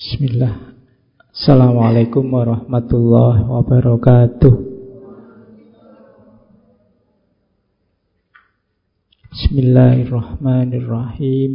Bismillah. 0.00 0.80
Assalamualaikum 1.28 2.24
warahmatullahi 2.32 3.44
wabarakatuh. 3.44 4.48
Bismillahirrahmanirrahim. 9.28 11.52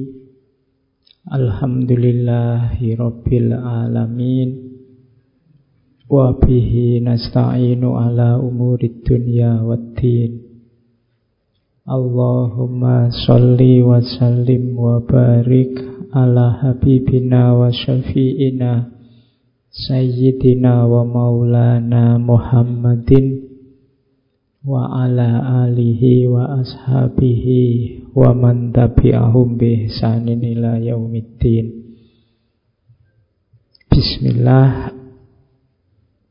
Alhamdulillahi 1.26 2.94
rabbil 2.94 3.50
alamin. 3.50 4.78
Wa 6.06 6.38
bihi 6.38 7.02
nasta'inu 7.02 7.98
ala 7.98 8.38
umurid 8.38 9.02
dunya 9.10 9.58
waddin. 9.66 10.46
Allahumma 11.90 13.10
salli 13.10 13.82
wa 13.82 14.06
sallim 14.06 14.78
wa 14.78 15.02
barik 15.02 15.95
ala 16.16 16.64
habibina 16.64 17.52
wa 17.52 17.68
syafi'ina 17.68 18.96
Sayyidina 19.76 20.88
wa 20.88 21.04
maulana 21.04 22.16
Muhammadin 22.16 23.44
wa 24.64 24.88
ala 25.04 25.68
alihi 25.68 26.32
wa 26.32 26.64
ashabihi 26.64 28.08
wa 28.16 28.32
man 28.32 28.72
tabi'ahum 28.72 29.60
bi 29.60 29.92
ihsanin 29.92 30.40
ila 30.40 30.80
yaumiddin 30.80 31.84
Bismillah 33.92 34.96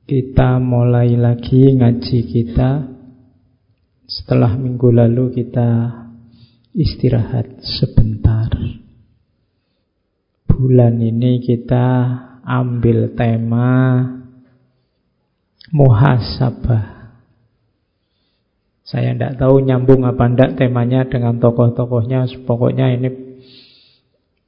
kita 0.09 0.57
mulai 0.65 1.13
lagi 1.21 1.69
ngaji 1.77 2.19
kita 2.25 2.89
setelah 4.09 4.57
minggu 4.57 4.89
lalu 4.93 5.33
kita 5.33 6.01
istirahat 6.77 7.61
sebentar. 7.61 8.53
Bulan 10.55 11.03
ini 11.03 11.43
kita 11.43 11.87
ambil 12.47 13.19
tema 13.19 14.07
muhasabah. 15.75 17.11
Saya 18.87 19.19
tidak 19.19 19.43
tahu 19.43 19.67
nyambung 19.67 20.07
apa 20.07 20.31
ndak 20.31 20.55
temanya 20.55 21.11
dengan 21.11 21.43
tokoh-tokohnya. 21.43 22.31
Pokoknya 22.47 22.95
ini 22.95 23.11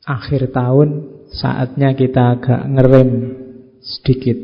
akhir 0.06 0.54
tahun 0.54 1.10
saatnya 1.34 1.98
kita 1.98 2.38
agak 2.38 2.62
ngerem 2.70 3.10
sedikit. 3.82 4.38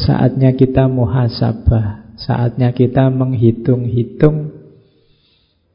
Saatnya 0.00 0.56
kita 0.56 0.88
muhasabah. 0.88 2.16
Saatnya 2.16 2.72
kita 2.72 3.12
menghitung-hitung 3.12 4.56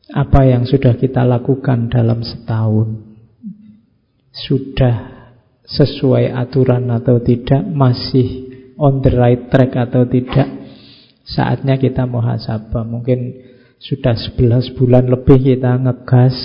apa 0.09 0.49
yang 0.49 0.65
sudah 0.65 0.97
kita 0.97 1.21
lakukan 1.21 1.93
dalam 1.93 2.25
setahun. 2.25 3.12
Sudah 4.33 5.29
sesuai 5.63 6.33
aturan 6.33 6.89
atau 6.89 7.21
tidak, 7.21 7.61
masih 7.69 8.49
on 8.81 9.05
the 9.05 9.13
right 9.13 9.47
track 9.53 9.77
atau 9.77 10.09
tidak. 10.09 10.49
Saatnya 11.23 11.77
kita 11.77 12.03
muhasabah. 12.09 12.83
Mungkin 12.83 13.19
sudah 13.79 14.17
11 14.17 14.75
bulan 14.75 15.05
lebih 15.07 15.37
kita 15.39 15.77
ngegas, 15.79 16.35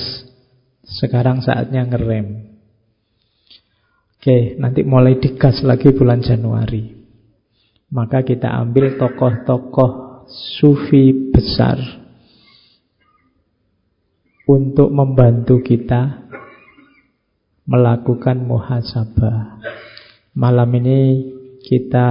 sekarang 0.84 1.40
saatnya 1.40 1.88
ngerem. 1.88 2.48
Oke, 4.18 4.58
nanti 4.58 4.82
mulai 4.82 5.16
digas 5.16 5.62
lagi 5.62 5.94
bulan 5.94 6.20
Januari. 6.20 6.98
Maka 7.88 8.20
kita 8.20 8.50
ambil 8.50 9.00
tokoh-tokoh 9.00 10.26
sufi 10.28 11.32
besar 11.32 11.80
untuk 14.44 14.92
membantu 14.92 15.64
kita 15.64 16.27
melakukan 17.68 18.48
muhasabah. 18.48 19.60
Malam 20.32 20.70
ini 20.80 21.00
kita 21.60 22.08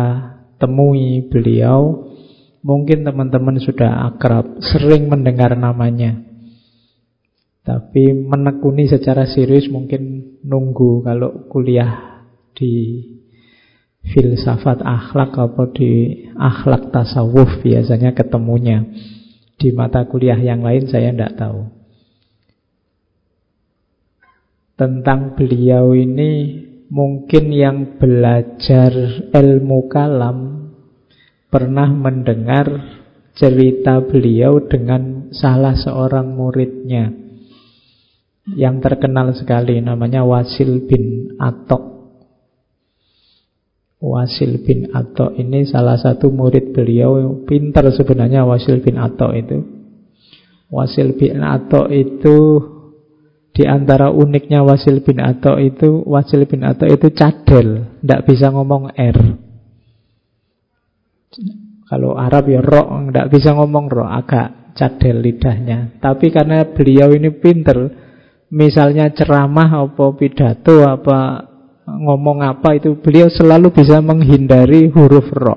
temui 0.61 1.25
beliau. 1.25 2.05
Mungkin 2.61 3.07
teman-teman 3.07 3.57
sudah 3.63 4.11
akrab, 4.11 4.59
sering 4.59 5.09
mendengar 5.09 5.55
namanya. 5.57 6.19
Tapi 7.63 8.11
menekuni 8.15 8.87
secara 8.87 9.27
serius 9.27 9.67
mungkin 9.67 10.35
nunggu 10.43 11.03
kalau 11.03 11.47
kuliah 11.47 12.23
di 12.55 13.03
filsafat 14.07 14.83
akhlak 14.83 15.35
apa 15.35 15.63
di 15.75 15.91
akhlak 16.35 16.91
tasawuf 16.91 17.59
biasanya 17.63 18.15
ketemunya. 18.15 18.83
Di 19.57 19.73
mata 19.73 20.05
kuliah 20.05 20.37
yang 20.37 20.61
lain 20.61 20.85
saya 20.91 21.11
tidak 21.11 21.39
tahu. 21.39 21.76
Tentang 24.77 25.33
beliau 25.33 25.97
ini 25.97 26.63
mungkin 26.93 27.49
yang 27.49 27.97
belajar 27.97 28.93
ilmu 29.33 29.89
kalam 29.89 30.69
pernah 31.49 31.89
mendengar 31.89 32.69
cerita 33.33 34.05
beliau 34.05 34.61
dengan 34.69 35.33
salah 35.33 35.73
seorang 35.73 36.29
muridnya 36.29 37.09
yang 38.53 38.79
terkenal 38.79 39.33
sekali 39.33 39.81
namanya 39.81 40.23
Wasil 40.23 40.85
bin 40.85 41.35
Atok 41.41 41.97
Wasil 43.97 44.61
bin 44.61 44.93
Atok 44.93 45.33
ini 45.41 45.65
salah 45.65 45.97
satu 45.97 46.29
murid 46.29 46.69
beliau 46.69 47.41
pintar 47.49 47.89
sebenarnya 47.89 48.45
Wasil 48.45 48.85
bin 48.85 49.01
Atok 49.01 49.31
itu. 49.33 49.57
Wasil 50.69 51.17
bin 51.17 51.41
Atok 51.41 51.89
itu 51.89 52.37
di 53.57 53.65
antara 53.65 54.13
uniknya 54.13 54.61
Wasil 54.61 55.01
bin 55.01 55.17
Atok 55.17 55.57
itu 55.57 56.05
Wasil 56.05 56.45
bin 56.45 56.61
Atok 56.61 56.93
itu 56.93 57.09
cadel, 57.09 57.97
tidak 58.05 58.29
bisa 58.29 58.53
ngomong 58.53 58.93
R. 58.93 59.17
Kalau 61.89 62.13
Arab 62.13 62.45
ya 62.53 62.61
roh, 62.61 63.09
tidak 63.09 63.33
bisa 63.33 63.57
ngomong 63.57 63.89
roh, 63.89 64.05
agak 64.05 64.77
cadel 64.77 65.25
lidahnya. 65.25 65.97
Tapi 65.97 66.29
karena 66.29 66.69
beliau 66.69 67.09
ini 67.17 67.33
pinter, 67.33 67.89
misalnya 68.53 69.09
ceramah 69.09 69.89
apa 69.89 70.05
pidato 70.13 70.85
apa 70.85 71.49
ngomong 71.89 72.45
apa 72.45 72.77
itu 72.77 73.01
beliau 73.01 73.25
selalu 73.25 73.73
bisa 73.73 74.05
menghindari 74.05 74.85
huruf 74.93 75.33
ro. 75.33 75.55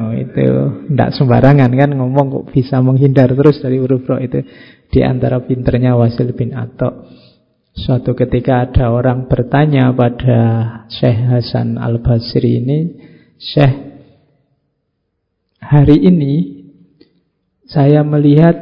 Oh, 0.00 0.12
itu 0.12 0.44
tidak 0.92 1.16
sembarangan 1.16 1.72
kan 1.72 1.90
ngomong 1.92 2.26
kok 2.32 2.46
bisa 2.52 2.80
menghindar 2.80 3.32
terus 3.32 3.60
dari 3.60 3.76
huruf 3.76 4.04
ro 4.08 4.16
itu 4.16 4.40
di 4.90 5.00
antara 5.06 5.38
pinternya 5.42 5.94
Wasil 5.94 6.34
bin 6.34 6.52
Atok. 6.52 7.06
Suatu 7.70 8.18
ketika 8.18 8.66
ada 8.66 8.90
orang 8.90 9.30
bertanya 9.30 9.94
pada 9.94 10.40
Syekh 10.90 11.30
Hasan 11.30 11.78
Al-Basri 11.78 12.58
ini, 12.58 12.78
Syekh, 13.38 13.74
hari 15.62 16.02
ini 16.02 16.34
saya 17.70 18.02
melihat 18.02 18.58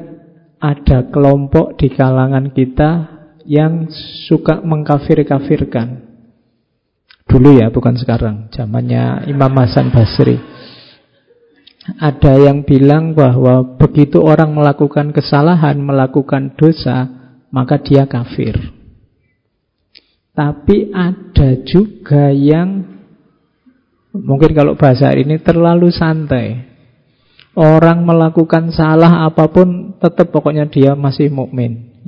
ada 0.61 1.09
kelompok 1.09 1.81
di 1.81 1.89
kalangan 1.89 2.53
kita 2.53 2.91
yang 3.49 3.89
suka 4.29 4.61
mengkafir-kafirkan. 4.61 6.05
Dulu 7.25 7.61
ya, 7.61 7.73
bukan 7.73 7.97
sekarang. 7.97 8.53
Zamannya 8.53 9.25
Imam 9.33 9.53
Hasan 9.57 9.89
Basri. 9.89 10.37
Ada 11.97 12.37
yang 12.37 12.69
bilang 12.69 13.17
bahwa 13.17 13.81
begitu 13.81 14.21
orang 14.21 14.53
melakukan 14.53 15.17
kesalahan, 15.17 15.81
melakukan 15.81 16.53
dosa, 16.53 17.09
maka 17.49 17.81
dia 17.81 18.05
kafir. 18.05 18.61
Tapi 20.37 20.93
ada 20.93 21.65
juga 21.65 22.29
yang 22.29 22.85
mungkin 24.13 24.53
kalau 24.53 24.77
bahasa 24.77 25.17
ini 25.17 25.41
terlalu 25.41 25.89
santai. 25.89 26.69
Orang 27.59 28.07
melakukan 28.07 28.71
salah 28.71 29.27
apa 29.27 29.51
pun 29.51 29.99
tetap 29.99 30.31
pokoknya 30.31 30.71
dia 30.71 30.95
masih 30.95 31.27
mukmin. 31.33 32.05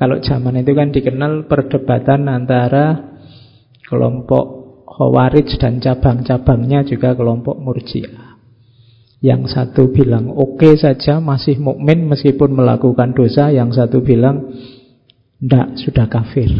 Kalau 0.00 0.22
zaman 0.24 0.64
itu 0.64 0.72
kan 0.72 0.88
dikenal 0.88 1.44
perdebatan 1.44 2.24
antara 2.24 3.18
kelompok 3.84 4.58
Khawarij 4.88 5.60
dan 5.60 5.78
cabang-cabangnya 5.78 6.88
juga 6.88 7.12
kelompok 7.12 7.60
Murji'ah. 7.60 8.27
Yang 9.18 9.50
satu 9.50 9.90
bilang 9.90 10.30
oke 10.30 10.62
okay 10.62 10.78
saja 10.78 11.18
masih 11.18 11.58
mukmin 11.58 12.06
meskipun 12.06 12.54
melakukan 12.54 13.18
dosa, 13.18 13.50
yang 13.50 13.74
satu 13.74 13.98
bilang 13.98 14.54
ndak 15.42 15.74
sudah 15.78 16.06
kafir. 16.06 16.50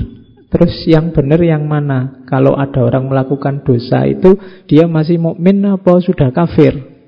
Terus 0.49 0.75
yang 0.89 1.13
benar 1.13 1.39
yang 1.45 1.69
mana? 1.69 2.25
Kalau 2.25 2.57
ada 2.57 2.81
orang 2.81 3.07
melakukan 3.07 3.63
dosa 3.63 4.09
itu 4.09 4.35
dia 4.65 4.89
masih 4.89 5.21
mukmin 5.21 5.61
apa 5.69 6.01
sudah 6.01 6.33
kafir? 6.33 6.99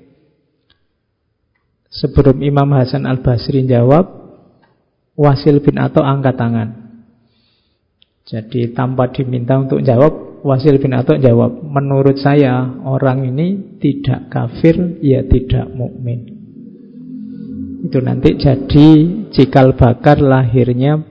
Sebelum 1.91 2.39
Imam 2.39 2.71
Hasan 2.71 3.03
Al-Basri 3.03 3.67
jawab, 3.67 4.07
Wasil 5.19 5.59
bin 5.59 5.75
Atok 5.75 6.07
angkat 6.07 6.39
tangan. 6.39 6.69
Jadi 8.23 8.71
tanpa 8.71 9.11
diminta 9.11 9.59
untuk 9.59 9.83
jawab, 9.83 10.30
Wasil 10.41 10.81
bin 10.81 10.97
Atok 10.97 11.21
jawab, 11.21 11.61
menurut 11.61 12.17
saya 12.17 12.65
orang 12.81 13.29
ini 13.29 13.77
tidak 13.77 14.33
kafir, 14.33 14.97
ya 15.01 15.21
tidak 15.25 15.69
mukmin. 15.69 16.41
Itu 17.85 18.01
nanti 18.01 18.37
jadi 18.37 18.87
cikal 19.33 19.73
bakar 19.73 20.21
lahirnya 20.21 21.01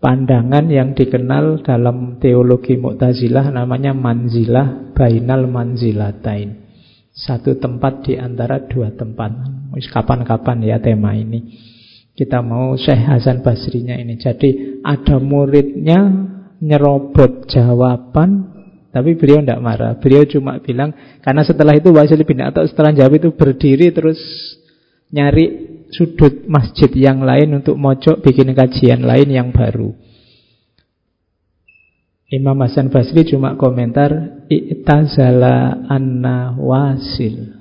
pandangan 0.00 0.68
yang 0.68 0.92
dikenal 0.96 1.64
dalam 1.64 2.16
teologi 2.20 2.76
Mu'tazilah 2.76 3.52
namanya 3.52 3.92
manzilah 3.92 4.92
bainal 4.96 5.44
manzilatain. 5.48 6.64
Satu 7.16 7.56
tempat 7.56 8.04
di 8.04 8.20
antara 8.20 8.64
dua 8.64 8.92
tempat. 8.92 9.32
Kapan-kapan 9.76 10.64
ya 10.64 10.76
tema 10.80 11.16
ini. 11.16 11.52
Kita 12.16 12.40
mau 12.40 12.76
Syekh 12.80 13.08
Hasan 13.12 13.44
Basrinya 13.44 13.96
ini. 13.96 14.16
Jadi 14.16 14.80
ada 14.80 15.20
muridnya 15.20 16.00
nyerobot 16.64 17.44
jawaban 17.52 18.55
tapi 18.96 19.12
beliau 19.12 19.44
tidak 19.44 19.60
marah. 19.60 19.92
Beliau 20.00 20.24
cuma 20.24 20.56
bilang, 20.56 20.96
karena 21.20 21.44
setelah 21.44 21.76
itu 21.76 21.92
Wasil 21.92 22.16
bin 22.24 22.40
atau 22.40 22.64
setelah 22.64 22.96
jawab 22.96 23.20
itu 23.20 23.28
berdiri 23.36 23.92
terus 23.92 24.16
nyari 25.12 25.76
sudut 25.92 26.48
masjid 26.48 26.88
yang 26.96 27.20
lain 27.20 27.60
untuk 27.60 27.76
mojok 27.76 28.24
bikin 28.24 28.56
kajian 28.56 29.04
lain 29.04 29.28
yang 29.28 29.52
baru. 29.52 29.92
Imam 32.32 32.56
Hasan 32.58 32.88
Basri 32.88 33.28
cuma 33.28 33.54
komentar, 33.60 34.42
I'tazala 34.48 35.86
anna 35.92 36.56
wasil. 36.56 37.52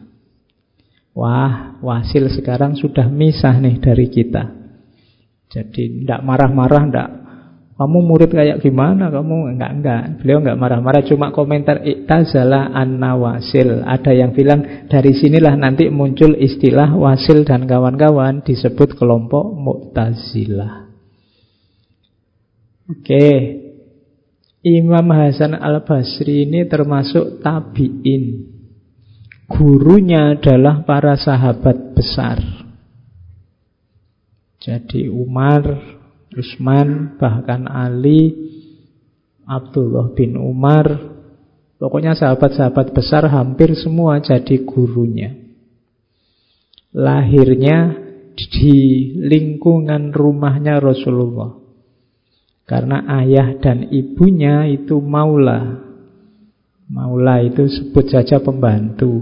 Wah, 1.11 1.83
wasil 1.83 2.31
sekarang 2.31 2.79
sudah 2.79 3.11
misah 3.11 3.59
nih 3.59 3.77
dari 3.83 4.07
kita. 4.07 4.55
Jadi 5.51 6.01
tidak 6.01 6.23
marah-marah, 6.23 6.83
tidak 6.87 7.09
kamu 7.75 8.07
murid 8.07 8.31
kayak 8.31 8.63
gimana? 8.63 9.11
Kamu 9.11 9.51
enggak 9.51 9.71
enggak. 9.75 10.03
Beliau 10.23 10.39
enggak 10.39 10.55
marah-marah, 10.55 11.03
cuma 11.03 11.35
komentar 11.35 11.83
iktazala 11.83 12.71
anna 12.71 13.19
wasil. 13.19 13.83
Ada 13.83 14.15
yang 14.15 14.31
bilang 14.31 14.87
dari 14.87 15.11
sinilah 15.11 15.59
nanti 15.59 15.91
muncul 15.91 16.39
istilah 16.39 16.95
wasil 16.95 17.43
dan 17.43 17.67
kawan-kawan 17.67 18.47
disebut 18.47 18.95
kelompok 18.95 19.51
Mu'tazilah. 19.59 20.87
Oke. 22.95 23.27
Imam 24.65 25.05
Hasan 25.11 25.53
Al-Basri 25.59 26.47
ini 26.47 26.65
termasuk 26.71 27.43
tabi'in. 27.43 28.55
Gurunya 29.45 30.33
adalah 30.33 30.81
para 30.87 31.19
sahabat 31.19 31.93
besar. 31.93 32.41
Jadi 34.57 35.05
Umar, 35.05 35.94
Utsman, 36.35 37.15
bahkan 37.15 37.65
Ali, 37.71 38.35
Abdullah 39.47 40.11
bin 40.11 40.35
Umar, 40.35 41.15
pokoknya 41.79 42.17
sahabat-sahabat 42.17 42.91
besar 42.91 43.29
hampir 43.31 43.71
semua 43.79 44.19
jadi 44.19 44.67
gurunya. 44.67 45.31
Lahirnya 46.91 47.95
di 48.35 49.11
lingkungan 49.15 50.11
rumahnya 50.11 50.83
Rasulullah. 50.83 51.55
Karena 52.65 53.05
ayah 53.21 53.55
dan 53.61 53.93
ibunya 53.93 54.65
itu 54.65 54.97
maula. 54.97 55.85
Maula 56.89 57.45
itu 57.45 57.69
sebut 57.69 58.09
saja 58.09 58.41
pembantu. 58.41 59.21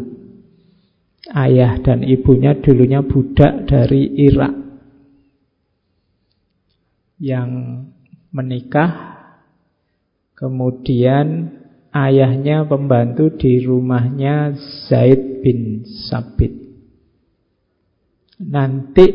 Ayah 1.27 1.80
dan 1.83 2.07
ibunya 2.07 2.56
dulunya 2.56 3.04
budak 3.04 3.68
dari 3.68 4.15
Irak 4.24 4.62
yang 7.23 7.79
menikah, 8.35 9.15
kemudian 10.35 11.55
ayahnya 11.95 12.67
pembantu 12.67 13.31
di 13.39 13.63
rumahnya 13.63 14.59
Zaid 14.91 15.39
bin 15.39 15.87
Sabit. 16.11 16.51
Nanti 18.43 19.07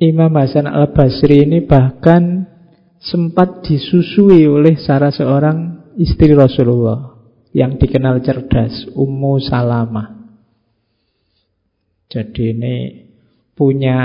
Imam 0.00 0.32
Hasan 0.32 0.64
al-Basri 0.64 1.44
ini 1.44 1.60
bahkan 1.68 2.48
sempat 2.96 3.68
disusui 3.68 4.48
oleh 4.48 4.80
salah 4.80 5.12
seorang 5.12 5.92
istri 6.00 6.32
Rasulullah 6.32 7.20
yang 7.52 7.76
dikenal 7.76 8.24
cerdas, 8.24 8.88
Ummu 8.96 9.44
Salamah. 9.44 10.16
Jadi 12.08 12.56
ini 12.56 12.76
punya 13.52 14.00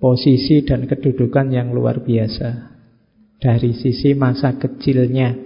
posisi 0.00 0.64
dan 0.64 0.88
kedudukan 0.88 1.52
yang 1.52 1.76
luar 1.76 2.00
biasa 2.00 2.72
dari 3.36 3.76
sisi 3.76 4.16
masa 4.16 4.56
kecilnya. 4.56 5.36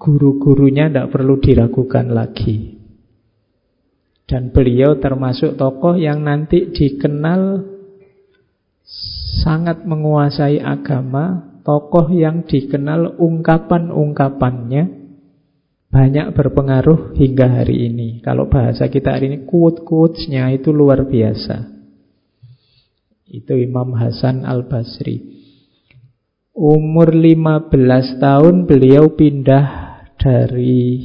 Guru-gurunya 0.00 0.88
tidak 0.88 1.12
perlu 1.12 1.36
diragukan 1.40 2.08
lagi. 2.12 2.80
Dan 4.24 4.56
beliau 4.56 4.96
termasuk 4.96 5.60
tokoh 5.60 6.00
yang 6.00 6.24
nanti 6.24 6.72
dikenal 6.72 7.60
sangat 9.44 9.84
menguasai 9.84 10.60
agama, 10.64 11.60
tokoh 11.60 12.08
yang 12.08 12.48
dikenal 12.48 13.20
ungkapan-ungkapannya 13.20 15.04
banyak 15.92 16.26
berpengaruh 16.34 17.14
hingga 17.14 17.62
hari 17.62 17.86
ini. 17.92 18.18
Kalau 18.24 18.50
bahasa 18.50 18.90
kita 18.90 19.14
hari 19.14 19.30
ini, 19.30 19.38
quote-quotesnya 19.46 20.50
itu 20.56 20.74
luar 20.74 21.06
biasa. 21.06 21.73
Itu 23.24 23.56
Imam 23.56 23.96
Hasan 23.96 24.44
Al-Basri. 24.44 25.20
Umur 26.54 27.10
15 27.10 28.22
tahun 28.22 28.68
beliau 28.68 29.16
pindah 29.16 29.66
dari 30.20 31.02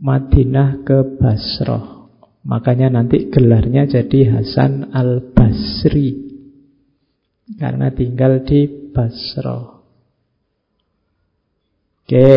Madinah 0.00 0.84
ke 0.84 1.16
Basrah. 1.16 2.08
Makanya 2.44 2.88
nanti 2.88 3.28
gelarnya 3.28 3.84
jadi 3.84 4.40
Hasan 4.40 4.92
Al-Basri. 4.92 6.30
Karena 7.56 7.92
tinggal 7.92 8.44
di 8.44 8.90
Basrah. 8.90 9.80
Oke. 12.04 12.30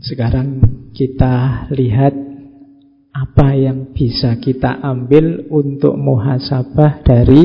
Sekarang 0.00 0.64
kita 0.96 1.66
lihat 1.76 2.29
apa 3.20 3.52
yang 3.52 3.92
bisa 3.92 4.40
kita 4.40 4.80
ambil 4.80 5.44
untuk 5.52 5.92
muhasabah 6.00 7.04
dari 7.04 7.42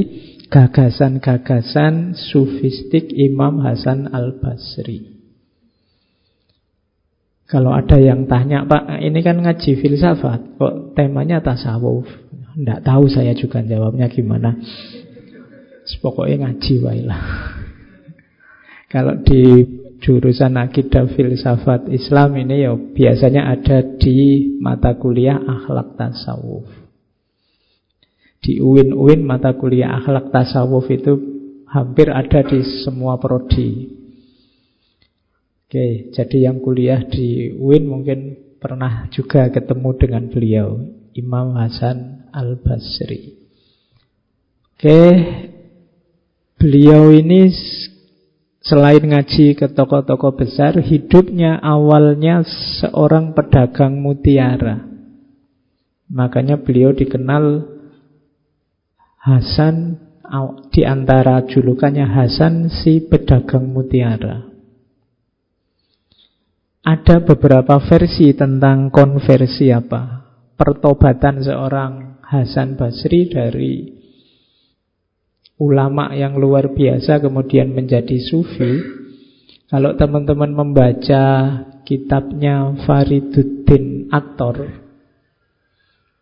gagasan-gagasan 0.47 2.15
sufistik 2.15 3.11
Imam 3.11 3.59
Hasan 3.59 4.07
Al-Basri. 4.07 5.11
Kalau 7.45 7.75
ada 7.75 7.99
yang 7.99 8.25
tanya, 8.25 8.65
Pak, 8.65 9.03
ini 9.03 9.19
kan 9.21 9.37
ngaji 9.37 9.77
filsafat, 9.77 10.57
kok 10.57 10.97
temanya 10.97 11.43
tasawuf? 11.43 12.07
Tidak 12.55 12.81
tahu 12.81 13.05
saya 13.11 13.35
juga 13.35 13.61
jawabnya 13.61 14.07
gimana. 14.07 14.55
Pokoknya 16.01 16.49
ngaji 16.49 16.73
wailah. 16.81 17.23
Kalau 18.89 19.19
di 19.21 19.74
jurusan 20.03 20.59
akidah 20.59 21.07
filsafat 21.13 21.87
Islam 21.91 22.35
ini 22.39 22.65
ya 22.67 22.73
biasanya 22.75 23.51
ada 23.51 23.95
di 23.95 24.51
mata 24.59 24.95
kuliah 24.97 25.39
akhlak 25.39 25.95
tasawuf. 25.95 26.67
Di 28.45 28.61
UIN-UIN 28.61 29.25
mata 29.25 29.57
kuliah 29.57 29.97
akhlak 29.97 30.29
tasawuf 30.29 30.85
itu 30.93 31.13
hampir 31.65 32.13
ada 32.13 32.45
di 32.45 32.61
semua 32.85 33.17
prodi. 33.17 33.89
Oke, 35.65 36.13
jadi 36.13 36.51
yang 36.51 36.61
kuliah 36.61 37.01
di 37.09 37.51
UIN 37.57 37.89
mungkin 37.89 38.19
pernah 38.61 39.09
juga 39.09 39.49
ketemu 39.49 39.89
dengan 39.97 40.23
beliau, 40.29 40.67
Imam 41.17 41.57
Hasan 41.57 42.29
Al-Basri. 42.31 43.33
Oke, 44.77 45.01
beliau 46.61 47.09
ini 47.11 47.49
Selain 48.65 48.97
ngaji 48.97 49.53
ke 49.53 49.69
toko-toko 49.77 50.33
besar, 50.33 50.81
hidupnya 50.81 51.61
awalnya 51.61 52.41
seorang 52.81 53.37
pedagang 53.37 54.01
mutiara. 54.01 54.81
Makanya 56.09 56.57
beliau 56.57 56.89
dikenal 56.89 57.73
Hasan 59.21 60.01
di 60.73 60.81
antara 60.81 61.45
julukannya 61.45 62.09
Hasan 62.09 62.73
si 62.73 63.05
pedagang 63.05 63.69
mutiara. 63.69 64.49
Ada 66.85 67.21
beberapa 67.21 67.81
versi 67.81 68.33
tentang 68.33 68.89
konversi 68.89 69.69
apa? 69.73 70.25
Pertobatan 70.57 71.41
seorang 71.41 72.21
Hasan 72.21 72.77
Basri 72.77 73.29
dari 73.29 73.94
ulama 75.55 76.11
yang 76.11 76.35
luar 76.35 76.71
biasa 76.75 77.23
kemudian 77.23 77.71
menjadi 77.71 78.17
sufi. 78.19 79.03
Kalau 79.65 79.97
teman-teman 79.97 80.51
membaca 80.53 81.23
kitabnya 81.83 82.75
Fariduddin 82.85 84.13
Attor 84.13 84.85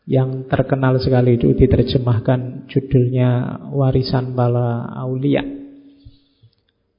yang 0.04 0.48
terkenal 0.52 1.00
sekali 1.00 1.40
itu 1.40 1.56
diterjemahkan 1.56 2.68
judulnya 2.68 3.62
Warisan 3.72 4.36
Bala 4.36 4.92
Aulia 5.00 5.44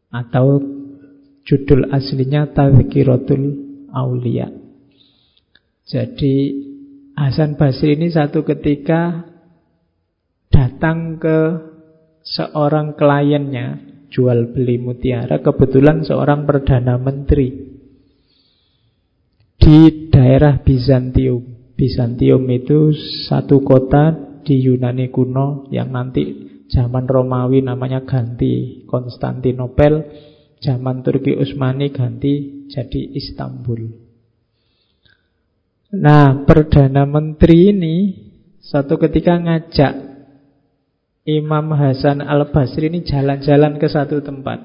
atau 0.09 0.63
judul 1.45 1.93
aslinya 1.93 2.49
Tazkiratul 2.53 3.45
Aulia. 3.93 4.49
Jadi 5.85 6.65
Hasan 7.15 7.61
Basri 7.61 7.95
ini 7.95 8.09
satu 8.11 8.43
ketika 8.43 9.29
datang 10.49 11.21
ke 11.21 11.39
seorang 12.25 12.97
kliennya 12.97 13.95
jual 14.09 14.51
beli 14.57 14.81
mutiara, 14.81 15.45
kebetulan 15.45 16.03
seorang 16.03 16.49
perdana 16.49 16.97
menteri 16.97 17.77
di 19.61 20.09
daerah 20.09 20.59
Bizantium. 20.65 21.73
Bizantium 21.75 22.47
itu 22.55 22.95
satu 23.27 23.61
kota 23.67 24.15
di 24.47 24.63
Yunani 24.63 25.11
kuno 25.11 25.67
yang 25.75 25.91
nanti 25.91 26.23
zaman 26.71 27.05
Romawi 27.05 27.61
namanya 27.67 28.07
ganti 28.07 28.87
Konstantinopel, 28.87 30.07
zaman 30.63 31.03
Turki 31.03 31.35
Utsmani 31.35 31.91
ganti 31.91 32.67
jadi 32.71 33.01
Istanbul. 33.19 33.91
Nah, 35.95 36.43
Perdana 36.47 37.07
Menteri 37.07 37.71
ini 37.71 37.97
satu 38.59 38.99
ketika 38.99 39.39
ngajak 39.39 40.04
Imam 41.25 41.73
Hasan 41.73 42.21
al-Basri 42.21 42.93
ini 42.93 43.01
jalan-jalan 43.01 43.81
ke 43.81 43.89
satu 43.89 44.21
tempat. 44.21 44.61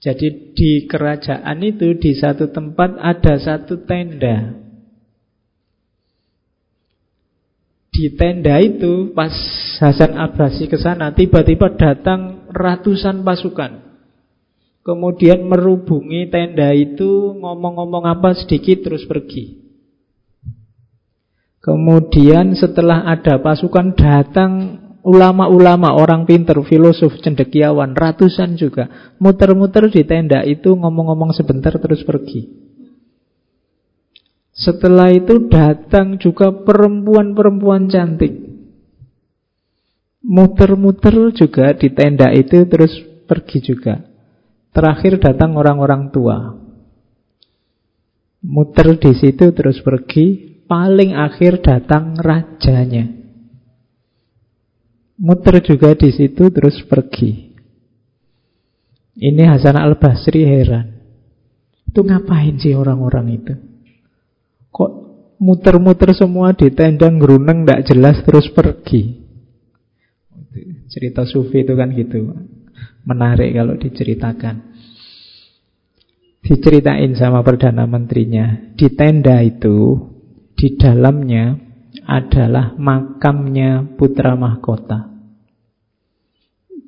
Jadi 0.00 0.56
di 0.56 0.88
kerajaan 0.88 1.60
itu 1.60 1.92
di 2.00 2.16
satu 2.16 2.48
tempat 2.48 2.96
ada 2.96 3.36
satu 3.36 3.84
tenda. 3.84 4.56
Di 7.92 8.16
tenda 8.16 8.56
itu 8.64 9.12
pas 9.12 9.32
Hasan 9.76 10.16
al-Basri 10.16 10.72
ke 10.72 10.80
sana 10.80 11.12
tiba-tiba 11.12 11.76
datang 11.76 12.48
ratusan 12.48 13.20
pasukan. 13.20 13.92
Kemudian 14.80 15.44
merubungi 15.44 16.32
tenda 16.32 16.72
itu 16.72 17.36
ngomong-ngomong 17.36 18.08
apa 18.08 18.32
sedikit 18.32 18.88
terus 18.88 19.04
pergi. 19.04 19.60
Kemudian 21.60 22.56
setelah 22.56 23.04
ada 23.04 23.36
pasukan 23.36 23.92
datang 23.92 24.52
ulama-ulama, 25.00 25.96
orang 25.96 26.28
pinter, 26.28 26.56
filosof, 26.64 27.16
cendekiawan, 27.24 27.96
ratusan 27.96 28.56
juga. 28.56 29.14
Muter-muter 29.16 29.88
di 29.88 30.04
tenda 30.04 30.44
itu 30.44 30.76
ngomong-ngomong 30.76 31.32
sebentar 31.32 31.72
terus 31.80 32.04
pergi. 32.04 32.48
Setelah 34.52 35.08
itu 35.14 35.48
datang 35.48 36.20
juga 36.20 36.52
perempuan-perempuan 36.52 37.88
cantik. 37.88 38.34
Muter-muter 40.20 41.32
juga 41.32 41.72
di 41.72 41.88
tenda 41.96 42.28
itu 42.36 42.68
terus 42.68 42.92
pergi 43.24 43.58
juga. 43.64 44.04
Terakhir 44.70 45.16
datang 45.16 45.56
orang-orang 45.56 46.12
tua. 46.12 46.60
Muter 48.40 48.96
di 49.00 49.12
situ 49.16 49.52
terus 49.56 49.80
pergi, 49.80 50.60
paling 50.68 51.16
akhir 51.16 51.64
datang 51.64 52.16
rajanya. 52.16 53.19
Muter 55.20 55.60
juga 55.60 55.92
di 55.92 56.08
situ 56.08 56.48
terus 56.48 56.80
pergi. 56.88 57.52
Ini 59.20 59.52
Hasan 59.52 59.76
al-Basri 59.76 60.48
heran. 60.48 60.96
Itu 61.84 62.00
ngapain 62.00 62.56
sih 62.56 62.72
orang-orang 62.72 63.36
itu? 63.36 63.52
Kok 64.72 64.90
muter-muter 65.36 66.16
semua 66.16 66.56
di 66.56 66.72
tenda 66.72 67.12
ngeruneng 67.12 67.68
nggak 67.68 67.84
jelas 67.84 68.24
terus 68.24 68.48
pergi? 68.48 69.20
Cerita 70.88 71.28
sufi 71.28 71.68
itu 71.68 71.76
kan 71.76 71.92
gitu. 71.92 72.32
Menarik 73.04 73.52
kalau 73.52 73.76
diceritakan. 73.76 74.72
Diceritain 76.40 77.12
sama 77.12 77.44
Perdana 77.44 77.84
Menterinya. 77.84 78.72
Di 78.72 78.88
tenda 78.96 79.44
itu 79.44 80.00
di 80.56 80.80
dalamnya 80.80 81.60
adalah 82.08 82.72
makamnya 82.80 83.84
putra 84.00 84.32
mahkota. 84.32 85.09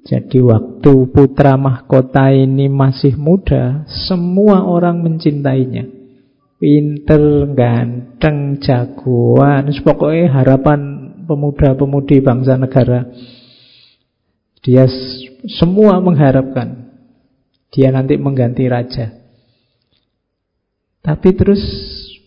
Jadi 0.02 0.42
waktu 0.42 0.92
putra 1.14 1.54
mahkota 1.54 2.34
ini 2.34 2.66
masih 2.66 3.14
muda, 3.14 3.86
semua 3.86 4.66
orang 4.66 4.98
mencintainya. 4.98 5.86
Pinter, 6.58 7.46
ganteng, 7.54 8.58
jagoan, 8.58 9.70
pokoknya 9.82 10.30
harapan 10.30 10.80
pemuda-pemudi 11.26 12.22
bangsa 12.22 12.58
negara. 12.58 13.10
Dia 14.62 14.86
semua 15.58 15.98
mengharapkan 15.98 16.82
dia 17.72 17.88
nanti 17.88 18.20
mengganti 18.20 18.68
raja. 18.68 19.16
Tapi 21.02 21.28
terus 21.34 21.62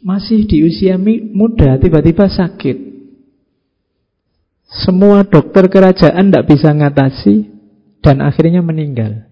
masih 0.04 0.44
di 0.44 0.66
usia 0.66 1.00
muda 1.32 1.80
tiba-tiba 1.80 2.28
sakit. 2.28 2.98
Semua 4.84 5.24
dokter 5.24 5.72
kerajaan 5.72 6.28
tidak 6.28 6.52
bisa 6.52 6.74
ngatasi 6.76 7.55
dan 8.06 8.22
akhirnya 8.22 8.62
meninggal. 8.62 9.26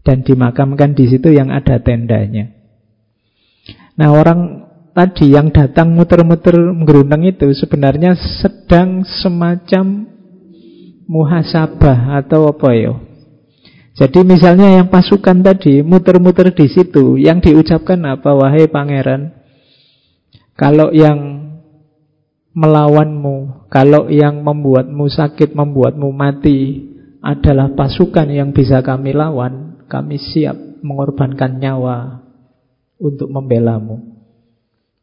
Dan 0.00 0.24
dimakamkan 0.24 0.96
di 0.96 1.12
situ 1.12 1.28
yang 1.30 1.52
ada 1.52 1.76
tendanya. 1.78 2.48
Nah 4.00 4.08
orang 4.16 4.64
tadi 4.96 5.30
yang 5.30 5.52
datang 5.52 5.92
muter-muter 5.92 6.56
menggerundang 6.56 7.22
itu 7.28 7.52
sebenarnya 7.52 8.16
sedang 8.16 9.04
semacam 9.04 10.08
muhasabah 11.06 12.18
atau 12.24 12.48
apa 12.48 12.70
ya? 12.72 12.96
Jadi 13.92 14.24
misalnya 14.24 14.80
yang 14.80 14.88
pasukan 14.88 15.44
tadi 15.44 15.84
muter-muter 15.84 16.48
di 16.56 16.64
situ, 16.72 17.20
yang 17.20 17.44
diucapkan 17.44 18.00
apa? 18.08 18.32
Wahai 18.32 18.64
pangeran, 18.64 19.36
kalau 20.56 20.88
yang 20.96 21.52
melawanmu, 22.56 23.68
kalau 23.68 24.08
yang 24.08 24.40
membuatmu 24.40 25.04
sakit, 25.12 25.52
membuatmu 25.52 26.08
mati 26.08 26.91
adalah 27.22 27.70
pasukan 27.72 28.26
yang 28.28 28.50
bisa 28.50 28.82
kami 28.82 29.14
lawan, 29.14 29.86
kami 29.86 30.18
siap 30.18 30.58
mengorbankan 30.82 31.62
nyawa 31.62 32.26
untuk 32.98 33.30
membelamu. 33.30 34.10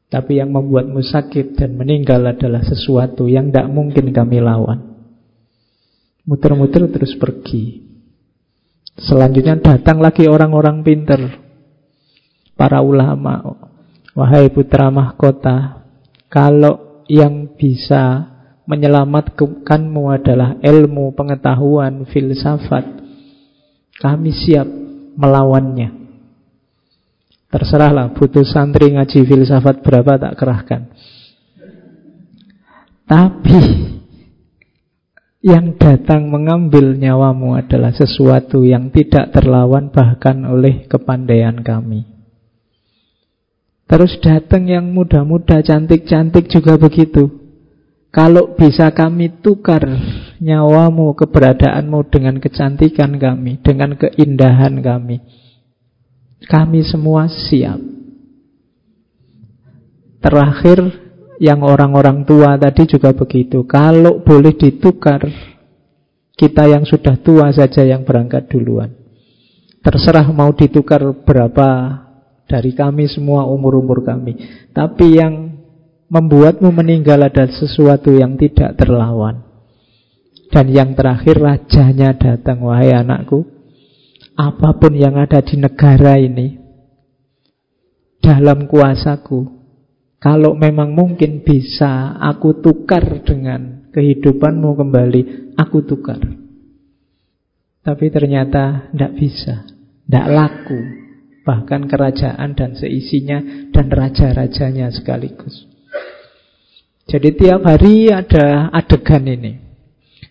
Tapi 0.10 0.42
yang 0.42 0.52
membuatmu 0.52 1.00
sakit 1.00 1.56
dan 1.56 1.80
meninggal 1.80 2.26
adalah 2.26 2.66
sesuatu 2.66 3.30
yang 3.30 3.54
tidak 3.54 3.72
mungkin 3.72 4.12
kami 4.12 4.44
lawan. 4.44 5.00
Muter-muter 6.28 6.92
terus 6.92 7.16
pergi. 7.16 7.88
Selanjutnya 9.00 9.56
datang 9.62 10.04
lagi 10.04 10.28
orang-orang 10.28 10.84
pinter. 10.84 11.22
Para 12.60 12.84
ulama, 12.84 13.40
Wahai 14.20 14.52
putra 14.52 14.90
mahkota, 14.92 15.86
kalau 16.28 17.06
yang 17.08 17.56
bisa 17.56 18.28
menyelamatkanmu 18.70 20.04
adalah 20.14 20.62
ilmu, 20.62 21.18
pengetahuan, 21.18 22.06
filsafat, 22.06 22.86
kami 23.98 24.30
siap 24.30 24.70
melawannya. 25.18 25.98
Terserahlah, 27.50 28.14
butuh 28.14 28.46
santri 28.46 28.94
ngaji 28.94 29.26
filsafat 29.26 29.82
berapa 29.82 30.22
tak 30.22 30.38
kerahkan. 30.38 30.82
Tapi 33.10 33.58
yang 35.42 35.74
datang 35.82 36.30
mengambil 36.30 36.94
nyawamu 36.94 37.58
adalah 37.58 37.90
sesuatu 37.90 38.62
yang 38.62 38.94
tidak 38.94 39.34
terlawan 39.34 39.90
bahkan 39.90 40.46
oleh 40.46 40.86
kepandaian 40.86 41.58
kami. 41.66 42.06
Terus 43.90 44.22
datang 44.22 44.70
yang 44.70 44.94
muda-muda, 44.94 45.66
cantik-cantik 45.66 46.46
juga 46.54 46.78
begitu. 46.78 47.39
Kalau 48.10 48.58
bisa 48.58 48.90
kami 48.90 49.38
tukar 49.46 49.86
nyawamu, 50.42 51.14
keberadaanmu 51.14 52.10
dengan 52.10 52.42
kecantikan 52.42 53.22
kami, 53.22 53.62
dengan 53.62 53.94
keindahan 53.94 54.82
kami, 54.82 55.22
kami 56.50 56.80
semua 56.82 57.30
siap. 57.30 57.78
Terakhir, 60.20 60.80
yang 61.40 61.62
orang-orang 61.64 62.26
tua 62.28 62.58
tadi 62.58 62.90
juga 62.90 63.14
begitu. 63.16 63.64
Kalau 63.70 64.26
boleh 64.26 64.58
ditukar, 64.58 65.24
kita 66.34 66.66
yang 66.66 66.84
sudah 66.90 67.16
tua 67.22 67.54
saja 67.54 67.86
yang 67.86 68.04
berangkat 68.04 68.50
duluan. 68.52 68.92
Terserah 69.80 70.28
mau 70.34 70.52
ditukar 70.52 71.04
berapa 71.24 71.68
dari 72.50 72.76
kami 72.76 73.08
semua 73.08 73.48
umur-umur 73.48 74.04
kami. 74.04 74.36
Tapi 74.76 75.08
yang 75.16 75.59
membuatmu 76.10 76.74
meninggal 76.74 77.22
adalah 77.22 77.54
sesuatu 77.54 78.10
yang 78.12 78.36
tidak 78.36 78.76
terlawan. 78.76 79.46
Dan 80.50 80.74
yang 80.74 80.98
terakhir 80.98 81.38
rajanya 81.38 82.18
datang, 82.18 82.66
wahai 82.66 82.90
anakku. 82.90 83.46
Apa 84.34 84.82
pun 84.82 84.98
yang 84.98 85.14
ada 85.14 85.46
di 85.46 85.62
negara 85.62 86.18
ini, 86.18 86.58
dalam 88.18 88.66
kuasaku, 88.66 89.46
kalau 90.18 90.58
memang 90.58 90.98
mungkin 90.98 91.46
bisa 91.46 92.18
aku 92.18 92.58
tukar 92.66 93.22
dengan 93.22 93.92
kehidupanmu 93.94 94.70
kembali, 94.74 95.22
aku 95.54 95.86
tukar. 95.86 96.18
Tapi 97.86 98.06
ternyata 98.10 98.90
tidak 98.90 99.14
bisa, 99.16 99.70
tidak 100.10 100.28
laku 100.34 100.80
bahkan 101.46 101.90
kerajaan 101.90 102.54
dan 102.54 102.78
seisinya 102.78 103.70
dan 103.74 103.90
raja-rajanya 103.90 104.94
sekaligus. 104.94 105.69
Jadi 107.10 107.30
tiap 107.34 107.66
hari 107.66 108.14
ada 108.14 108.70
adegan 108.70 109.26
ini. 109.26 109.58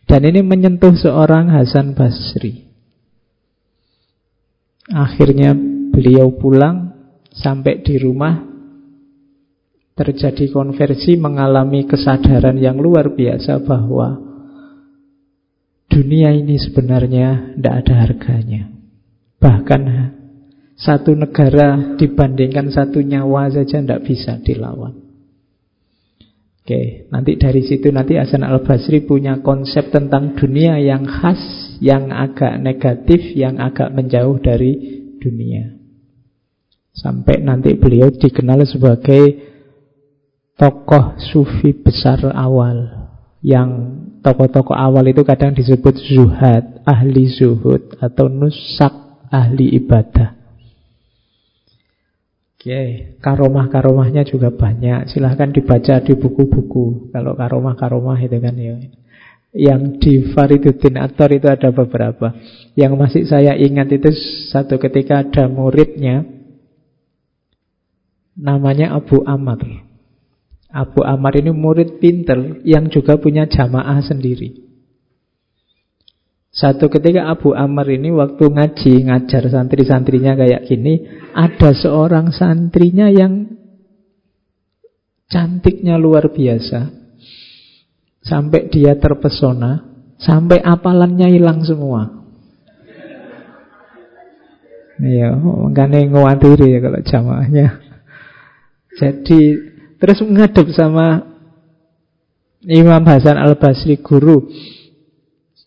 Dan 0.07 0.25
ini 0.25 0.41
menyentuh 0.47 0.95
seorang 0.95 1.51
Hasan 1.51 1.99
Basri. 1.99 2.71
Akhirnya 4.89 5.53
beliau 5.93 6.33
pulang 6.39 6.95
sampai 7.35 7.83
di 7.83 7.99
rumah 8.01 8.41
terjadi 9.99 10.49
konversi 10.55 11.19
mengalami 11.19 11.85
kesadaran 11.85 12.57
yang 12.57 12.79
luar 12.79 13.11
biasa 13.13 13.59
bahwa 13.67 14.17
dunia 15.91 16.31
ini 16.31 16.57
sebenarnya 16.63 17.59
tidak 17.59 17.75
ada 17.85 17.95
harganya. 18.07 18.63
Bahkan 19.43 19.83
satu 20.79 21.19
negara 21.19 21.99
dibandingkan 21.99 22.71
satu 22.71 23.03
nyawa 23.03 23.51
saja 23.51 23.83
tidak 23.83 24.07
bisa 24.07 24.39
dilawan. 24.41 25.08
Oke, 26.69 27.09
nanti 27.09 27.41
dari 27.41 27.65
situ 27.65 27.89
nanti 27.89 28.21
Hasan 28.21 28.45
al-Basri 28.45 29.01
punya 29.09 29.41
konsep 29.41 29.89
tentang 29.89 30.37
dunia 30.37 30.77
yang 30.77 31.09
khas, 31.09 31.41
yang 31.81 32.13
agak 32.13 32.61
negatif, 32.61 33.25
yang 33.33 33.57
agak 33.57 33.89
menjauh 33.89 34.37
dari 34.37 34.77
dunia. 35.17 35.81
Sampai 36.93 37.41
nanti 37.41 37.73
beliau 37.73 38.13
dikenal 38.13 38.69
sebagai 38.69 39.49
tokoh 40.61 41.17
sufi 41.33 41.73
besar 41.73 42.21
awal. 42.37 43.09
Yang 43.41 43.71
tokoh-tokoh 44.21 44.77
awal 44.77 45.09
itu 45.09 45.25
kadang 45.25 45.57
disebut 45.57 45.97
zuhad, 46.05 46.85
ahli 46.85 47.33
zuhud, 47.33 47.97
atau 47.97 48.29
nusak, 48.29 49.25
ahli 49.33 49.73
ibadah. 49.73 50.37
Oke, 52.59 53.15
karomah-karomahnya 53.23 54.27
juga 54.27 54.51
banyak. 54.51 55.07
Silahkan 55.15 55.55
dibaca 55.55 56.03
di 56.03 56.19
buku-buku. 56.19 57.15
Kalau 57.15 57.39
karomah-karomah 57.39 58.19
itu 58.19 58.35
kan 58.43 58.59
ya. 58.59 58.75
Yang 59.55 59.83
di 60.03 60.13
Fariduddin 60.35 60.99
Ator 60.99 61.39
itu 61.39 61.47
ada 61.47 61.71
beberapa. 61.71 62.35
Yang 62.75 62.93
masih 62.99 63.23
saya 63.31 63.55
ingat 63.55 63.95
itu 63.95 64.11
satu 64.51 64.75
ketika 64.83 65.23
ada 65.23 65.47
muridnya. 65.47 66.27
Namanya 68.35 68.91
Abu 68.91 69.23
Amr. 69.23 69.87
Abu 70.67 71.07
Amr 71.07 71.39
ini 71.39 71.55
murid 71.55 72.03
pinter 72.03 72.59
yang 72.67 72.91
juga 72.91 73.23
punya 73.23 73.47
jamaah 73.47 74.03
sendiri. 74.03 74.67
Satu 76.59 76.91
ketika 76.91 77.31
Abu 77.31 77.55
Amr 77.55 77.87
ini 77.87 78.11
waktu 78.11 78.51
ngaji, 78.51 79.07
ngajar 79.07 79.47
santri-santrinya 79.47 80.35
kayak 80.35 80.67
gini, 80.67 81.07
ada 81.39 81.71
seorang 81.71 82.35
santrinya 82.35 83.07
yang 83.07 83.47
cantiknya 85.31 85.95
luar 85.95 86.35
biasa. 86.35 86.91
Sampai 88.19 88.67
dia 88.69 88.99
terpesona, 88.99 89.87
sampai 90.19 90.59
apalannya 90.59 91.31
hilang 91.31 91.63
semua. 91.63 92.19
Iya, 94.99 95.39
makanya 95.39 96.11
ngawatiri 96.11 96.75
ya 96.75 96.79
kalau 96.83 97.01
jamaahnya. 97.07 97.67
Jadi 98.99 99.41
terus 100.03 100.19
menghadap 100.27 100.67
sama 100.75 101.23
Imam 102.67 103.07
Hasan 103.07 103.39
Al-Basri 103.39 104.03
guru 104.03 104.51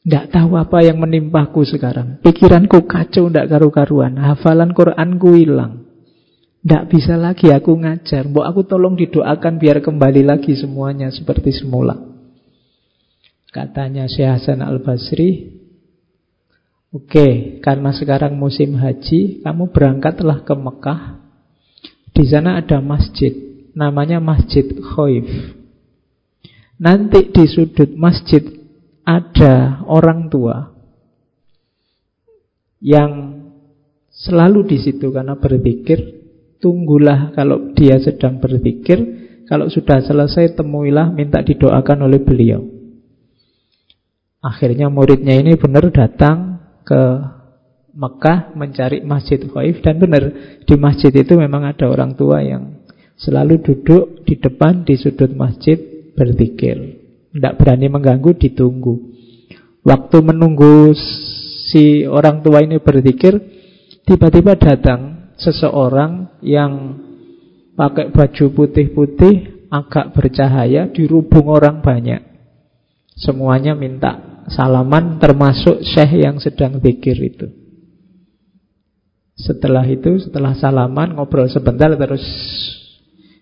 tidak 0.02 0.34
tahu 0.34 0.58
apa 0.58 0.82
yang 0.82 0.98
menimpaku 0.98 1.62
sekarang. 1.62 2.18
Pikiranku 2.26 2.90
kacau, 2.90 3.30
tidak 3.30 3.54
karu-karuan. 3.54 4.18
Hafalan 4.18 4.74
Quranku 4.74 5.38
hilang. 5.38 5.86
Tidak 6.62 6.90
bisa 6.90 7.14
lagi 7.18 7.54
aku 7.54 7.78
ngajar. 7.78 8.26
Mbok 8.26 8.46
aku 8.46 8.62
tolong 8.66 8.98
didoakan 8.98 9.62
biar 9.62 9.78
kembali 9.82 10.26
lagi 10.26 10.58
semuanya 10.58 11.14
seperti 11.14 11.54
semula. 11.54 11.98
Katanya 13.54 14.10
Syekh 14.10 14.30
Hasan 14.30 14.66
Al-Basri, 14.66 15.62
Oke, 16.92 17.08
okay, 17.08 17.34
karena 17.64 17.96
sekarang 17.96 18.36
musim 18.36 18.76
haji, 18.76 19.40
kamu 19.48 19.72
berangkatlah 19.72 20.44
ke 20.44 20.52
Mekah. 20.52 21.24
Di 22.12 22.28
sana 22.28 22.60
ada 22.60 22.84
masjid, 22.84 23.32
namanya 23.72 24.20
Masjid 24.20 24.68
Khaif. 24.76 25.56
Nanti 26.84 27.32
di 27.32 27.48
sudut 27.48 27.96
masjid 27.96 28.44
ada 29.06 29.86
orang 29.90 30.30
tua 30.30 30.72
yang 32.82 33.42
selalu 34.10 34.66
di 34.68 34.78
situ 34.82 35.14
karena 35.14 35.38
berpikir, 35.38 36.22
tunggulah 36.62 37.34
kalau 37.34 37.74
dia 37.74 37.98
sedang 38.02 38.42
berpikir, 38.42 38.98
kalau 39.46 39.70
sudah 39.70 40.02
selesai 40.02 40.58
temuilah 40.58 41.14
minta 41.14 41.42
didoakan 41.42 42.10
oleh 42.10 42.20
beliau. 42.22 42.62
Akhirnya 44.42 44.90
muridnya 44.90 45.38
ini 45.38 45.54
benar 45.54 45.86
datang 45.94 46.62
ke 46.82 47.02
Mekah 47.92 48.56
mencari 48.56 49.04
Masjid 49.04 49.38
Khaif 49.38 49.84
dan 49.84 50.00
benar 50.00 50.24
di 50.64 50.76
masjid 50.80 51.12
itu 51.12 51.36
memang 51.36 51.68
ada 51.68 51.92
orang 51.92 52.16
tua 52.16 52.40
yang 52.40 52.80
selalu 53.20 53.60
duduk 53.60 54.24
di 54.24 54.40
depan 54.40 54.88
di 54.88 54.96
sudut 54.96 55.30
masjid 55.36 55.78
berzikir. 56.16 57.01
Tidak 57.32 57.54
berani 57.56 57.88
mengganggu, 57.88 58.36
ditunggu. 58.36 58.96
Waktu 59.82 60.18
menunggu 60.20 60.94
si 61.72 62.04
orang 62.04 62.44
tua 62.44 62.62
ini 62.62 62.78
berzikir, 62.84 63.40
tiba-tiba 64.04 64.60
datang 64.60 65.32
seseorang 65.40 66.44
yang 66.44 67.02
pakai 67.74 68.12
baju 68.12 68.46
putih-putih, 68.52 69.66
agak 69.72 70.12
bercahaya, 70.12 70.92
dirubung 70.92 71.48
orang 71.48 71.80
banyak. 71.80 72.20
Semuanya 73.16 73.74
minta 73.74 74.44
salaman, 74.52 75.18
termasuk 75.18 75.82
syekh 75.82 76.20
yang 76.20 76.38
sedang 76.44 76.84
zikir 76.84 77.16
itu. 77.16 77.48
Setelah 79.40 79.88
itu, 79.88 80.20
setelah 80.22 80.54
salaman, 80.54 81.16
ngobrol 81.16 81.48
sebentar, 81.50 81.90
terus 81.96 82.22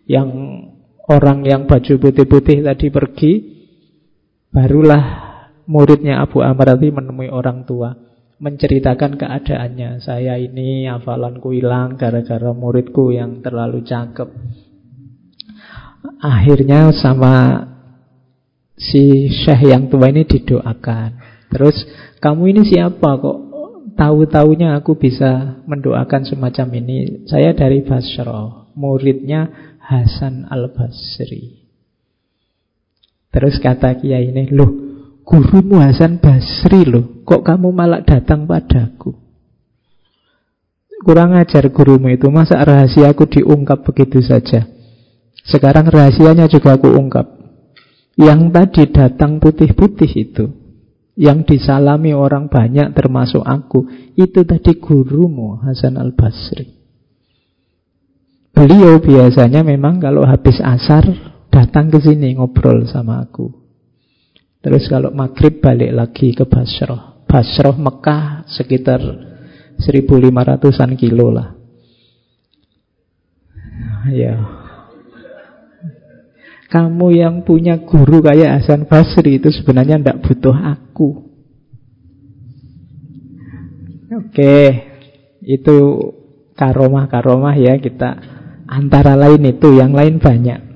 yang 0.06 0.30
orang 1.10 1.44
yang 1.44 1.66
baju 1.66 2.00
putih-putih 2.00 2.64
tadi 2.64 2.88
pergi, 2.94 3.59
Barulah 4.50 5.04
muridnya 5.70 6.26
Abu 6.26 6.42
Amr 6.42 6.74
tadi 6.74 6.90
menemui 6.90 7.30
orang 7.30 7.70
tua 7.70 7.94
menceritakan 8.40 9.20
keadaannya. 9.20 10.02
Saya 10.02 10.40
ini 10.40 10.90
hafalanku 10.90 11.54
hilang 11.54 12.00
gara-gara 12.00 12.50
muridku 12.56 13.14
yang 13.14 13.44
terlalu 13.46 13.86
cakep. 13.86 14.30
Akhirnya 16.24 16.90
sama 16.96 17.68
si 18.80 19.28
syekh 19.28 19.70
yang 19.70 19.92
tua 19.92 20.10
ini 20.10 20.24
didoakan. 20.24 21.10
Terus 21.52 21.78
kamu 22.24 22.44
ini 22.56 22.62
siapa 22.66 23.20
kok 23.20 23.38
tahu-taunya 24.00 24.80
aku 24.80 24.96
bisa 24.96 25.60
mendoakan 25.68 26.24
semacam 26.24 26.68
ini? 26.80 27.28
Saya 27.28 27.52
dari 27.52 27.84
Basra, 27.84 28.72
muridnya 28.74 29.76
Hasan 29.84 30.48
Al-Basri. 30.48 31.59
Terus 33.30 33.62
kata 33.62 34.02
kiai 34.02 34.34
ini, 34.34 34.50
loh, 34.50 34.72
gurumu 35.22 35.78
Hasan 35.78 36.18
Basri 36.18 36.82
loh, 36.90 37.22
kok 37.22 37.46
kamu 37.46 37.70
malah 37.70 38.02
datang 38.02 38.50
padaku? 38.50 39.14
Kurang 41.00 41.38
ajar 41.38 41.70
gurumu 41.70 42.10
itu, 42.12 42.28
masa 42.34 42.60
rahasia 42.60 43.14
aku 43.14 43.30
diungkap 43.30 43.86
begitu 43.86 44.20
saja? 44.20 44.68
Sekarang 45.46 45.88
rahasianya 45.88 46.50
juga 46.52 46.76
aku 46.76 46.92
ungkap. 46.92 47.40
Yang 48.20 48.52
tadi 48.52 48.84
datang 48.92 49.40
putih-putih 49.40 50.12
itu, 50.12 50.46
yang 51.16 51.48
disalami 51.48 52.12
orang 52.12 52.52
banyak 52.52 52.92
termasuk 52.92 53.46
aku, 53.46 53.88
itu 54.20 54.44
tadi 54.44 54.76
gurumu 54.76 55.62
Hasan 55.64 55.96
Al-Basri. 55.96 56.76
Beliau 58.52 59.00
biasanya 59.00 59.64
memang 59.64 60.04
kalau 60.04 60.28
habis 60.28 60.60
asar 60.60 61.08
datang 61.50 61.90
ke 61.90 62.00
sini 62.02 62.38
ngobrol 62.38 62.86
sama 62.86 63.26
aku. 63.26 63.52
Terus 64.60 64.88
kalau 64.92 65.12
maghrib 65.16 65.64
balik 65.64 65.92
lagi 65.92 66.36
ke 66.36 66.44
Basroh. 66.46 67.26
Basroh 67.30 67.78
Mekah 67.78 68.50
sekitar 68.50 69.00
1500-an 69.80 70.92
kilo 71.00 71.32
lah. 71.32 71.56
Ya. 74.12 74.36
Kamu 76.70 77.10
yang 77.16 77.42
punya 77.48 77.82
guru 77.82 78.22
kayak 78.22 78.62
Hasan 78.62 78.86
Basri 78.86 79.42
itu 79.42 79.50
sebenarnya 79.50 79.98
tidak 79.98 80.22
butuh 80.22 80.54
aku. 80.54 81.30
Oke, 84.10 84.58
itu 85.42 85.78
karomah-karomah 86.54 87.56
ya 87.58 87.78
kita 87.82 88.22
antara 88.70 89.18
lain 89.18 89.50
itu, 89.50 89.82
yang 89.82 89.98
lain 89.98 90.22
banyak. 90.22 90.69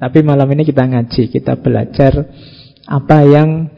Tapi 0.00 0.24
malam 0.24 0.48
ini 0.56 0.64
kita 0.64 0.88
ngaji, 0.88 1.28
kita 1.28 1.60
belajar 1.60 2.24
apa 2.88 3.18
yang 3.20 3.68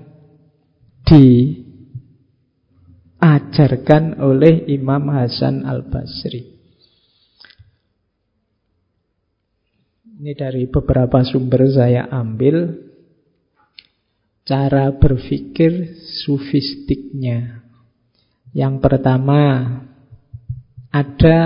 diajarkan 3.19 4.23
oleh 4.23 4.71
Imam 4.71 5.11
Hasan 5.11 5.67
Al-Basri. 5.67 6.47
Ini 10.23 10.39
dari 10.39 10.71
beberapa 10.71 11.27
sumber 11.27 11.67
saya 11.75 12.07
ambil. 12.07 12.89
cara 14.43 14.91
berpikir 14.91 15.95
sufistiknya. 16.27 17.63
Yang 18.51 18.83
pertama, 18.83 19.43
ada 20.91 21.39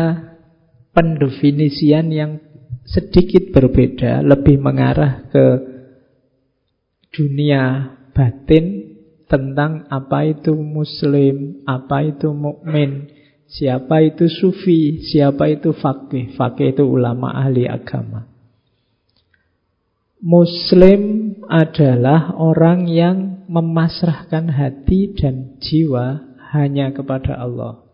pendefinisian 0.97 2.09
yang 2.09 2.41
sedikit 2.87 3.51
berbeda, 3.51 4.23
lebih 4.23 4.63
mengarah 4.63 5.27
ke 5.29 5.47
dunia 7.11 7.93
batin 8.15 8.97
tentang 9.27 9.91
apa 9.91 10.23
itu 10.31 10.55
muslim, 10.55 11.67
apa 11.67 12.07
itu 12.07 12.31
mukmin, 12.31 13.11
siapa 13.51 14.07
itu 14.07 14.31
sufi, 14.31 15.03
siapa 15.03 15.51
itu 15.51 15.75
fakih. 15.75 16.39
Fakih 16.39 16.79
itu 16.79 16.87
ulama 16.87 17.35
ahli 17.35 17.67
agama. 17.67 18.31
Muslim 20.23 21.35
adalah 21.47 22.35
orang 22.39 22.89
yang 22.89 23.47
memasrahkan 23.47 24.49
hati 24.49 25.15
dan 25.15 25.61
jiwa 25.61 26.23
hanya 26.55 26.91
kepada 26.95 27.37
Allah. 27.37 27.85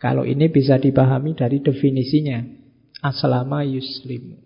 Kalau 0.00 0.24
ini 0.24 0.48
bisa 0.48 0.80
dipahami 0.80 1.36
dari 1.36 1.60
definisinya. 1.60 2.59
Aslama 3.00 3.64
yuslimu. 3.64 4.40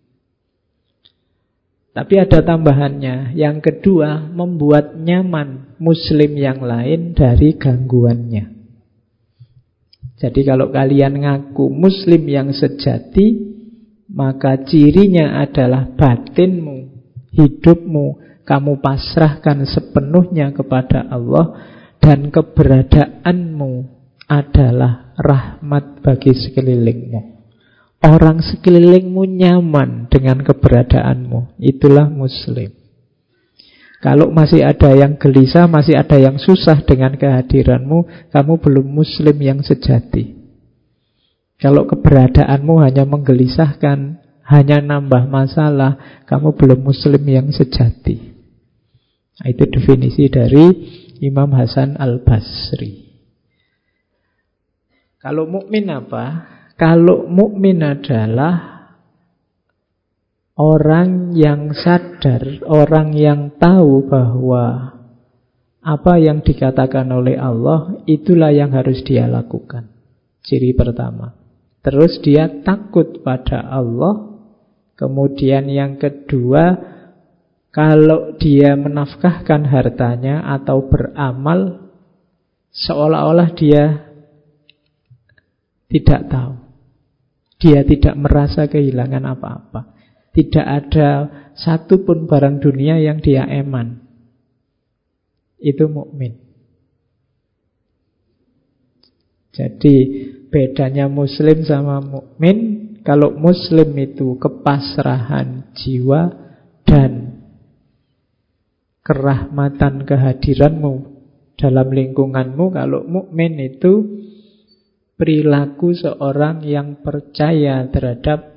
Tapi 1.94 2.14
ada 2.18 2.42
tambahannya. 2.42 3.38
Yang 3.38 3.70
kedua, 3.70 4.26
membuat 4.26 4.98
nyaman 4.98 5.78
muslim 5.78 6.34
yang 6.34 6.58
lain 6.58 7.14
dari 7.14 7.54
gangguannya. 7.54 8.50
Jadi 10.18 10.40
kalau 10.42 10.74
kalian 10.74 11.22
ngaku 11.22 11.70
muslim 11.70 12.22
yang 12.26 12.50
sejati, 12.50 13.54
maka 14.10 14.58
cirinya 14.66 15.42
adalah 15.42 15.90
batinmu 15.94 16.94
hidupmu 17.34 18.06
kamu 18.46 18.78
pasrahkan 18.78 19.66
sepenuhnya 19.66 20.54
kepada 20.54 21.08
Allah 21.10 21.58
dan 21.98 22.30
keberadaanmu 22.30 23.72
adalah 24.30 25.16
rahmat 25.18 26.04
bagi 26.04 26.32
sekelilingmu. 26.36 27.33
Orang 28.04 28.44
sekelilingmu 28.44 29.24
nyaman 29.24 30.12
dengan 30.12 30.44
keberadaanmu. 30.44 31.56
Itulah 31.56 32.12
muslim. 32.12 32.68
Kalau 34.04 34.28
masih 34.28 34.60
ada 34.60 34.92
yang 34.92 35.16
gelisah, 35.16 35.64
masih 35.64 35.96
ada 35.96 36.20
yang 36.20 36.36
susah 36.36 36.84
dengan 36.84 37.16
kehadiranmu, 37.16 38.28
kamu 38.28 38.60
belum 38.60 38.84
muslim 38.92 39.32
yang 39.40 39.64
sejati. 39.64 40.36
Kalau 41.56 41.88
keberadaanmu 41.88 42.84
hanya 42.84 43.08
menggelisahkan, 43.08 44.20
hanya 44.44 44.84
nambah 44.84 45.24
masalah, 45.32 46.20
kamu 46.28 46.52
belum 46.52 46.84
muslim 46.84 47.24
yang 47.24 47.48
sejati. 47.48 48.36
Nah, 49.40 49.48
itu 49.48 49.64
definisi 49.72 50.28
dari 50.28 50.68
Imam 51.24 51.48
Hasan 51.56 51.96
Al-Basri. 51.96 53.08
Kalau 55.24 55.48
mukmin 55.48 55.88
apa? 55.88 56.53
Kalau 56.74 57.30
mukmin 57.30 57.82
adalah 57.82 58.86
orang 60.58 61.34
yang 61.38 61.70
sadar, 61.74 62.62
orang 62.66 63.14
yang 63.14 63.54
tahu 63.58 64.10
bahwa 64.10 64.96
apa 65.84 66.18
yang 66.18 66.42
dikatakan 66.42 67.06
oleh 67.14 67.38
Allah 67.38 68.02
itulah 68.08 68.50
yang 68.50 68.74
harus 68.74 69.04
dia 69.06 69.30
lakukan. 69.30 69.90
Ciri 70.42 70.74
pertama. 70.74 71.36
Terus 71.84 72.18
dia 72.24 72.48
takut 72.64 73.20
pada 73.20 73.60
Allah 73.60 74.34
Kemudian 74.94 75.66
yang 75.66 75.98
kedua, 75.98 76.78
kalau 77.74 78.38
dia 78.38 78.78
menafkahkan 78.78 79.66
hartanya 79.66 80.46
atau 80.54 80.86
beramal, 80.86 81.90
seolah-olah 82.70 83.50
dia 83.58 84.06
tidak 85.90 86.30
tahu. 86.30 86.54
Dia 87.58 87.86
tidak 87.86 88.14
merasa 88.18 88.66
kehilangan 88.66 89.24
apa-apa. 89.24 89.80
Tidak 90.34 90.66
ada 90.66 91.10
satu 91.54 92.02
pun 92.02 92.26
barang 92.26 92.58
dunia 92.58 92.98
yang 92.98 93.22
dia 93.22 93.46
eman. 93.46 94.02
Itu 95.62 95.86
mukmin. 95.86 96.34
Jadi 99.54 99.94
bedanya 100.50 101.06
muslim 101.06 101.62
sama 101.62 102.02
mukmin 102.02 102.84
kalau 103.06 103.36
muslim 103.36 103.94
itu 104.00 104.34
kepasrahan 104.40 105.70
jiwa 105.78 106.32
dan 106.82 107.44
kerahmatan 109.04 110.08
kehadiranmu 110.08 111.14
dalam 111.60 111.92
lingkunganmu, 111.92 112.72
kalau 112.72 113.04
mukmin 113.04 113.60
itu 113.60 113.92
perilaku 115.14 115.94
seorang 115.94 116.66
yang 116.66 117.00
percaya 117.02 117.86
terhadap 117.90 118.50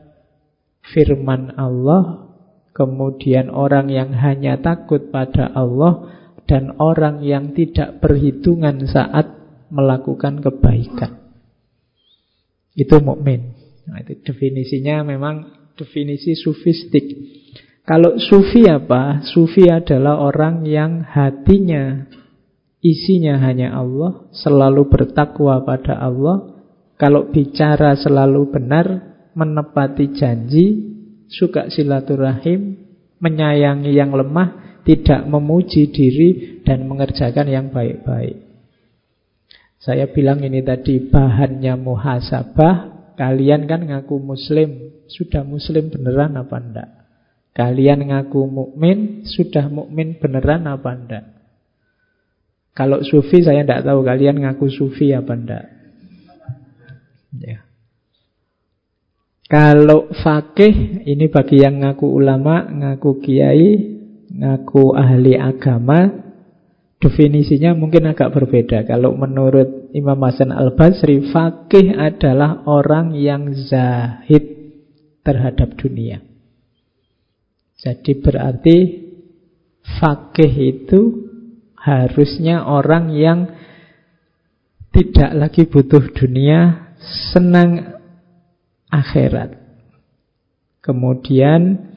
firman 0.93 1.53
Allah, 1.57 2.33
kemudian 2.73 3.49
orang 3.53 3.89
yang 3.89 4.13
hanya 4.13 4.57
takut 4.61 5.09
pada 5.13 5.49
Allah 5.53 6.13
dan 6.47 6.79
orang 6.79 7.21
yang 7.21 7.51
tidak 7.53 7.99
perhitungan 7.99 8.87
saat 8.87 9.27
melakukan 9.67 10.39
kebaikan. 10.39 11.27
Itu 12.77 13.01
mukmin. 13.03 13.57
Nah, 13.89 13.99
itu 14.03 14.19
definisinya 14.23 15.03
memang 15.03 15.35
definisi 15.75 16.37
sufistik. 16.37 17.03
Kalau 17.87 18.19
sufi 18.19 18.67
apa? 18.67 19.23
Sufi 19.23 19.71
adalah 19.71 20.19
orang 20.19 20.67
yang 20.67 21.07
hatinya 21.07 22.03
isinya 22.81 23.39
hanya 23.41 23.73
Allah, 23.73 24.29
selalu 24.33 24.89
bertakwa 24.89 25.61
pada 25.63 25.97
Allah. 25.97 26.57
Kalau 26.97 27.29
bicara 27.29 27.93
selalu 27.93 28.49
benar, 28.49 28.85
menepati 29.37 30.17
janji, 30.17 30.65
suka 31.29 31.69
silaturahim, 31.69 32.77
menyayangi 33.21 33.93
yang 33.93 34.13
lemah, 34.13 34.81
tidak 34.81 35.27
memuji 35.29 35.93
diri 35.93 36.61
dan 36.65 36.89
mengerjakan 36.89 37.47
yang 37.51 37.69
baik-baik. 37.69 38.39
Saya 39.77 40.09
bilang 40.09 40.41
ini 40.41 40.65
tadi 40.65 41.05
bahannya 41.05 41.77
muhasabah, 41.77 42.97
Kalian 43.17 43.65
kan 43.65 43.81
ngaku 43.81 44.21
muslim, 44.21 44.93
sudah 45.09 45.41
muslim 45.41 45.89
beneran 45.89 46.37
apa 46.37 46.61
enggak? 46.61 46.89
Kalian 47.57 48.13
ngaku 48.13 48.45
mukmin, 48.45 49.25
sudah 49.25 49.73
mukmin 49.73 50.21
beneran 50.21 50.69
apa 50.69 50.89
enggak? 50.93 51.25
Kalau 52.77 53.01
sufi 53.01 53.41
saya 53.41 53.65
enggak 53.65 53.89
tahu 53.89 54.05
kalian 54.05 54.37
ngaku 54.45 54.69
sufi 54.69 55.09
apa 55.09 55.33
enggak. 55.33 55.65
Ya. 57.41 57.65
Kalau 59.49 60.13
fakih 60.13 61.01
ini 61.09 61.25
bagi 61.33 61.65
yang 61.65 61.81
ngaku 61.81 62.05
ulama, 62.05 62.69
ngaku 62.69 63.17
kiai, 63.23 63.97
ngaku 64.29 64.93
ahli 64.93 65.33
agama, 65.39 66.27
Definisinya 66.97 67.77
mungkin 67.77 68.09
agak 68.09 68.33
berbeda. 68.33 68.81
Kalau 68.89 69.13
menurut 69.13 69.93
Imam 69.93 70.17
Hasan 70.17 70.49
Al-Basri, 70.49 71.29
fakih 71.29 71.93
adalah 71.93 72.65
orang 72.65 73.13
yang 73.13 73.53
zahid 73.53 74.73
terhadap 75.21 75.77
dunia. 75.77 76.25
Jadi 77.77 78.17
berarti 78.17 78.77
fakih 80.01 80.53
itu 80.57 81.26
harusnya 81.77 82.65
orang 82.65 83.13
yang 83.13 83.39
tidak 84.91 85.31
lagi 85.37 85.63
butuh 85.69 86.09
dunia, 86.11 86.91
senang 87.31 88.01
akhirat. 88.89 89.55
Kemudian 90.81 91.93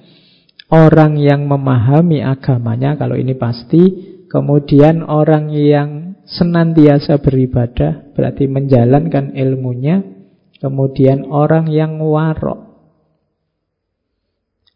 orang 0.68 1.16
yang 1.16 1.48
memahami 1.48 2.20
agamanya, 2.20 2.94
kalau 3.00 3.16
ini 3.16 3.32
pasti 3.34 4.10
Kemudian 4.30 5.02
orang 5.02 5.50
yang 5.50 6.14
senantiasa 6.22 7.18
beribadah 7.18 8.14
berarti 8.14 8.46
menjalankan 8.46 9.34
ilmunya. 9.34 10.06
Kemudian 10.62 11.26
orang 11.26 11.66
yang 11.66 11.98
warok. 11.98 12.69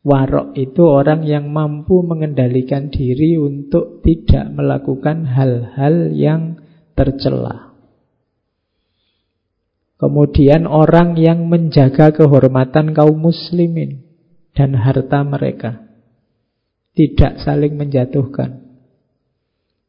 Warok 0.05 0.53
itu 0.61 0.85
orang 0.85 1.25
yang 1.25 1.49
mampu 1.49 2.05
mengendalikan 2.05 2.93
diri 2.93 3.41
untuk 3.41 4.05
tidak 4.05 4.53
melakukan 4.53 5.25
hal-hal 5.25 6.13
yang 6.13 6.61
tercela. 6.93 7.73
Kemudian 9.97 10.69
orang 10.69 11.17
yang 11.17 11.49
menjaga 11.49 12.13
kehormatan 12.13 12.93
kaum 12.93 13.17
muslimin 13.17 14.05
dan 14.53 14.77
harta 14.77 15.25
mereka. 15.25 15.81
Tidak 16.93 17.41
saling 17.41 17.73
menjatuhkan. 17.73 18.61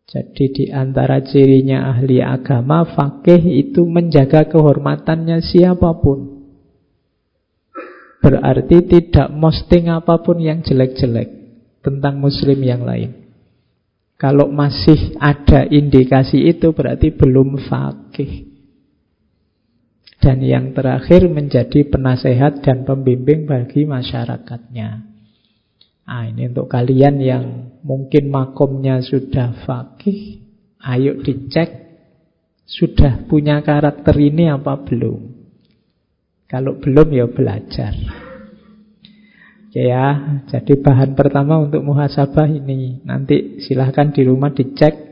Jadi 0.05 0.45
di 0.53 0.65
antara 0.71 1.19
cirinya 1.27 1.91
ahli 1.91 2.23
agama, 2.23 2.87
fakih 2.87 3.41
itu 3.41 3.83
menjaga 3.83 4.47
kehormatannya 4.47 5.43
siapa 5.43 5.91
pun. 5.99 6.34
Berarti 8.25 8.81
tidak 8.89 9.29
posting 9.37 9.93
apa 9.93 10.17
pun 10.17 10.41
yang 10.41 10.65
jelek-jelek 10.65 11.29
tentang 11.85 12.17
muslim 12.17 12.57
yang 12.65 12.81
lain. 12.81 13.29
Kalau 14.17 14.49
masih 14.49 15.13
ada 15.21 15.61
indikasi 15.69 16.49
itu 16.49 16.73
berarti 16.73 17.13
belum 17.13 17.69
fakih. 17.69 18.49
Dan 20.17 20.41
yang 20.41 20.73
terakhir 20.73 21.29
menjadi 21.29 21.85
penasehat 21.85 22.65
dan 22.65 22.81
pembimbing 22.81 23.45
bagi 23.45 23.85
masyarakatnya. 23.85 25.05
Nah, 26.09 26.23
ini 26.25 26.49
untuk 26.49 26.65
kalian 26.65 27.21
yang 27.21 27.45
mungkin 27.85 28.33
makomnya 28.33 29.05
sudah 29.05 29.69
fakih, 29.69 30.41
ayo 30.81 31.21
dicek 31.21 31.69
sudah 32.65 33.29
punya 33.29 33.61
karakter 33.61 34.17
ini 34.17 34.49
apa 34.49 34.81
belum. 34.81 35.34
Kalau 36.45 36.77
belum 36.77 37.07
ya 37.09 37.25
belajar. 37.25 37.93
Oke 39.65 39.81
ya, 39.91 40.39
jadi 40.47 40.73
bahan 40.79 41.19
pertama 41.19 41.59
untuk 41.59 41.83
muhasabah 41.83 42.47
ini. 42.47 43.03
Nanti 43.03 43.59
silahkan 43.65 44.13
di 44.13 44.23
rumah 44.23 44.53
dicek 44.55 45.05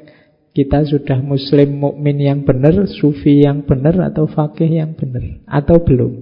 kita 0.53 0.85
sudah 0.85 1.19
muslim 1.19 1.81
mukmin 1.81 2.21
yang 2.21 2.45
benar, 2.45 2.85
sufi 2.85 3.41
yang 3.41 3.65
benar 3.65 4.13
atau 4.13 4.29
fakih 4.29 4.69
yang 4.69 4.93
benar 4.93 5.41
atau 5.49 5.81
belum. 5.81 6.13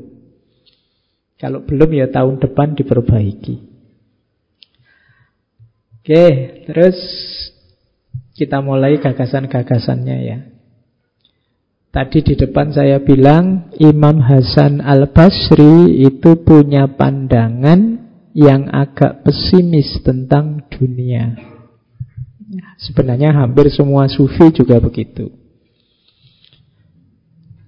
Kalau 1.35 1.67
belum 1.67 1.89
ya 1.91 2.07
tahun 2.07 2.39
depan 2.39 2.79
diperbaiki. 2.79 3.55
Oke, 6.01 6.25
terus 6.65 6.97
kita 8.33 8.57
mulai 8.63 8.97
gagasan-gagasannya 8.97 10.17
ya. 10.25 10.39
Tadi 11.91 12.23
di 12.23 12.39
depan 12.39 12.71
saya 12.71 13.03
bilang 13.03 13.67
Imam 13.75 14.23
Hasan 14.23 14.79
al-Basri 14.79 15.99
itu 16.07 16.39
punya 16.39 16.87
pandangan 16.87 17.99
yang 18.31 18.71
agak 18.71 19.27
pesimis 19.27 19.99
tentang 19.99 20.71
dunia. 20.71 21.35
Sebenarnya 22.79 23.35
hampir 23.35 23.67
semua 23.75 24.07
sufi 24.07 24.55
juga 24.55 24.79
begitu. 24.79 25.35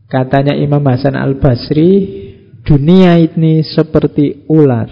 Katanya 0.07 0.55
Imam 0.55 0.83
Hasan 0.87 1.19
al-Basri, 1.19 1.91
dunia 2.63 3.19
ini 3.19 3.59
seperti 3.59 4.47
ular. 4.47 4.87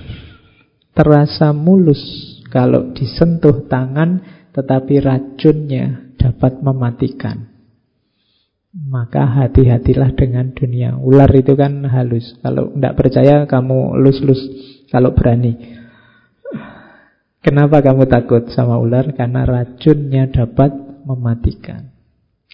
Terasa 0.92 1.56
mulus 1.56 2.04
kalau 2.52 2.92
disentuh 2.92 3.64
tangan, 3.72 4.20
tetapi 4.52 5.00
racunnya 5.00 6.12
dapat 6.20 6.60
mematikan. 6.60 7.51
Maka 8.72 9.28
hati-hatilah 9.28 10.16
dengan 10.16 10.56
dunia. 10.56 10.96
Ular 10.96 11.28
itu 11.36 11.60
kan 11.60 11.84
halus. 11.92 12.40
Kalau 12.40 12.72
tidak 12.72 12.96
percaya, 12.96 13.36
kamu 13.44 14.00
lus-lus 14.00 14.40
kalau 14.88 15.12
berani. 15.12 15.60
Kenapa 17.44 17.84
kamu 17.84 18.08
takut 18.08 18.48
sama 18.56 18.80
ular? 18.80 19.12
Karena 19.12 19.44
racunnya 19.44 20.32
dapat 20.32 20.72
mematikan. 21.04 21.92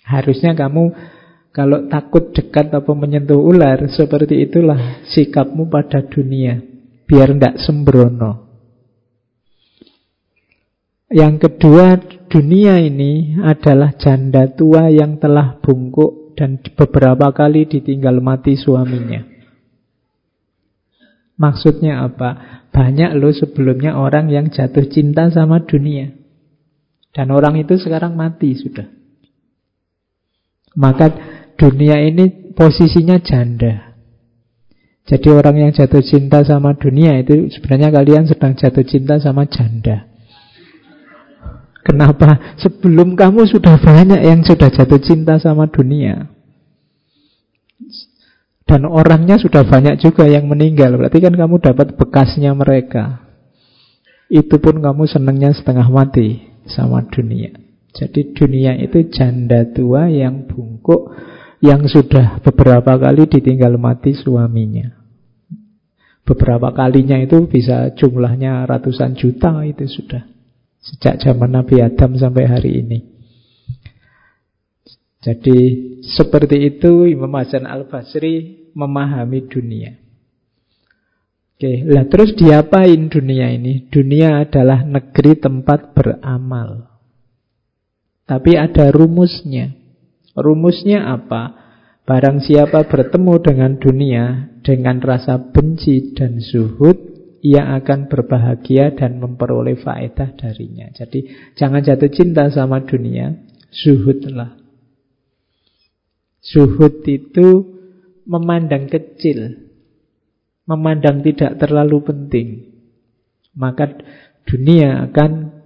Harusnya 0.07 0.57
kamu 0.57 0.95
kalau 1.51 1.85
takut 1.91 2.31
dekat 2.33 2.71
atau 2.71 2.93
menyentuh 2.95 3.37
ular, 3.37 3.85
seperti 3.91 4.45
itulah 4.45 5.03
sikapmu 5.09 5.69
pada 5.69 6.01
dunia. 6.05 6.61
Biar 7.05 7.33
tidak 7.35 7.61
sembrono. 7.61 8.46
Yang 11.07 11.47
kedua, 11.47 12.03
dunia 12.27 12.83
ini 12.83 13.39
adalah 13.39 13.95
janda 13.95 14.51
tua 14.51 14.91
yang 14.91 15.15
telah 15.23 15.55
bungkuk 15.63 16.35
dan 16.35 16.59
beberapa 16.59 17.31
kali 17.31 17.63
ditinggal 17.63 18.19
mati 18.19 18.59
suaminya. 18.59 19.23
Maksudnya 21.39 22.03
apa? 22.03 22.61
Banyak 22.75 23.15
loh 23.15 23.31
sebelumnya 23.31 23.95
orang 23.95 24.27
yang 24.27 24.51
jatuh 24.51 24.83
cinta 24.91 25.31
sama 25.31 25.63
dunia. 25.63 26.11
Dan 27.15 27.31
orang 27.31 27.55
itu 27.55 27.79
sekarang 27.79 28.13
mati 28.19 28.53
sudah. 28.53 28.85
Maka 30.77 31.07
dunia 31.57 32.03
ini 32.03 32.53
posisinya 32.53 33.17
janda. 33.23 33.97
Jadi 35.07 35.29
orang 35.31 35.55
yang 35.55 35.71
jatuh 35.71 36.03
cinta 36.03 36.43
sama 36.43 36.75
dunia 36.75 37.15
itu 37.17 37.47
sebenarnya 37.47 37.95
kalian 37.95 38.27
sedang 38.27 38.53
jatuh 38.59 38.83
cinta 38.83 39.17
sama 39.17 39.47
janda. 39.47 40.16
Kenapa? 41.87 42.59
Sebelum 42.59 43.15
kamu 43.15 43.47
sudah 43.47 43.79
banyak 43.79 44.19
yang 44.19 44.43
sudah 44.43 44.67
jatuh 44.67 44.99
cinta 44.99 45.39
sama 45.39 45.71
dunia. 45.71 46.27
Dan 48.67 48.83
orangnya 48.83 49.39
sudah 49.39 49.63
banyak 49.63 49.95
juga 50.03 50.27
yang 50.27 50.51
meninggal. 50.51 50.99
Berarti 50.99 51.23
kan 51.23 51.31
kamu 51.31 51.63
dapat 51.63 51.95
bekasnya 51.95 52.51
mereka. 52.51 53.23
Itu 54.27 54.59
pun 54.59 54.83
kamu 54.83 55.07
senangnya 55.07 55.55
setengah 55.55 55.87
mati 55.87 56.43
sama 56.67 57.07
dunia. 57.07 57.55
Jadi 57.95 58.35
dunia 58.35 58.75
itu 58.75 59.07
janda 59.07 59.63
tua 59.71 60.11
yang 60.11 60.43
bungkuk 60.43 61.15
yang 61.63 61.87
sudah 61.87 62.43
beberapa 62.43 62.99
kali 62.99 63.31
ditinggal 63.31 63.79
mati 63.79 64.11
suaminya. 64.11 64.91
Beberapa 66.27 66.75
kalinya 66.75 67.15
itu 67.15 67.47
bisa 67.47 67.95
jumlahnya 67.95 68.67
ratusan 68.67 69.15
juta 69.15 69.63
itu 69.63 69.87
sudah. 69.87 70.36
Sejak 70.87 71.19
zaman 71.19 71.51
Nabi 71.51 71.83
Adam 71.83 72.15
sampai 72.15 72.47
hari 72.47 72.71
ini. 72.79 72.99
Jadi 75.19 75.59
seperti 76.07 76.63
itu 76.63 77.03
Imam 77.03 77.35
Hasan 77.35 77.67
al-Basri 77.67 78.71
memahami 78.71 79.43
dunia. 79.51 79.91
Oke, 81.57 81.83
lah 81.89 82.05
terus 82.05 82.37
diapain 82.37 83.09
dunia 83.09 83.49
ini? 83.49 83.89
Dunia 83.89 84.45
adalah 84.45 84.85
negeri 84.85 85.35
tempat 85.41 85.91
beramal. 85.97 86.85
Tapi 88.29 88.53
ada 88.55 88.93
rumusnya. 88.93 89.73
Rumusnya 90.37 91.09
apa? 91.09 91.65
Barang 92.05 92.39
siapa 92.39 92.85
bertemu 92.85 93.33
dengan 93.41 93.71
dunia 93.75 94.23
dengan 94.61 95.01
rasa 95.01 95.49
benci 95.49 96.13
dan 96.13 96.37
zuhud, 96.39 97.16
ia 97.41 97.77
akan 97.77 98.09
berbahagia 98.09 98.97
dan 98.97 99.21
memperoleh 99.21 99.77
faedah 99.77 100.33
darinya. 100.33 100.89
Jadi 100.93 101.53
jangan 101.53 101.83
jatuh 101.85 102.09
cinta 102.09 102.49
sama 102.49 102.81
dunia, 102.81 103.33
zuhudlah. 103.69 104.57
Zuhud 106.41 107.03
itu 107.03 107.47
memandang 108.23 108.87
kecil, 108.87 109.67
memandang 110.63 111.19
tidak 111.21 111.59
terlalu 111.59 111.97
penting. 112.03 112.47
Maka 113.57 113.99
dunia 114.47 115.09
akan 115.11 115.57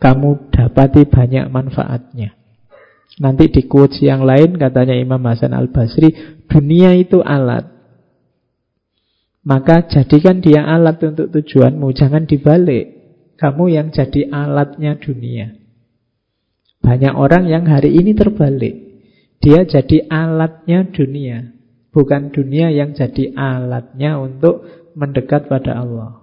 kamu 0.00 0.30
dapati 0.54 1.04
banyak 1.04 1.52
manfaatnya. 1.52 2.32
Nanti 3.20 3.52
di 3.52 3.68
quotes 3.68 4.00
yang 4.00 4.24
lain 4.24 4.56
katanya 4.56 4.96
Imam 4.96 5.20
Hasan 5.28 5.52
al-Basri, 5.52 6.40
dunia 6.48 6.96
itu 6.96 7.20
alat. 7.20 7.79
Maka 9.40 9.88
jadikan 9.88 10.44
dia 10.44 10.68
alat 10.68 11.00
untuk 11.00 11.32
tujuanmu, 11.32 11.96
jangan 11.96 12.28
dibalik. 12.28 13.00
Kamu 13.40 13.72
yang 13.72 13.88
jadi 13.88 14.28
alatnya 14.28 15.00
dunia. 15.00 15.56
Banyak 16.84 17.14
orang 17.16 17.48
yang 17.48 17.64
hari 17.64 17.96
ini 17.96 18.12
terbalik. 18.12 18.74
Dia 19.40 19.64
jadi 19.64 20.04
alatnya 20.12 20.92
dunia, 20.92 21.56
bukan 21.96 22.28
dunia 22.28 22.68
yang 22.68 22.92
jadi 22.92 23.32
alatnya 23.32 24.20
untuk 24.20 24.68
mendekat 24.92 25.48
pada 25.48 25.80
Allah. 25.80 26.20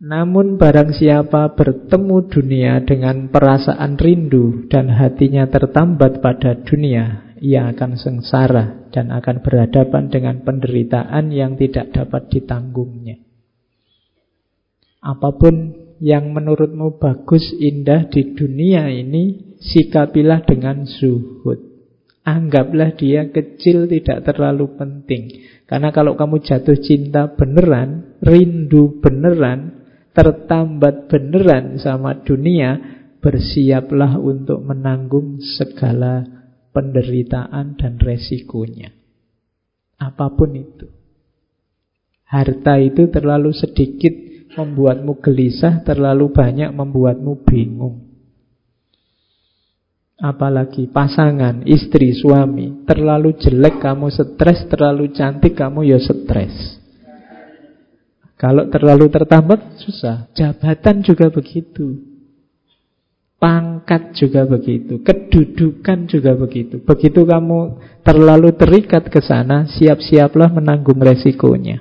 Namun 0.00 0.56
barang 0.58 0.96
siapa 0.96 1.54
bertemu 1.54 2.16
dunia 2.26 2.82
dengan 2.82 3.28
perasaan 3.30 4.00
rindu 4.00 4.66
dan 4.66 4.90
hatinya 4.90 5.46
tertambat 5.46 6.18
pada 6.24 6.56
dunia, 6.58 7.29
ia 7.40 7.72
akan 7.72 7.96
sengsara 7.96 8.92
dan 8.92 9.08
akan 9.08 9.40
berhadapan 9.40 10.12
dengan 10.12 10.44
penderitaan 10.44 11.32
yang 11.32 11.56
tidak 11.56 11.90
dapat 11.96 12.28
ditanggungnya. 12.28 13.16
Apa 15.00 15.32
pun 15.32 15.72
yang 16.00 16.32
menurutmu 16.32 17.00
bagus, 17.00 17.52
indah 17.56 18.08
di 18.08 18.36
dunia 18.36 18.88
ini, 18.88 19.56
sikapilah 19.60 20.44
dengan 20.44 20.84
zuhud. 20.84 21.60
Anggaplah 22.24 22.96
dia 22.96 23.28
kecil 23.32 23.88
tidak 23.88 24.28
terlalu 24.28 24.76
penting. 24.76 25.44
Karena 25.64 25.88
kalau 25.92 26.16
kamu 26.16 26.44
jatuh 26.44 26.76
cinta 26.80 27.32
beneran, 27.32 28.20
rindu 28.20 29.00
beneran, 29.00 29.88
tertambat 30.12 31.08
beneran 31.08 31.80
sama 31.80 32.20
dunia, 32.20 33.00
bersiaplah 33.20 34.16
untuk 34.20 34.64
menanggung 34.64 35.40
segala 35.40 36.39
penderitaan 36.70 37.78
dan 37.78 37.98
resikonya. 37.98 38.90
Apa 40.00 40.32
pun 40.32 40.56
itu. 40.56 40.88
Harta 42.26 42.78
itu 42.78 43.10
terlalu 43.10 43.50
sedikit 43.52 44.14
membuatmu 44.54 45.18
gelisah, 45.18 45.82
terlalu 45.82 46.30
banyak 46.30 46.70
membuatmu 46.70 47.42
bingung. 47.42 48.10
Apalagi 50.20 50.84
pasangan, 50.92 51.64
istri, 51.64 52.12
suami 52.12 52.84
Terlalu 52.84 53.40
jelek 53.40 53.80
kamu 53.80 54.12
stres 54.12 54.68
Terlalu 54.68 55.16
cantik 55.16 55.56
kamu 55.56 55.88
ya 55.88 55.96
stres 55.96 56.76
Kalau 58.36 58.68
terlalu 58.68 59.08
tertambat 59.08 59.80
susah 59.80 60.28
Jabatan 60.36 61.00
juga 61.00 61.32
begitu 61.32 62.09
Pangkat 63.40 64.12
juga 64.20 64.44
begitu, 64.44 65.00
kedudukan 65.00 66.04
juga 66.12 66.36
begitu. 66.36 66.84
Begitu 66.84 67.24
kamu 67.24 67.80
terlalu 68.04 68.52
terikat 68.52 69.08
ke 69.08 69.24
sana, 69.24 69.64
siap-siaplah 69.64 70.52
menanggung 70.52 71.00
resikonya. 71.00 71.80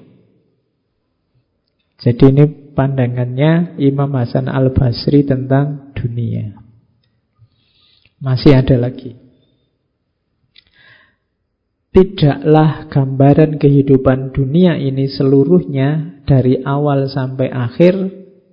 Jadi 1.99 2.23
ini 2.31 2.45
pandangannya 2.71 3.75
Imam 3.75 4.07
Hasan 4.15 4.47
Al-Basri 4.47 5.27
tentang 5.27 5.91
dunia. 5.91 6.55
Masih 8.23 8.55
ada 8.55 8.79
lagi. 8.79 9.19
Tidaklah 11.91 12.87
gambaran 12.87 13.59
kehidupan 13.59 14.31
dunia 14.31 14.79
ini 14.79 15.11
seluruhnya 15.11 16.23
dari 16.23 16.63
awal 16.63 17.11
sampai 17.11 17.51
akhir 17.51 17.99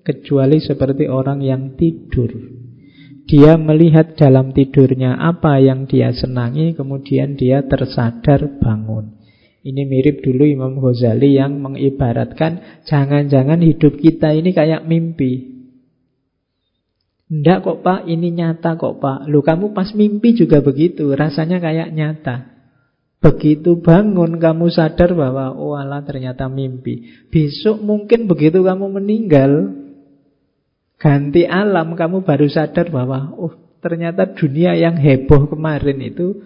kecuali 0.02 0.58
seperti 0.58 1.06
orang 1.06 1.38
yang 1.38 1.78
tidur. 1.78 2.34
Dia 3.26 3.58
melihat 3.58 4.14
dalam 4.14 4.54
tidurnya 4.54 5.18
apa 5.18 5.58
yang 5.58 5.90
dia 5.90 6.14
senangi, 6.14 6.78
kemudian 6.78 7.34
dia 7.34 7.66
tersadar 7.66 8.62
bangun. 8.62 9.18
Ini 9.66 9.82
mirip 9.82 10.22
dulu 10.22 10.46
Imam 10.46 10.78
Ghazali 10.78 11.34
yang 11.34 11.58
mengibaratkan 11.58 12.86
jangan-jangan 12.86 13.58
hidup 13.66 13.98
kita 13.98 14.30
ini 14.30 14.54
kayak 14.54 14.86
mimpi. 14.86 15.58
Enggak 17.26 17.66
kok 17.66 17.82
pak, 17.82 18.06
ini 18.06 18.30
nyata 18.30 18.78
kok 18.78 19.02
pak. 19.02 19.26
Lu 19.26 19.42
kamu 19.42 19.74
pas 19.74 19.90
mimpi 19.90 20.38
juga 20.38 20.62
begitu, 20.62 21.10
rasanya 21.10 21.58
kayak 21.58 21.90
nyata. 21.90 22.54
Begitu 23.18 23.82
bangun 23.82 24.38
kamu 24.38 24.70
sadar 24.70 25.18
bahwa 25.18 25.50
oh 25.58 25.74
Allah 25.74 26.06
ternyata 26.06 26.46
mimpi. 26.46 27.26
Besok 27.34 27.82
mungkin 27.82 28.30
begitu 28.30 28.62
kamu 28.62 29.02
meninggal, 29.02 29.74
ganti 30.96 31.44
alam 31.44 31.92
kamu 31.94 32.24
baru 32.24 32.48
sadar 32.48 32.88
bahwa 32.88 33.32
oh 33.36 33.54
ternyata 33.84 34.32
dunia 34.32 34.74
yang 34.74 34.96
heboh 34.96 35.46
kemarin 35.46 36.00
itu 36.02 36.42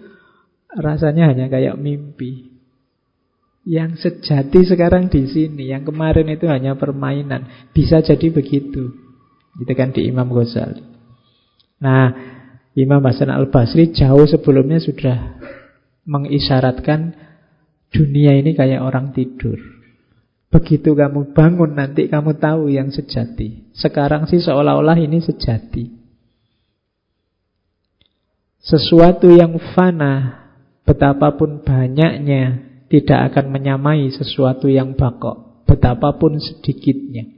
rasanya 0.75 1.31
hanya 1.31 1.51
kayak 1.51 1.75
mimpi. 1.79 2.51
Yang 3.61 4.09
sejati 4.09 4.65
sekarang 4.65 5.13
di 5.13 5.29
sini, 5.29 5.69
yang 5.69 5.85
kemarin 5.85 6.25
itu 6.33 6.49
hanya 6.49 6.73
permainan. 6.73 7.69
Bisa 7.69 8.01
jadi 8.01 8.33
begitu. 8.33 8.89
Itu 9.61 9.73
kan 9.77 9.93
di 9.93 10.09
Imam 10.09 10.33
Ghazali. 10.33 10.81
Nah, 11.77 12.09
Imam 12.73 13.03
Hasan 13.03 13.29
Al-Basri 13.29 13.91
jauh 13.91 14.25
sebelumnya 14.25 14.79
sudah 14.81 15.37
mengisyaratkan 16.07 17.13
dunia 17.91 18.33
ini 18.39 18.55
kayak 18.55 18.81
orang 18.81 19.11
tidur. 19.11 19.59
Begitu 20.51 20.91
kamu 20.91 21.31
bangun 21.31 21.79
nanti 21.79 22.11
kamu 22.11 22.35
tahu 22.35 22.67
yang 22.67 22.91
sejati. 22.91 23.71
Sekarang 23.71 24.27
sih 24.27 24.43
seolah-olah 24.43 24.99
ini 24.99 25.23
sejati. 25.23 25.87
Sesuatu 28.59 29.31
yang 29.31 29.55
fana, 29.71 30.43
betapapun 30.83 31.63
banyaknya, 31.63 32.67
tidak 32.91 33.31
akan 33.31 33.47
menyamai 33.47 34.11
sesuatu 34.11 34.67
yang 34.67 34.99
bakok, 34.99 35.63
betapapun 35.63 36.37
sedikitnya. 36.43 37.31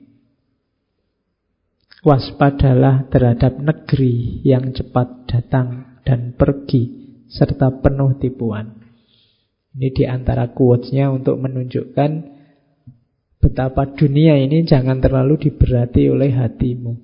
Waspadalah 2.02 3.08
terhadap 3.13 3.62
negeri 3.62 4.41
yang 4.43 4.73
cepat 4.73 5.30
datang 5.30 6.02
dan 6.02 6.34
pergi, 6.34 7.15
serta 7.30 7.80
penuh 7.80 8.17
tipuan. 8.17 8.84
Ini 9.78 9.89
di 9.93 10.04
antara 10.10 10.52
quotes-nya 10.52 11.13
untuk 11.13 11.39
menunjukkan 11.39 12.33
Betapa 13.44 13.92
dunia 13.92 14.40
ini 14.40 14.64
jangan 14.64 15.04
terlalu 15.04 15.36
diberati 15.52 16.08
oleh 16.08 16.32
hatimu. 16.32 16.96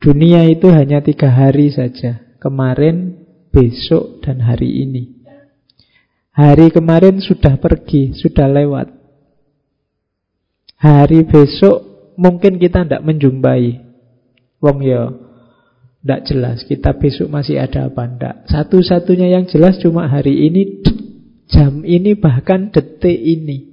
Dunia 0.00 0.48
itu 0.48 0.72
hanya 0.72 1.04
tiga 1.04 1.28
hari 1.28 1.68
saja. 1.68 2.24
Kemarin, 2.40 3.28
besok, 3.52 4.24
dan 4.24 4.40
hari 4.40 4.88
ini. 4.88 5.20
Hari 6.32 6.72
kemarin 6.72 7.20
sudah 7.20 7.60
pergi, 7.60 8.16
sudah 8.16 8.48
lewat. 8.48 8.88
Hari 10.80 11.28
besok 11.28 11.76
mungkin 12.16 12.56
kita 12.56 12.88
tidak 12.88 13.04
menjumpai. 13.04 13.84
Wong 14.64 14.78
ya, 14.80 15.12
tidak 16.00 16.20
jelas. 16.24 16.58
Kita 16.64 16.96
besok 16.96 17.28
masih 17.28 17.60
ada 17.60 17.92
apa 17.92 18.08
tidak. 18.08 18.34
Satu-satunya 18.48 19.28
yang 19.28 19.44
jelas 19.44 19.76
cuma 19.76 20.08
hari 20.08 20.48
ini, 20.48 20.80
jam 21.52 21.84
ini, 21.84 22.16
bahkan 22.16 22.72
detik 22.72 23.18
ini. 23.18 23.67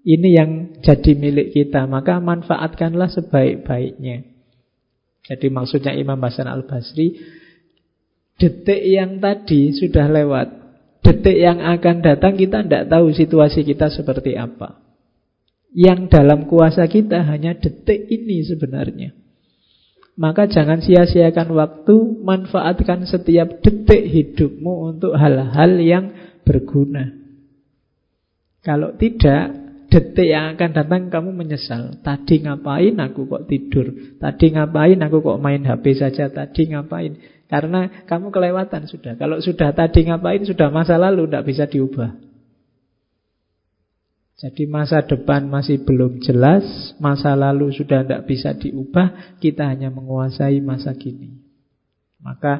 Ini 0.00 0.28
yang 0.32 0.50
jadi 0.80 1.12
milik 1.12 1.52
kita, 1.52 1.84
maka 1.84 2.16
manfaatkanlah 2.24 3.12
sebaik-baiknya. 3.12 4.24
Jadi 5.28 5.46
maksudnya 5.52 5.92
Imam 5.92 6.16
Hasan 6.24 6.48
Al-Basri, 6.48 7.20
detik 8.40 8.80
yang 8.80 9.20
tadi 9.20 9.76
sudah 9.76 10.08
lewat. 10.08 10.48
Detik 11.04 11.36
yang 11.36 11.60
akan 11.60 12.00
datang 12.00 12.36
kita 12.40 12.64
tidak 12.64 12.88
tahu 12.88 13.12
situasi 13.12 13.60
kita 13.64 13.92
seperti 13.92 14.40
apa. 14.40 14.80
Yang 15.76 16.16
dalam 16.16 16.48
kuasa 16.48 16.88
kita 16.88 17.20
hanya 17.28 17.56
detik 17.60 18.08
ini 18.08 18.40
sebenarnya. 18.42 19.12
Maka 20.20 20.48
jangan 20.48 20.84
sia-siakan 20.84 21.52
waktu, 21.56 21.96
manfaatkan 22.24 23.04
setiap 23.08 23.60
detik 23.64 24.04
hidupmu 24.08 24.96
untuk 24.96 25.16
hal-hal 25.16 25.80
yang 25.80 26.12
berguna. 26.44 27.16
Kalau 28.60 28.92
tidak, 29.00 29.59
detik 29.90 30.30
yang 30.30 30.54
akan 30.54 30.70
datang 30.70 31.02
kamu 31.10 31.34
menyesal. 31.34 31.98
Tadi 32.00 32.46
ngapain 32.46 32.94
aku 33.02 33.26
kok 33.26 33.50
tidur? 33.50 33.90
Tadi 34.22 34.54
ngapain 34.54 34.96
aku 35.02 35.18
kok 35.18 35.42
main 35.42 35.66
HP 35.66 35.98
saja? 35.98 36.30
Tadi 36.30 36.70
ngapain? 36.70 37.18
Karena 37.50 38.06
kamu 38.06 38.30
kelewatan 38.30 38.86
sudah. 38.86 39.18
Kalau 39.18 39.42
sudah 39.42 39.74
tadi 39.74 40.06
ngapain, 40.06 40.46
sudah 40.46 40.70
masa 40.70 40.94
lalu, 40.94 41.26
tidak 41.26 41.50
bisa 41.50 41.66
diubah. 41.66 42.14
Jadi 44.40 44.64
masa 44.70 45.02
depan 45.04 45.50
masih 45.50 45.82
belum 45.82 46.22
jelas, 46.22 46.64
masa 46.96 47.34
lalu 47.36 47.74
sudah 47.74 48.06
tidak 48.06 48.24
bisa 48.24 48.54
diubah, 48.56 49.36
kita 49.42 49.66
hanya 49.68 49.92
menguasai 49.92 50.62
masa 50.62 50.96
kini. 50.96 51.42
Maka 52.22 52.56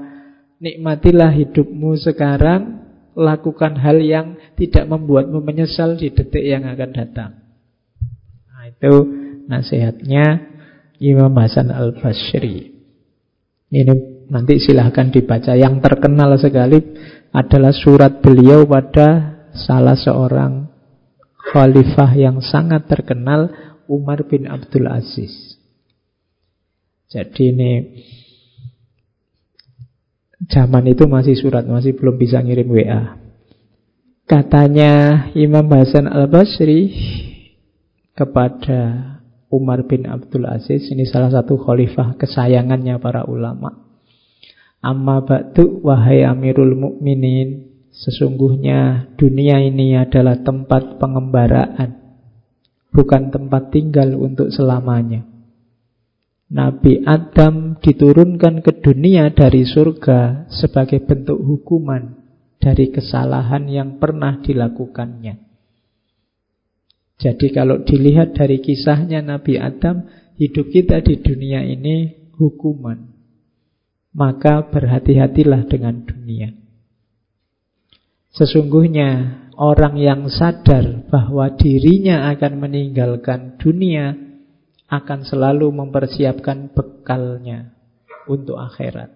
nikmatilah 0.61 1.33
hidupmu 1.33 1.97
sekarang, 1.97 2.90
lakukan 3.21 3.77
hal 3.77 4.01
yang 4.01 4.41
tidak 4.57 4.89
membuatmu 4.89 5.45
menyesal 5.45 6.01
di 6.01 6.09
detik 6.09 6.41
yang 6.41 6.65
akan 6.65 6.91
datang. 6.97 7.31
Nah, 8.49 8.65
itu 8.65 8.95
nasihatnya 9.45 10.49
Imam 10.97 11.33
Hasan 11.37 11.69
Al-Basri. 11.69 12.73
Ini 13.71 13.83
nanti 14.33 14.57
silahkan 14.59 15.13
dibaca. 15.13 15.53
Yang 15.53 15.85
terkenal 15.85 16.35
sekali 16.41 16.81
adalah 17.31 17.77
surat 17.77 18.25
beliau 18.25 18.65
pada 18.65 19.41
salah 19.53 19.95
seorang 19.95 20.67
khalifah 21.53 22.11
yang 22.15 22.39
sangat 22.41 22.87
terkenal, 22.89 23.51
Umar 23.91 24.23
bin 24.27 24.47
Abdul 24.47 24.87
Aziz. 24.87 25.59
Jadi 27.11 27.51
ini 27.51 27.73
Zaman 30.49 30.89
itu 30.89 31.05
masih 31.05 31.37
surat, 31.37 31.69
masih 31.69 31.93
belum 31.93 32.17
bisa 32.17 32.41
ngirim 32.41 32.73
WA. 32.73 33.21
Katanya 34.25 35.27
Imam 35.37 35.69
Hasan 35.69 36.09
Al-Basri 36.09 36.89
kepada 38.17 38.81
Umar 39.51 39.85
bin 39.85 40.07
Abdul 40.09 40.47
Aziz, 40.47 40.89
ini 40.89 41.05
salah 41.05 41.29
satu 41.29 41.59
khalifah 41.61 42.17
kesayangannya 42.17 42.97
para 43.03 43.27
ulama. 43.27 43.91
Amma 44.81 45.21
ba'du 45.21 45.85
wahai 45.85 46.25
Amirul 46.25 46.73
Mukminin, 46.73 47.69
sesungguhnya 47.93 49.13
dunia 49.21 49.61
ini 49.61 49.99
adalah 49.99 50.41
tempat 50.41 50.97
pengembaraan, 50.97 52.01
bukan 52.95 53.29
tempat 53.29 53.75
tinggal 53.75 54.17
untuk 54.17 54.49
selamanya. 54.49 55.30
Nabi 56.51 57.07
Adam 57.07 57.79
diturunkan 57.79 58.67
ke 58.67 58.83
dunia 58.83 59.31
dari 59.31 59.63
surga 59.63 60.51
sebagai 60.51 60.99
bentuk 61.07 61.39
hukuman 61.39 62.19
dari 62.59 62.91
kesalahan 62.91 63.71
yang 63.71 64.03
pernah 64.03 64.43
dilakukannya. 64.43 65.47
Jadi 67.21 67.47
kalau 67.55 67.87
dilihat 67.87 68.35
dari 68.35 68.59
kisahnya 68.59 69.23
Nabi 69.23 69.63
Adam, 69.63 70.11
hidup 70.43 70.75
kita 70.75 70.99
di 71.07 71.23
dunia 71.23 71.63
ini 71.63 72.19
hukuman. 72.35 72.99
Maka 74.11 74.67
berhati-hatilah 74.75 75.71
dengan 75.71 76.03
dunia. 76.03 76.51
Sesungguhnya 78.35 79.39
orang 79.55 79.95
yang 80.03 80.27
sadar 80.27 81.07
bahwa 81.07 81.55
dirinya 81.55 82.27
akan 82.35 82.59
meninggalkan 82.59 83.55
dunia 83.61 84.30
akan 84.91 85.23
selalu 85.23 85.71
mempersiapkan 85.71 86.75
bekalnya 86.75 87.71
untuk 88.27 88.59
akhirat. 88.59 89.15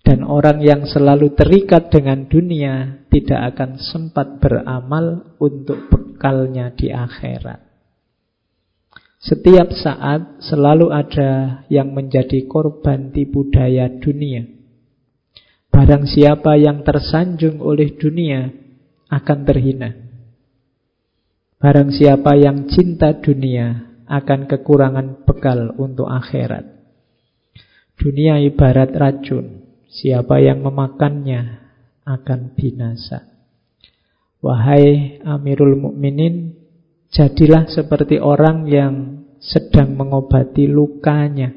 Dan 0.00 0.24
orang 0.24 0.64
yang 0.64 0.88
selalu 0.88 1.36
terikat 1.36 1.92
dengan 1.92 2.24
dunia 2.24 3.04
tidak 3.12 3.54
akan 3.54 3.76
sempat 3.78 4.40
beramal 4.40 5.36
untuk 5.36 5.92
bekalnya 5.92 6.72
di 6.72 6.88
akhirat. 6.88 7.68
Setiap 9.20 9.76
saat 9.76 10.40
selalu 10.40 10.88
ada 10.88 11.62
yang 11.68 11.92
menjadi 11.92 12.48
korban 12.48 13.12
tipu 13.12 13.52
daya 13.52 13.92
dunia. 14.00 14.48
Barang 15.68 16.08
siapa 16.08 16.56
yang 16.56 16.80
tersanjung 16.80 17.60
oleh 17.60 17.92
dunia 18.00 18.48
akan 19.12 19.38
terhina. 19.44 19.92
Barang 21.60 21.92
siapa 21.92 22.32
yang 22.40 22.72
cinta 22.72 23.12
dunia 23.20 23.89
akan 24.10 24.50
kekurangan 24.50 25.22
bekal 25.22 25.70
untuk 25.78 26.10
akhirat. 26.10 26.66
Dunia 27.94 28.42
ibarat 28.42 28.90
racun, 28.90 29.62
siapa 29.86 30.42
yang 30.42 30.66
memakannya 30.66 31.62
akan 32.02 32.58
binasa. 32.58 33.30
Wahai 34.42 35.20
Amirul 35.22 35.78
Mukminin, 35.78 36.58
jadilah 37.14 37.70
seperti 37.70 38.18
orang 38.18 38.66
yang 38.66 38.94
sedang 39.38 39.94
mengobati 39.94 40.66
lukanya. 40.66 41.54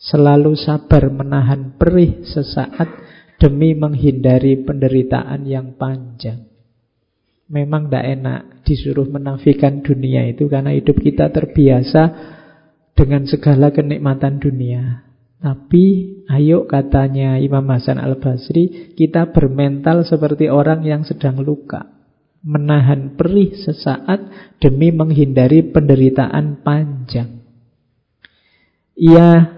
Selalu 0.00 0.56
sabar 0.56 1.10
menahan 1.10 1.74
perih 1.76 2.22
sesaat 2.22 2.86
demi 3.36 3.74
menghindari 3.76 4.56
penderitaan 4.62 5.44
yang 5.44 5.74
panjang. 5.74 6.46
Memang 7.50 7.90
tidak 7.90 8.04
enak 8.14 8.42
disuruh 8.66 9.06
menafikan 9.06 9.80
dunia 9.80 10.26
itu 10.26 10.50
karena 10.50 10.74
hidup 10.74 10.98
kita 10.98 11.30
terbiasa 11.30 12.02
dengan 12.98 13.22
segala 13.30 13.70
kenikmatan 13.70 14.42
dunia. 14.42 15.06
Tapi 15.38 16.16
ayo 16.26 16.66
katanya 16.66 17.38
Imam 17.38 17.62
Hasan 17.70 18.02
Al-Basri, 18.02 18.96
kita 18.98 19.30
bermental 19.30 20.02
seperti 20.02 20.50
orang 20.50 20.82
yang 20.82 21.06
sedang 21.06 21.38
luka. 21.38 21.86
Menahan 22.42 23.14
perih 23.14 23.54
sesaat 23.54 24.56
demi 24.58 24.90
menghindari 24.90 25.62
penderitaan 25.70 26.66
panjang. 26.66 27.46
Ia 28.96 29.55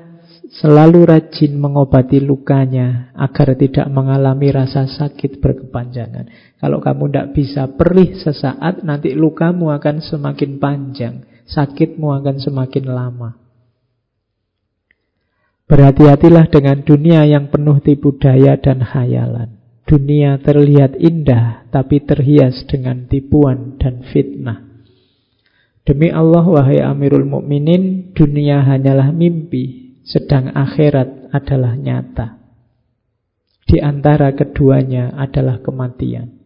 selalu 0.48 1.04
rajin 1.04 1.60
mengobati 1.60 2.24
lukanya 2.24 3.12
agar 3.14 3.52
tidak 3.54 3.86
mengalami 3.92 4.48
rasa 4.48 4.88
sakit 4.88 5.44
berkepanjangan. 5.44 6.56
Kalau 6.58 6.80
kamu 6.80 7.04
tidak 7.12 7.28
bisa 7.36 7.62
perih 7.68 8.16
sesaat, 8.16 8.82
nanti 8.82 9.12
lukamu 9.12 9.70
akan 9.76 10.00
semakin 10.00 10.56
panjang, 10.56 11.14
sakitmu 11.46 12.10
akan 12.16 12.36
semakin 12.40 12.84
lama. 12.88 13.30
Berhati-hatilah 15.68 16.48
dengan 16.48 16.80
dunia 16.80 17.28
yang 17.28 17.52
penuh 17.52 17.76
tipu 17.84 18.16
daya 18.16 18.56
dan 18.56 18.80
khayalan. 18.80 19.60
Dunia 19.84 20.40
terlihat 20.40 20.96
indah, 20.96 21.68
tapi 21.68 22.00
terhias 22.04 22.64
dengan 22.64 23.04
tipuan 23.08 23.76
dan 23.76 24.04
fitnah. 24.04 24.64
Demi 25.84 26.12
Allah, 26.12 26.44
wahai 26.44 26.84
Amirul 26.84 27.24
Mukminin, 27.24 28.12
dunia 28.12 28.60
hanyalah 28.64 29.08
mimpi, 29.12 29.87
sedang 30.08 30.56
akhirat 30.56 31.28
adalah 31.36 31.76
nyata. 31.76 32.40
Di 33.68 33.84
antara 33.84 34.32
keduanya 34.32 35.12
adalah 35.12 35.60
kematian. 35.60 36.40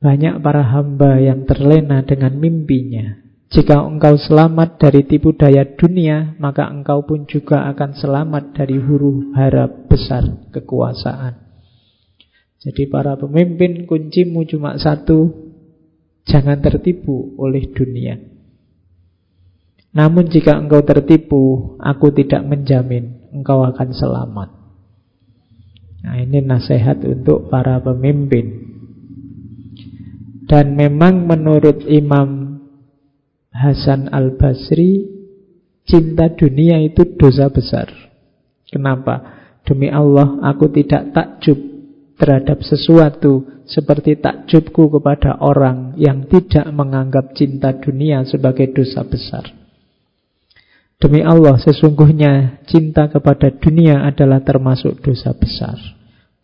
Banyak 0.00 0.40
para 0.40 0.64
hamba 0.64 1.20
yang 1.20 1.44
terlena 1.44 2.00
dengan 2.02 2.34
mimpinya. 2.40 3.20
Jika 3.52 3.84
engkau 3.84 4.16
selamat 4.16 4.80
dari 4.80 5.04
tipu 5.04 5.36
daya 5.36 5.76
dunia, 5.76 6.40
maka 6.40 6.64
engkau 6.72 7.04
pun 7.04 7.28
juga 7.28 7.68
akan 7.68 7.92
selamat 7.92 8.56
dari 8.56 8.80
huru 8.80 9.36
hara 9.36 9.68
besar 9.68 10.48
kekuasaan. 10.48 11.36
Jadi 12.64 12.88
para 12.88 13.20
pemimpin 13.20 13.84
kuncimu 13.84 14.48
cuma 14.48 14.80
satu, 14.80 15.28
jangan 16.24 16.64
tertipu 16.64 17.36
oleh 17.36 17.68
dunia. 17.76 18.31
Namun 19.92 20.32
jika 20.32 20.56
engkau 20.56 20.80
tertipu, 20.80 21.76
aku 21.76 22.08
tidak 22.16 22.40
menjamin 22.48 23.28
engkau 23.32 23.60
akan 23.60 23.92
selamat. 23.92 24.48
Nah 26.02 26.16
ini 26.18 26.40
nasihat 26.40 27.04
untuk 27.04 27.52
para 27.52 27.76
pemimpin. 27.78 28.72
Dan 30.48 30.76
memang 30.76 31.28
menurut 31.28 31.84
Imam 31.88 32.60
Hasan 33.52 34.08
al-Basri, 34.08 35.06
cinta 35.84 36.32
dunia 36.32 36.80
itu 36.80 37.04
dosa 37.20 37.52
besar. 37.52 37.88
Kenapa? 38.68 39.44
Demi 39.62 39.92
Allah, 39.92 40.40
aku 40.40 40.72
tidak 40.72 41.12
takjub 41.12 41.56
terhadap 42.16 42.64
sesuatu 42.64 43.62
seperti 43.68 44.18
takjubku 44.18 44.88
kepada 44.98 45.38
orang 45.38 45.94
yang 46.00 46.26
tidak 46.26 46.66
menganggap 46.72 47.36
cinta 47.36 47.76
dunia 47.76 48.24
sebagai 48.26 48.72
dosa 48.72 49.04
besar. 49.06 49.61
Demi 51.02 51.18
Allah, 51.18 51.58
sesungguhnya 51.58 52.62
cinta 52.70 53.10
kepada 53.10 53.50
dunia 53.50 54.06
adalah 54.06 54.38
termasuk 54.38 55.02
dosa 55.02 55.34
besar. 55.34 55.74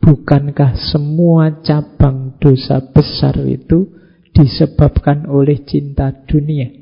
Bukankah 0.02 0.74
semua 0.90 1.62
cabang 1.62 2.34
dosa 2.42 2.82
besar 2.82 3.38
itu 3.46 3.86
disebabkan 4.34 5.30
oleh 5.30 5.62
cinta 5.62 6.10
dunia? 6.10 6.74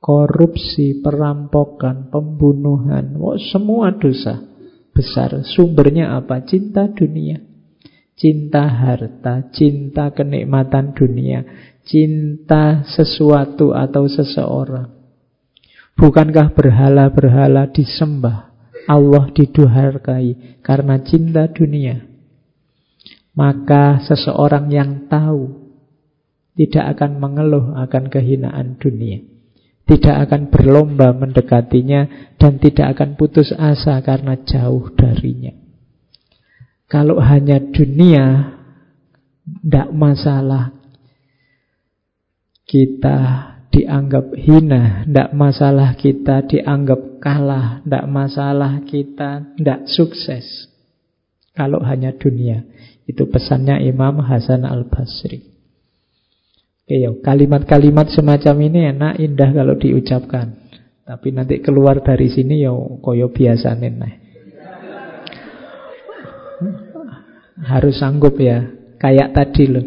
Korupsi, 0.00 1.04
perampokan, 1.04 2.08
pembunuhan, 2.08 3.20
oh, 3.20 3.36
semua 3.36 3.92
dosa 3.92 4.40
besar. 4.96 5.44
Sumbernya 5.44 6.16
apa? 6.16 6.40
Cinta 6.48 6.88
dunia. 6.88 7.44
Cinta 8.16 8.64
harta, 8.64 9.52
cinta 9.52 10.16
kenikmatan 10.16 10.96
dunia, 10.96 11.44
cinta 11.84 12.88
sesuatu 12.88 13.76
atau 13.76 14.08
seseorang. 14.08 14.95
Bukankah 15.96 16.52
berhala-berhala 16.52 17.72
disembah, 17.72 18.52
Allah 18.84 19.32
diduharkai 19.32 20.60
karena 20.60 21.00
cinta 21.00 21.48
dunia? 21.48 22.04
Maka 23.32 24.04
seseorang 24.04 24.68
yang 24.68 25.08
tahu 25.08 25.66
tidak 26.56 26.96
akan 26.96 27.16
mengeluh 27.16 27.72
akan 27.80 28.12
kehinaan 28.12 28.76
dunia. 28.76 29.24
Tidak 29.86 30.16
akan 30.28 30.52
berlomba 30.52 31.16
mendekatinya 31.16 32.32
dan 32.36 32.60
tidak 32.60 32.96
akan 32.96 33.16
putus 33.16 33.54
asa 33.56 33.96
karena 34.04 34.36
jauh 34.44 34.92
darinya. 34.92 35.54
Kalau 36.90 37.22
hanya 37.22 37.62
dunia, 37.62 38.56
tidak 39.46 39.88
masalah 39.94 40.74
kita 42.66 43.55
dianggap 43.76 44.32
hina, 44.32 45.04
tidak 45.04 45.30
masalah 45.36 45.92
kita 46.00 46.48
dianggap 46.48 47.20
kalah, 47.20 47.84
tidak 47.84 48.04
masalah 48.08 48.72
kita 48.88 49.52
tidak 49.52 49.84
sukses. 49.92 50.72
Kalau 51.52 51.84
hanya 51.84 52.16
dunia. 52.16 52.64
Itu 53.06 53.28
pesannya 53.30 53.84
Imam 53.86 54.18
Hasan 54.18 54.66
al-Basri. 54.66 55.44
Oke, 56.86 56.96
kalimat-kalimat 57.22 58.10
semacam 58.10 58.56
ini 58.66 58.80
enak, 58.90 59.14
indah 59.22 59.50
kalau 59.54 59.78
diucapkan. 59.78 60.66
Tapi 61.06 61.28
nanti 61.30 61.62
keluar 61.62 62.02
dari 62.02 62.26
sini 62.26 62.66
ya 62.66 62.74
koyo 62.98 63.30
biasa 63.30 63.78
nih. 63.78 64.14
Harus 67.62 67.94
sanggup 68.02 68.34
ya. 68.42 68.74
Kayak 68.98 69.38
tadi 69.38 69.64
loh. 69.70 69.86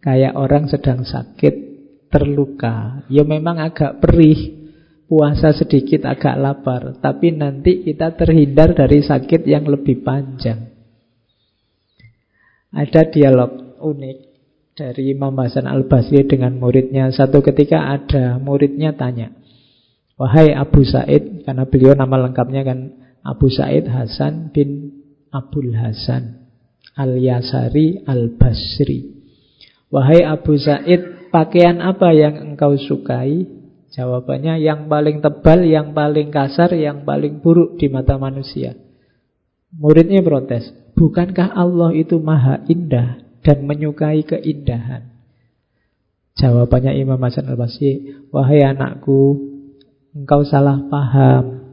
Kayak 0.00 0.32
orang 0.38 0.64
sedang 0.70 1.04
sakit 1.04 1.65
terluka. 2.12 3.06
Ya 3.10 3.22
memang 3.22 3.58
agak 3.58 4.02
perih, 4.02 4.70
puasa 5.06 5.54
sedikit 5.54 6.06
agak 6.06 6.34
lapar, 6.38 6.98
tapi 6.98 7.30
nanti 7.34 7.86
kita 7.86 8.14
terhindar 8.18 8.74
dari 8.74 9.02
sakit 9.02 9.46
yang 9.46 9.66
lebih 9.66 10.02
panjang. 10.02 10.74
Ada 12.74 13.08
dialog 13.08 13.80
unik 13.80 14.18
dari 14.76 15.16
Imam 15.16 15.32
Hasan 15.38 15.64
Al-Basri 15.64 16.28
dengan 16.28 16.60
muridnya. 16.60 17.08
Satu 17.08 17.40
ketika 17.40 17.96
ada 17.96 18.36
muridnya 18.36 18.92
tanya, 18.92 19.32
Wahai 20.16 20.52
Abu 20.52 20.84
Said, 20.84 21.44
karena 21.44 21.68
beliau 21.68 21.92
nama 21.92 22.16
lengkapnya 22.28 22.64
kan 22.64 22.78
Abu 23.20 23.52
Said 23.52 23.84
Hasan 23.84 24.48
bin 24.48 24.96
Abdul 25.28 25.76
Hasan 25.76 26.48
Al-Yasari 26.96 28.08
Al-Basri. 28.08 29.12
Wahai 29.92 30.24
Abu 30.24 30.56
Said, 30.56 31.15
Pakaian 31.36 31.84
apa 31.84 32.16
yang 32.16 32.40
engkau 32.40 32.80
sukai? 32.80 33.44
Jawabannya 33.92 34.56
yang 34.56 34.88
paling 34.88 35.20
tebal, 35.20 35.68
yang 35.68 35.92
paling 35.92 36.32
kasar, 36.32 36.72
yang 36.72 37.04
paling 37.04 37.44
buruk 37.44 37.76
di 37.76 37.92
mata 37.92 38.16
manusia. 38.16 38.72
Muridnya 39.68 40.24
protes, 40.24 40.72
bukankah 40.96 41.52
Allah 41.52 41.92
itu 41.92 42.16
maha 42.16 42.64
indah 42.72 43.20
dan 43.44 43.68
menyukai 43.68 44.24
keindahan? 44.24 45.12
Jawabannya 46.40 46.96
Imam 46.96 47.20
Hasan 47.20 47.52
al-Basri, 47.52 48.16
wahai 48.32 48.64
anakku, 48.64 49.36
engkau 50.16 50.40
salah 50.48 50.88
paham. 50.88 51.68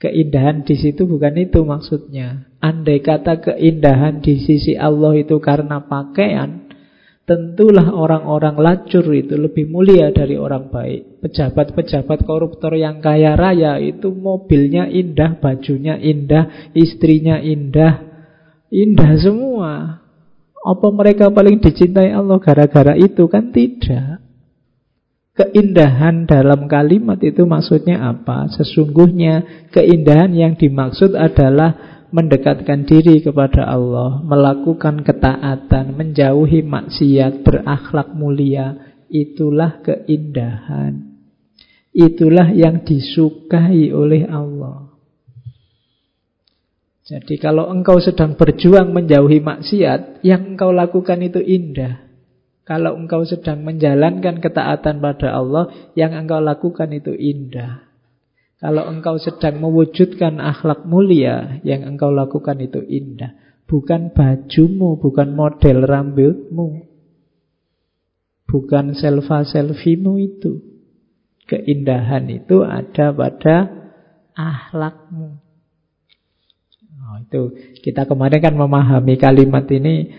Keindahan 0.00 0.64
di 0.64 0.80
situ 0.80 1.04
bukan 1.04 1.36
itu 1.36 1.60
maksudnya. 1.60 2.48
Andai 2.64 3.04
kata 3.04 3.36
keindahan 3.36 4.24
di 4.24 4.40
sisi 4.40 4.80
Allah 4.80 5.12
itu 5.12 5.36
karena 5.44 5.84
pakaian, 5.84 6.61
Tentulah 7.22 7.94
orang-orang 7.94 8.58
lacur 8.58 9.06
itu 9.14 9.38
lebih 9.38 9.70
mulia 9.70 10.10
dari 10.10 10.34
orang 10.34 10.74
baik. 10.74 11.22
Pejabat-pejabat 11.22 12.26
koruptor 12.26 12.74
yang 12.74 12.98
kaya 12.98 13.38
raya 13.38 13.78
itu 13.78 14.10
mobilnya 14.10 14.90
indah, 14.90 15.38
bajunya 15.38 16.02
indah, 16.02 16.74
istrinya 16.74 17.38
indah. 17.38 18.10
Indah 18.74 19.12
semua. 19.22 20.02
Apa 20.66 20.88
mereka 20.90 21.30
paling 21.30 21.62
dicintai 21.62 22.10
Allah 22.10 22.42
gara-gara 22.42 22.98
itu? 22.98 23.30
Kan 23.30 23.54
tidak. 23.54 24.18
Keindahan 25.32 26.26
dalam 26.26 26.66
kalimat 26.66 27.22
itu 27.22 27.46
maksudnya 27.46 28.02
apa? 28.02 28.50
Sesungguhnya 28.50 29.66
keindahan 29.70 30.34
yang 30.34 30.58
dimaksud 30.58 31.14
adalah 31.14 32.01
mendekatkan 32.12 32.84
diri 32.84 33.24
kepada 33.24 33.64
Allah, 33.64 34.20
melakukan 34.20 35.00
ketaatan, 35.00 35.96
menjauhi 35.96 36.60
maksiat, 36.60 37.40
berakhlak 37.40 38.12
mulia, 38.12 38.76
itulah 39.08 39.80
keindahan. 39.80 41.16
Itulah 41.92 42.52
yang 42.52 42.84
disukai 42.84 43.92
oleh 43.92 44.28
Allah. 44.28 44.92
Jadi 47.02 47.36
kalau 47.36 47.68
engkau 47.68 47.98
sedang 47.98 48.38
berjuang 48.38 48.94
menjauhi 48.94 49.42
maksiat, 49.42 50.24
yang 50.24 50.54
engkau 50.54 50.72
lakukan 50.72 51.20
itu 51.20 51.40
indah. 51.42 52.08
Kalau 52.62 52.94
engkau 52.94 53.26
sedang 53.26 53.66
menjalankan 53.66 54.38
ketaatan 54.38 55.02
pada 55.02 55.34
Allah, 55.34 55.92
yang 55.98 56.14
engkau 56.14 56.38
lakukan 56.38 56.88
itu 56.94 57.10
indah. 57.10 57.81
Kalau 58.62 58.86
engkau 58.86 59.18
sedang 59.18 59.58
mewujudkan 59.58 60.38
akhlak 60.38 60.86
mulia, 60.86 61.58
yang 61.66 61.82
engkau 61.82 62.14
lakukan 62.14 62.62
itu 62.62 62.78
indah. 62.78 63.34
Bukan 63.66 64.14
bajumu, 64.14 65.02
bukan 65.02 65.34
model 65.34 65.82
rambutmu. 65.82 66.86
Bukan 68.46 68.94
selfie-selfiemu 68.94 70.14
itu. 70.22 70.62
Keindahan 71.50 72.30
itu 72.30 72.62
ada 72.62 73.10
pada 73.10 73.66
akhlakmu. 74.38 75.42
Oh, 77.02 77.18
itu 77.18 77.42
kita 77.82 78.06
kemarin 78.06 78.38
kan 78.38 78.54
memahami 78.54 79.18
kalimat 79.18 79.66
ini 79.74 80.14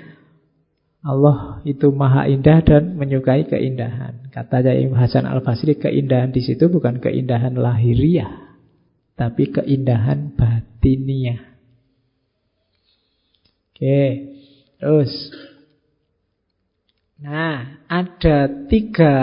Allah 1.04 1.60
itu 1.68 1.91
maha 1.91 2.32
indah 2.32 2.64
dan 2.64 2.95
menyukai 2.95 3.43
keindahan. 3.43 4.32
Kata 4.32 4.64
Imam 4.72 4.95
Hasan 4.95 5.28
Al-Basri, 5.28 5.76
keindahan 5.76 6.32
di 6.32 6.39
situ 6.39 6.72
bukan 6.72 7.04
keindahan 7.04 7.60
lahiriah, 7.60 8.56
tapi 9.20 9.51
keindahan 9.51 10.32
batiniah. 10.32 11.43
Oke, 13.76 14.01
terus. 14.80 15.12
Nah, 17.20 17.84
ada 17.91 18.47
tiga 18.72 19.14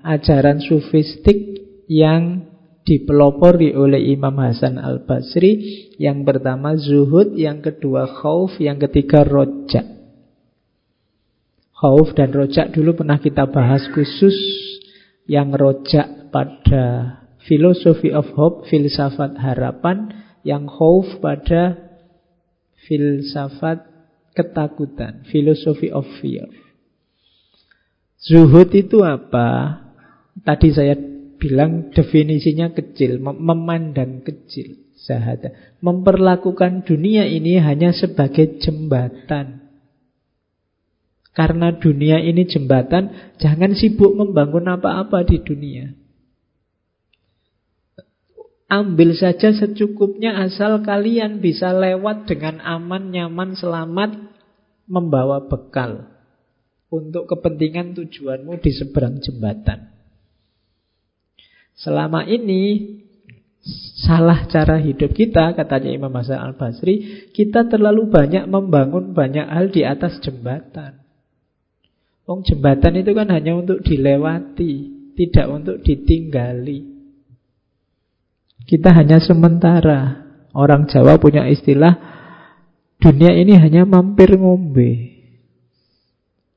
ajaran 0.00 0.64
sufistik 0.64 1.36
yang 1.84 2.48
dipelopori 2.88 3.76
oleh 3.76 4.08
Imam 4.08 4.40
Hasan 4.40 4.80
Al-Basri. 4.80 5.84
Yang 6.00 6.18
pertama 6.32 6.80
zuhud, 6.80 7.36
yang 7.36 7.60
kedua 7.60 8.08
khauf, 8.08 8.56
yang 8.56 8.80
ketiga 8.80 9.20
rojak. 9.20 9.95
Khauf 11.76 12.16
dan 12.16 12.32
rojak 12.32 12.72
dulu 12.72 13.04
pernah 13.04 13.20
kita 13.20 13.52
bahas 13.52 13.84
khusus 13.92 14.32
yang 15.28 15.52
rojak 15.52 16.32
pada 16.32 16.84
philosophy 17.44 18.08
of 18.16 18.24
hope, 18.32 18.64
filsafat 18.72 19.36
harapan, 19.36 20.08
yang 20.40 20.64
khauf 20.64 21.20
pada 21.20 21.76
filsafat 22.88 23.84
ketakutan, 24.32 25.28
philosophy 25.28 25.92
of 25.92 26.08
fear. 26.24 26.48
Zuhud 28.24 28.72
itu 28.72 29.04
apa? 29.04 29.76
Tadi 30.40 30.72
saya 30.72 30.96
bilang 31.36 31.92
definisinya 31.92 32.72
kecil, 32.72 33.20
memandang 33.20 34.24
kecil, 34.24 34.96
sahada. 34.96 35.76
Memperlakukan 35.84 36.88
dunia 36.88 37.28
ini 37.28 37.60
hanya 37.60 37.92
sebagai 37.92 38.56
jembatan 38.64 39.65
karena 41.36 41.68
dunia 41.76 42.16
ini 42.16 42.48
jembatan, 42.48 43.36
jangan 43.36 43.76
sibuk 43.76 44.16
membangun 44.16 44.72
apa-apa 44.72 45.20
di 45.28 45.36
dunia. 45.44 45.92
Ambil 48.72 49.12
saja 49.14 49.52
secukupnya 49.52 50.42
asal 50.42 50.80
kalian 50.80 51.44
bisa 51.44 51.76
lewat 51.76 52.24
dengan 52.24 52.58
aman, 52.64 53.12
nyaman, 53.12 53.52
selamat, 53.52 54.16
membawa 54.88 55.44
bekal 55.44 56.08
untuk 56.90 57.28
kepentingan 57.28 57.92
tujuanmu 57.94 58.56
di 58.58 58.72
seberang 58.72 59.20
jembatan. 59.20 59.92
Selama 61.76 62.24
ini 62.26 62.96
salah 64.02 64.48
cara 64.48 64.80
hidup 64.80 65.12
kita, 65.12 65.52
katanya 65.52 65.92
Imam 65.92 66.16
Hasan 66.16 66.40
Al-Basri, 66.40 67.28
kita 67.36 67.68
terlalu 67.68 68.08
banyak 68.08 68.48
membangun 68.48 69.12
banyak 69.12 69.46
hal 69.46 69.68
di 69.68 69.84
atas 69.86 70.18
jembatan. 70.24 71.05
Wong 72.26 72.42
jembatan 72.42 72.98
itu 72.98 73.14
kan 73.14 73.30
hanya 73.30 73.54
untuk 73.54 73.86
dilewati, 73.86 74.72
tidak 75.14 75.46
untuk 75.46 75.76
ditinggali. 75.86 76.82
Kita 78.66 78.90
hanya 78.90 79.22
sementara. 79.22 80.26
Orang 80.50 80.90
Jawa 80.90 81.22
punya 81.22 81.46
istilah 81.46 81.94
dunia 82.98 83.30
ini 83.30 83.54
hanya 83.54 83.86
mampir 83.86 84.34
ngombe. 84.34 85.14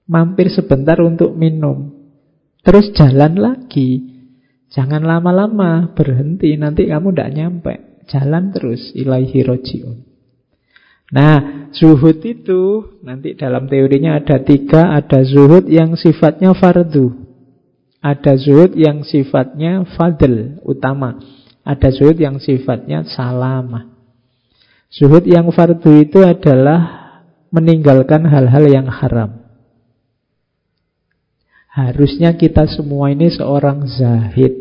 Mampir 0.10 0.50
sebentar 0.50 0.98
untuk 1.06 1.38
minum. 1.38 1.94
Terus 2.66 2.90
jalan 2.98 3.38
lagi. 3.38 4.18
Jangan 4.74 5.06
lama-lama 5.06 5.94
berhenti, 5.94 6.58
nanti 6.58 6.90
kamu 6.90 7.14
tidak 7.14 7.30
nyampe. 7.38 7.74
Jalan 8.10 8.50
terus 8.50 8.90
ilaihi 8.98 9.46
rojiun. 9.46 10.09
Nah, 11.10 11.70
zuhud 11.74 12.22
itu 12.22 12.86
nanti 13.02 13.34
dalam 13.34 13.66
teorinya 13.66 14.22
ada 14.22 14.38
tiga, 14.46 14.94
ada 14.94 15.26
zuhud 15.26 15.66
yang 15.66 15.98
sifatnya 15.98 16.54
fardu, 16.54 17.18
ada 17.98 18.38
zuhud 18.38 18.78
yang 18.78 19.02
sifatnya 19.02 19.90
fadl, 19.98 20.62
utama, 20.62 21.18
ada 21.66 21.90
zuhud 21.90 22.14
yang 22.14 22.38
sifatnya 22.38 23.10
salamah. 23.10 23.90
Zuhud 24.94 25.26
yang 25.26 25.50
fardu 25.50 26.02
itu 26.02 26.22
adalah 26.22 27.10
meninggalkan 27.50 28.30
hal-hal 28.30 28.66
yang 28.70 28.88
haram. 28.90 29.42
Harusnya 31.70 32.38
kita 32.38 32.66
semua 32.70 33.14
ini 33.14 33.30
seorang 33.30 33.86
zahid. 33.86 34.58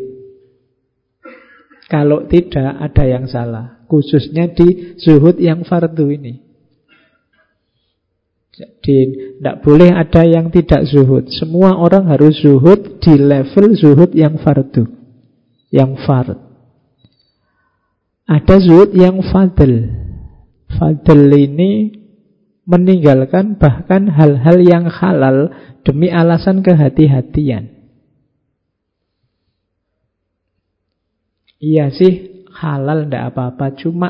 Kalau 1.89 2.25
tidak 2.29 2.77
ada 2.77 3.03
yang 3.05 3.25
salah. 3.25 3.78
Khususnya 3.89 4.53
di 4.53 4.93
zuhud 5.01 5.41
yang 5.41 5.65
fardu 5.65 6.05
ini. 6.13 6.45
Jadi 8.53 8.97
tidak 9.39 9.65
boleh 9.65 9.89
ada 9.89 10.21
yang 10.29 10.53
tidak 10.53 10.85
zuhud. 10.85 11.25
Semua 11.33 11.79
orang 11.79 12.05
harus 12.11 12.37
zuhud 12.37 13.01
di 13.01 13.17
level 13.17 13.73
zuhud 13.73 14.13
yang 14.13 14.37
fardu. 14.37 14.85
Yang 15.73 15.91
fard. 16.05 16.37
Ada 18.29 18.61
zuhud 18.61 18.93
yang 18.93 19.25
fadl. 19.25 19.89
Fadl 20.69 21.33
ini 21.33 21.97
meninggalkan 22.69 23.57
bahkan 23.57 24.05
hal-hal 24.13 24.61
yang 24.61 24.85
halal 24.85 25.49
demi 25.81 26.13
alasan 26.13 26.61
kehati-hatian. 26.61 27.73
Iya 31.57 31.89
sih, 31.91 32.38
halal 32.59 33.07
ndak 33.07 33.31
apa-apa. 33.31 33.71
Cuma 33.79 34.09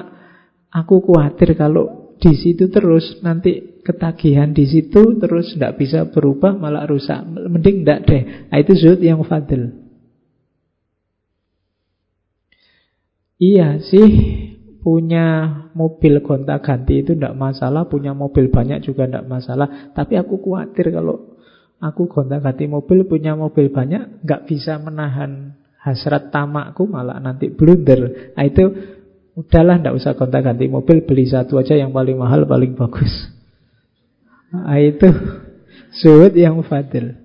aku 0.74 1.06
khawatir 1.06 1.54
kalau 1.54 2.18
di 2.20 2.36
situ 2.36 2.68
terus 2.68 3.22
nanti 3.22 3.80
ketagihan 3.86 4.52
di 4.52 4.68
situ 4.68 5.16
terus 5.22 5.56
ndak 5.56 5.78
bisa 5.78 6.10
berubah 6.10 6.58
malah 6.58 6.90
rusak. 6.90 7.22
Mending 7.26 7.86
ndak 7.86 8.00
deh. 8.10 8.22
Nah, 8.50 8.58
itu 8.58 8.74
zuhud 8.76 9.00
yang 9.00 9.22
fadil. 9.24 9.90
Iya 13.40 13.80
sih, 13.80 14.10
punya 14.84 15.48
mobil 15.72 16.20
gonta-ganti 16.20 17.08
itu 17.08 17.16
ndak 17.16 17.40
masalah, 17.40 17.88
punya 17.88 18.12
mobil 18.12 18.52
banyak 18.52 18.84
juga 18.84 19.08
ndak 19.08 19.32
masalah. 19.32 19.96
Tapi 19.96 20.20
aku 20.20 20.44
khawatir 20.44 20.92
kalau 20.92 21.40
aku 21.80 22.12
gonta-ganti 22.12 22.68
mobil, 22.68 23.08
punya 23.08 23.40
mobil 23.40 23.72
banyak, 23.72 24.28
nggak 24.28 24.44
bisa 24.44 24.76
menahan 24.84 25.56
hasrat 25.80 26.30
tamakku 26.30 26.86
malah 26.86 27.18
nanti 27.24 27.48
blunder. 27.48 28.34
Nah 28.36 28.44
itu 28.44 28.64
udahlah 29.40 29.80
ndak 29.80 29.96
usah 29.96 30.14
gonta-ganti 30.20 30.68
mobil, 30.68 31.08
beli 31.08 31.24
satu 31.28 31.56
aja 31.56 31.76
yang 31.80 31.96
paling 31.96 32.20
mahal, 32.20 32.44
paling 32.44 32.76
bagus. 32.76 33.12
Nah 34.52 34.76
itu 34.76 35.08
suhud 35.96 36.36
yang 36.36 36.60
fadil. 36.68 37.16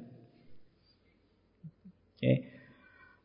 Oke. 2.14 2.34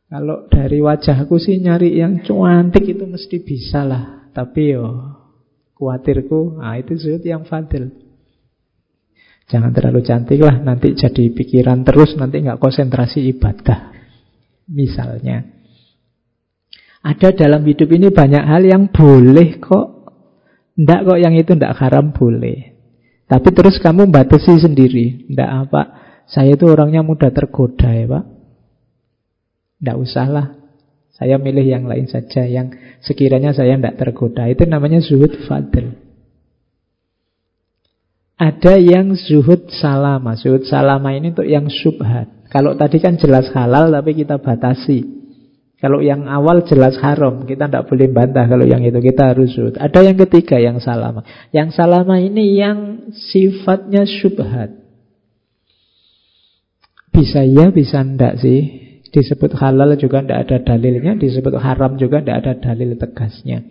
Kalau 0.09 0.49
dari 0.49 0.81
wajahku 0.81 1.37
sih 1.37 1.61
nyari 1.61 1.93
yang 1.93 2.25
cantik 2.25 2.81
itu 2.81 3.05
mesti 3.05 3.37
bisa 3.45 3.85
lah. 3.85 4.33
Tapi 4.33 4.73
yo 4.73 4.85
khawatirku, 5.77 6.57
nah 6.57 6.73
itu 6.81 6.97
suhud 6.97 7.21
yang 7.21 7.45
fadil. 7.45 7.93
Jangan 9.49 9.73
terlalu 9.73 10.05
cantik 10.05 10.41
lah, 10.41 10.61
nanti 10.61 10.93
jadi 10.93 11.33
pikiran 11.33 11.81
terus, 11.81 12.13
nanti 12.13 12.37
nggak 12.41 12.61
konsentrasi 12.61 13.33
ibadah. 13.33 13.98
Misalnya. 14.69 15.49
Ada 17.01 17.33
dalam 17.33 17.65
hidup 17.65 17.89
ini 17.89 18.13
banyak 18.13 18.43
hal 18.43 18.63
yang 18.63 18.93
boleh 18.93 19.57
kok. 19.57 19.87
Nggak 20.79 20.99
kok 21.09 21.19
yang 21.19 21.33
itu 21.35 21.51
nggak 21.57 21.75
haram 21.75 22.13
boleh. 22.13 22.77
Tapi 23.29 23.49
terus 23.53 23.81
kamu 23.81 24.09
batasi 24.13 24.61
sendiri. 24.61 25.29
Nggak 25.29 25.51
apa, 25.67 25.81
saya 26.29 26.53
itu 26.53 26.69
orangnya 26.69 27.01
mudah 27.01 27.33
tergoda 27.33 27.89
ya 27.89 28.05
Pak. 28.05 28.25
Nggak 29.81 29.97
usahlah. 29.97 30.47
Saya 31.19 31.35
milih 31.35 31.67
yang 31.67 31.83
lain 31.83 32.07
saja 32.07 32.47
yang 32.47 32.71
sekiranya 33.03 33.51
saya 33.51 33.75
tidak 33.75 33.99
tergoda. 33.99 34.47
Itu 34.47 34.63
namanya 34.63 35.03
zuhud 35.03 35.35
fadl. 35.49 35.99
Ada 38.39 38.79
yang 38.79 39.19
zuhud 39.19 39.67
salama. 39.67 40.39
Zuhud 40.39 40.63
salama 40.63 41.11
ini 41.11 41.35
untuk 41.35 41.43
yang 41.43 41.67
subhat. 41.67 42.38
Kalau 42.49 42.73
tadi 42.73 42.97
kan 42.97 43.15
jelas 43.21 43.53
halal 43.53 43.93
tapi 43.93 44.17
kita 44.17 44.41
batasi. 44.41 45.21
Kalau 45.79 46.03
yang 46.03 46.27
awal 46.27 46.67
jelas 46.67 46.99
haram, 46.99 47.47
kita 47.47 47.71
tidak 47.71 47.87
boleh 47.87 48.11
bantah 48.11 48.43
kalau 48.51 48.67
yang 48.67 48.83
itu 48.83 48.99
kita 48.99 49.31
harus 49.31 49.55
zuhud. 49.55 49.79
Ada 49.79 50.11
yang 50.11 50.19
ketiga 50.19 50.59
yang 50.59 50.83
salama. 50.83 51.23
Yang 51.55 51.79
salama 51.79 52.19
ini 52.19 52.59
yang 52.59 52.79
sifatnya 53.15 54.03
subhat. 54.03 54.75
Bisa 57.15 57.47
ya, 57.47 57.71
bisa 57.71 58.03
ndak 58.03 58.43
sih. 58.43 58.61
Disebut 59.07 59.55
halal 59.55 59.95
juga 59.95 60.19
tidak 60.19 60.39
ada 60.51 60.57
dalilnya, 60.75 61.15
disebut 61.15 61.55
haram 61.57 61.95
juga 61.95 62.21
tidak 62.21 62.37
ada 62.43 62.53
dalil 62.59 62.99
tegasnya. 62.99 63.63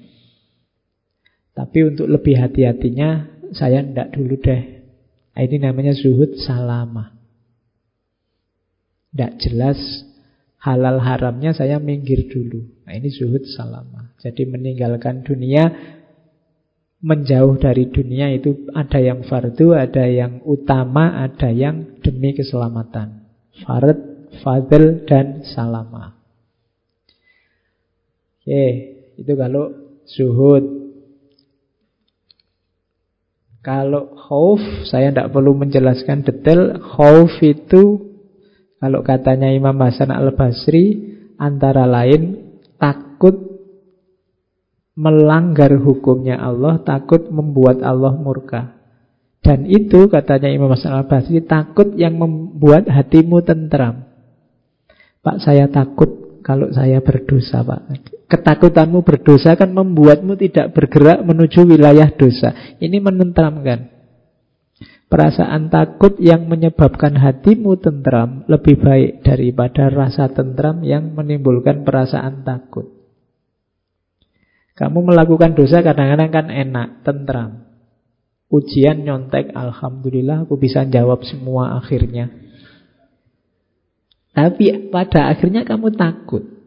Tapi 1.52 1.78
untuk 1.92 2.08
lebih 2.08 2.40
hati-hatinya, 2.40 3.36
saya 3.52 3.84
tidak 3.84 4.16
dulu 4.16 4.34
deh. 4.40 4.62
Nah, 5.36 5.40
ini 5.44 5.56
namanya 5.60 5.92
zuhud 5.92 6.40
salama. 6.40 7.17
Tidak 9.12 9.32
jelas 9.40 9.78
halal 10.60 11.00
haramnya 11.00 11.56
saya 11.56 11.80
minggir 11.80 12.28
dulu. 12.28 12.66
Nah 12.84 12.92
ini 12.96 13.08
zuhud 13.08 13.46
salama. 13.48 14.12
Jadi 14.20 14.44
meninggalkan 14.44 15.24
dunia, 15.24 15.70
menjauh 16.98 17.56
dari 17.56 17.88
dunia 17.88 18.34
itu 18.34 18.68
ada 18.74 18.98
yang 18.98 19.22
fardu, 19.24 19.76
ada 19.76 20.04
yang 20.04 20.42
utama, 20.44 21.24
ada 21.24 21.48
yang 21.54 22.00
demi 22.02 22.34
keselamatan. 22.34 23.24
Fard 23.64 24.08
fadl, 24.42 25.04
dan 25.08 25.44
salama. 25.44 26.16
Oke, 28.44 28.66
itu 29.20 29.32
kalau 29.36 29.72
zuhud. 30.08 30.64
Kalau 33.60 34.16
khauf, 34.16 34.62
saya 34.88 35.12
tidak 35.12 35.34
perlu 35.34 35.52
menjelaskan 35.52 36.24
detail. 36.24 36.80
Khauf 36.80 37.36
itu, 37.44 38.07
kalau 38.78 39.02
katanya 39.02 39.50
Imam 39.50 39.74
Hasan 39.82 40.14
al-Basri, 40.14 41.18
antara 41.34 41.82
lain 41.82 42.54
takut 42.78 43.34
melanggar 44.94 45.74
hukumnya 45.82 46.38
Allah, 46.38 46.78
takut 46.86 47.26
membuat 47.30 47.82
Allah 47.82 48.14
murka. 48.14 48.78
Dan 49.42 49.66
itu 49.66 50.06
katanya 50.06 50.50
Imam 50.50 50.70
Hasan 50.70 50.94
al-Basri 50.94 51.42
takut 51.42 51.90
yang 51.98 52.18
membuat 52.22 52.86
hatimu 52.86 53.42
tentram. 53.42 54.06
Pak 55.26 55.42
saya 55.42 55.66
takut 55.66 56.40
kalau 56.46 56.70
saya 56.70 57.02
berdosa 57.02 57.66
Pak 57.66 57.80
Ketakutanmu 58.30 59.02
berdosa 59.02 59.58
kan 59.58 59.74
membuatmu 59.74 60.38
tidak 60.38 60.72
bergerak 60.76 61.24
menuju 61.26 61.64
wilayah 61.64 62.08
dosa 62.12 62.76
Ini 62.78 63.00
menentramkan 63.02 63.97
Perasaan 65.08 65.72
takut 65.72 66.20
yang 66.20 66.52
menyebabkan 66.52 67.16
hatimu 67.16 67.80
tentram 67.80 68.44
Lebih 68.44 68.76
baik 68.76 69.10
daripada 69.24 69.88
rasa 69.88 70.28
tentram 70.28 70.84
yang 70.84 71.16
menimbulkan 71.16 71.80
perasaan 71.80 72.44
takut. 72.44 72.92
Kamu 74.76 75.08
melakukan 75.08 75.56
dosa 75.56 75.82
kadang-kadang 75.82 76.30
kan 76.30 76.46
enak, 76.52 77.02
tentram. 77.02 77.66
Ujian 78.52 79.02
nyontek, 79.02 79.50
Alhamdulillah 79.50 80.46
aku 80.46 80.54
bisa 80.54 80.86
jawab 80.86 81.26
semua 81.26 81.80
akhirnya. 81.82 82.30
Tapi 84.38 84.92
pada 84.94 85.34
akhirnya 85.34 85.66
kamu 85.66 85.98
takut. 85.98 86.57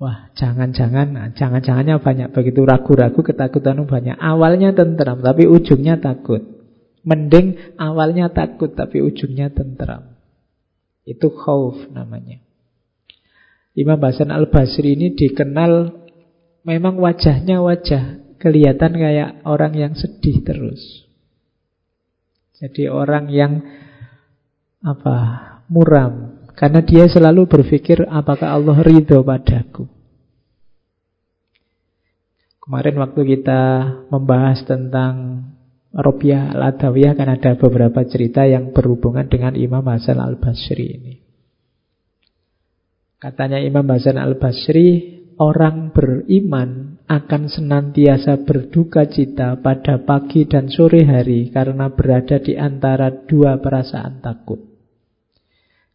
Wah, 0.00 0.32
jangan-jangan, 0.32 1.12
nah, 1.12 1.28
jangan-jangannya 1.36 2.00
banyak. 2.00 2.28
Begitu 2.32 2.64
ragu-ragu, 2.64 3.20
ketakutanmu 3.20 3.84
banyak. 3.84 4.16
Awalnya 4.16 4.72
tentram, 4.72 5.20
tapi 5.20 5.44
ujungnya 5.44 6.00
takut. 6.00 6.40
Mending 7.04 7.76
awalnya 7.76 8.32
takut, 8.32 8.72
tapi 8.72 9.04
ujungnya 9.04 9.52
tentram. 9.52 10.16
Itu 11.04 11.28
khauf 11.28 11.92
namanya. 11.92 12.40
Imam 13.76 14.00
Hasan 14.00 14.32
al-Basri 14.32 14.96
ini 14.96 15.12
dikenal 15.12 15.92
memang 16.64 16.96
wajahnya 16.96 17.60
wajah 17.60 18.24
kelihatan 18.40 18.96
kayak 18.96 19.44
orang 19.44 19.76
yang 19.76 19.92
sedih 19.92 20.40
terus. 20.40 20.80
Jadi 22.56 22.88
orang 22.88 23.28
yang 23.28 23.52
apa 24.80 25.16
muram 25.68 26.39
karena 26.60 26.84
dia 26.84 27.08
selalu 27.08 27.48
berpikir 27.48 28.04
apakah 28.04 28.52
Allah 28.52 28.84
ridho 28.84 29.24
padaku. 29.24 29.88
Kemarin 32.60 33.00
waktu 33.00 33.20
kita 33.24 33.62
membahas 34.12 34.60
tentang 34.68 35.40
Robiah 35.90 36.52
al-Adawiyah 36.52 37.16
kan 37.16 37.32
ada 37.32 37.56
beberapa 37.56 38.04
cerita 38.04 38.44
yang 38.44 38.76
berhubungan 38.76 39.26
dengan 39.26 39.56
Imam 39.56 39.82
Hasan 39.88 40.20
al-Basri 40.20 40.86
ini. 41.00 41.14
Katanya 43.16 43.58
Imam 43.58 43.88
Hasan 43.88 44.20
al-Basri, 44.20 45.18
orang 45.40 45.96
beriman 45.96 47.00
akan 47.08 47.48
senantiasa 47.48 48.44
berduka 48.44 49.08
cita 49.08 49.56
pada 49.58 50.04
pagi 50.04 50.44
dan 50.44 50.68
sore 50.68 51.08
hari 51.08 51.50
karena 51.50 51.88
berada 51.90 52.36
di 52.38 52.54
antara 52.54 53.10
dua 53.26 53.58
perasaan 53.58 54.22
takut. 54.22 54.69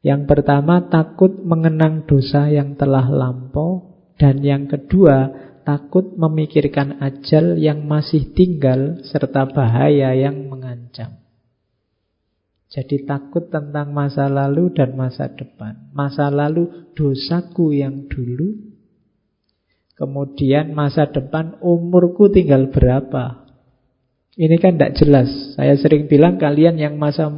Yang 0.06 0.30
pertama 0.30 0.86
takut 0.86 1.34
mengenang 1.42 2.06
dosa 2.06 2.46
yang 2.46 2.78
telah 2.78 3.10
lampau. 3.10 3.98
Dan 4.22 4.46
yang 4.46 4.70
kedua 4.70 5.34
takut 5.66 6.14
memikirkan 6.14 7.02
ajal 7.02 7.58
yang 7.58 7.90
masih 7.90 8.32
tinggal 8.38 9.02
Serta 9.02 9.50
bahaya 9.50 10.14
yang 10.14 10.46
mengancam. 10.46 11.26
Jadi 12.70 13.02
takut 13.10 13.50
tentang 13.50 13.98
masa 13.98 14.30
lalu 14.30 14.70
dan 14.78 14.94
masa 14.94 15.26
depan. 15.34 15.90
Masa 15.90 16.30
lalu 16.30 16.94
dosaku 16.94 17.74
yang 17.74 18.06
dulu. 18.06 18.62
Kemudian 19.98 20.76
masa 20.78 21.10
depan 21.10 21.58
umurku 21.66 22.30
tinggal 22.30 22.70
berapa. 22.70 23.48
Ini 24.36 24.60
kan 24.60 24.76
tidak 24.76 25.02
jelas. 25.02 25.30
Saya 25.56 25.80
sering 25.80 26.12
bilang 26.12 26.36
kalian 26.36 26.76
yang 26.76 27.00
masa 27.00 27.32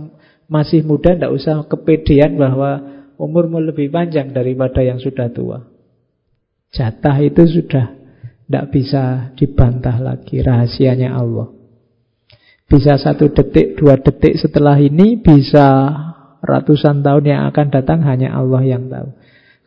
masih 0.47 0.83
muda 0.83 1.15
tidak 1.15 1.31
usah 1.35 1.67
kepedean 1.67 2.39
bahwa 2.39 2.83
umurmu 3.19 3.59
lebih 3.59 3.91
panjang 3.91 4.31
daripada 4.31 4.79
yang 4.79 4.97
sudah 4.99 5.27
tua. 5.31 5.67
Jatah 6.71 7.17
itu 7.23 7.43
sudah 7.47 7.95
tidak 8.47 8.65
bisa 8.71 9.03
dibantah 9.35 9.99
lagi 9.99 10.39
rahasianya 10.39 11.11
Allah. 11.15 11.51
Bisa 12.67 12.99
satu 12.99 13.31
detik, 13.31 13.79
dua 13.79 13.95
detik 13.99 14.35
setelah 14.39 14.75
ini, 14.75 15.19
bisa 15.19 15.87
ratusan 16.43 16.99
tahun 16.99 17.23
yang 17.27 17.41
akan 17.51 17.67
datang 17.71 18.03
hanya 18.03 18.35
Allah 18.35 18.63
yang 18.63 18.91
tahu. 18.91 19.15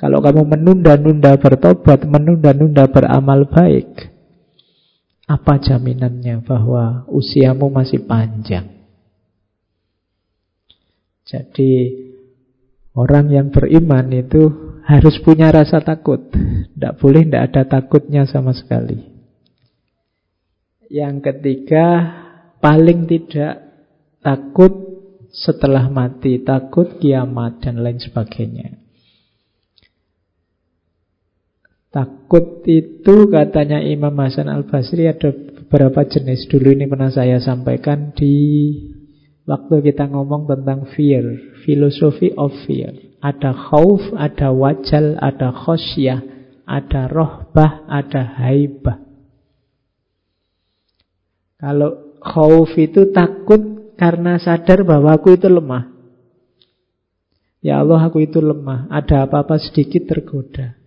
Kalau 0.00 0.24
kamu 0.24 0.48
menunda-nunda 0.48 1.36
bertobat, 1.36 2.08
menunda-nunda 2.08 2.88
beramal 2.88 3.48
baik, 3.48 4.08
apa 5.28 5.60
jaminannya 5.60 6.40
bahwa 6.44 7.04
usiamu 7.08 7.68
masih 7.68 8.04
panjang? 8.08 8.79
Jadi 11.30 11.94
orang 12.98 13.30
yang 13.30 13.54
beriman 13.54 14.10
itu 14.10 14.50
harus 14.82 15.22
punya 15.22 15.54
rasa 15.54 15.78
takut. 15.78 16.18
Tidak 16.34 16.98
boleh 16.98 17.22
tidak 17.22 17.42
ada 17.54 17.62
takutnya 17.78 18.26
sama 18.26 18.50
sekali. 18.50 18.98
Yang 20.90 21.30
ketiga, 21.30 21.86
paling 22.58 23.06
tidak 23.06 23.62
takut 24.18 24.74
setelah 25.30 25.86
mati, 25.86 26.42
takut 26.42 26.98
kiamat 26.98 27.62
dan 27.62 27.78
lain 27.78 28.02
sebagainya. 28.02 28.74
Takut 31.90 32.62
itu 32.66 33.30
katanya 33.30 33.82
Imam 33.82 34.14
Hasan 34.18 34.46
Al-Basri 34.50 35.06
ada 35.10 35.30
beberapa 35.30 36.06
jenis. 36.06 36.46
Dulu 36.50 36.74
ini 36.74 36.90
pernah 36.90 37.10
saya 37.10 37.38
sampaikan 37.42 38.14
di 38.14 38.34
Waktu 39.51 39.82
kita 39.82 40.07
ngomong 40.07 40.46
tentang 40.46 40.86
fear, 40.94 41.26
philosophy 41.66 42.30
of 42.38 42.55
fear. 42.70 42.94
Ada 43.18 43.51
khauf, 43.51 44.14
ada 44.14 44.55
wajal, 44.55 45.18
ada 45.18 45.51
khosyah, 45.51 46.22
ada 46.70 47.11
rohbah, 47.11 47.82
ada 47.90 48.22
haibah. 48.38 49.03
Kalau 51.59 52.14
khauf 52.22 52.78
itu 52.78 53.11
takut 53.11 53.90
karena 53.98 54.38
sadar 54.38 54.86
bahwa 54.86 55.18
aku 55.18 55.34
itu 55.34 55.51
lemah. 55.51 55.98
Ya 57.59 57.82
Allah 57.82 58.07
aku 58.07 58.22
itu 58.22 58.38
lemah. 58.38 58.86
Ada 58.86 59.26
apa-apa 59.26 59.59
sedikit 59.59 60.07
tergoda. 60.07 60.78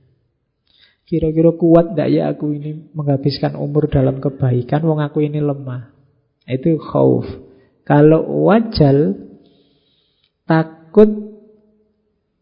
Kira-kira 1.04 1.52
kuat 1.52 1.94
tidak 1.94 2.10
ya 2.16 2.32
aku 2.32 2.56
ini 2.56 2.90
menghabiskan 2.96 3.60
umur 3.60 3.92
dalam 3.92 4.24
kebaikan, 4.24 4.88
wong 4.88 5.04
aku 5.04 5.20
ini 5.20 5.44
lemah. 5.44 5.92
Itu 6.48 6.80
khauf. 6.80 7.53
Kalau 7.84 8.48
wajal, 8.48 9.16
takut 10.48 11.10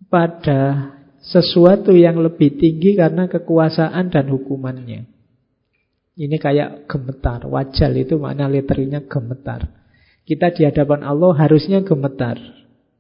pada 0.10 0.94
sesuatu 1.22 1.94
yang 1.94 2.22
lebih 2.22 2.58
tinggi 2.58 2.98
karena 2.98 3.26
kekuasaan 3.30 4.10
dan 4.14 4.30
hukumannya. 4.30 5.10
Ini 6.18 6.38
kayak 6.38 6.86
gemetar. 6.86 7.48
Wajal 7.50 7.98
itu 7.98 8.22
makna 8.22 8.46
literalnya 8.46 9.02
gemetar. 9.08 9.66
Kita 10.28 10.54
di 10.54 10.68
hadapan 10.68 11.02
Allah 11.02 11.34
harusnya 11.34 11.82
gemetar. 11.82 12.38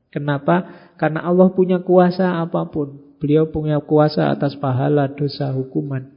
Kenapa? 0.10 0.90
Karena 0.98 1.22
Allah 1.28 1.54
punya 1.54 1.84
kuasa 1.86 2.42
apa 2.42 2.66
pun. 2.74 3.18
Beliau 3.22 3.54
punya 3.54 3.78
kuasa 3.86 4.34
atas 4.34 4.58
pahala, 4.58 5.06
dosa, 5.14 5.54
hukuman. 5.54 6.10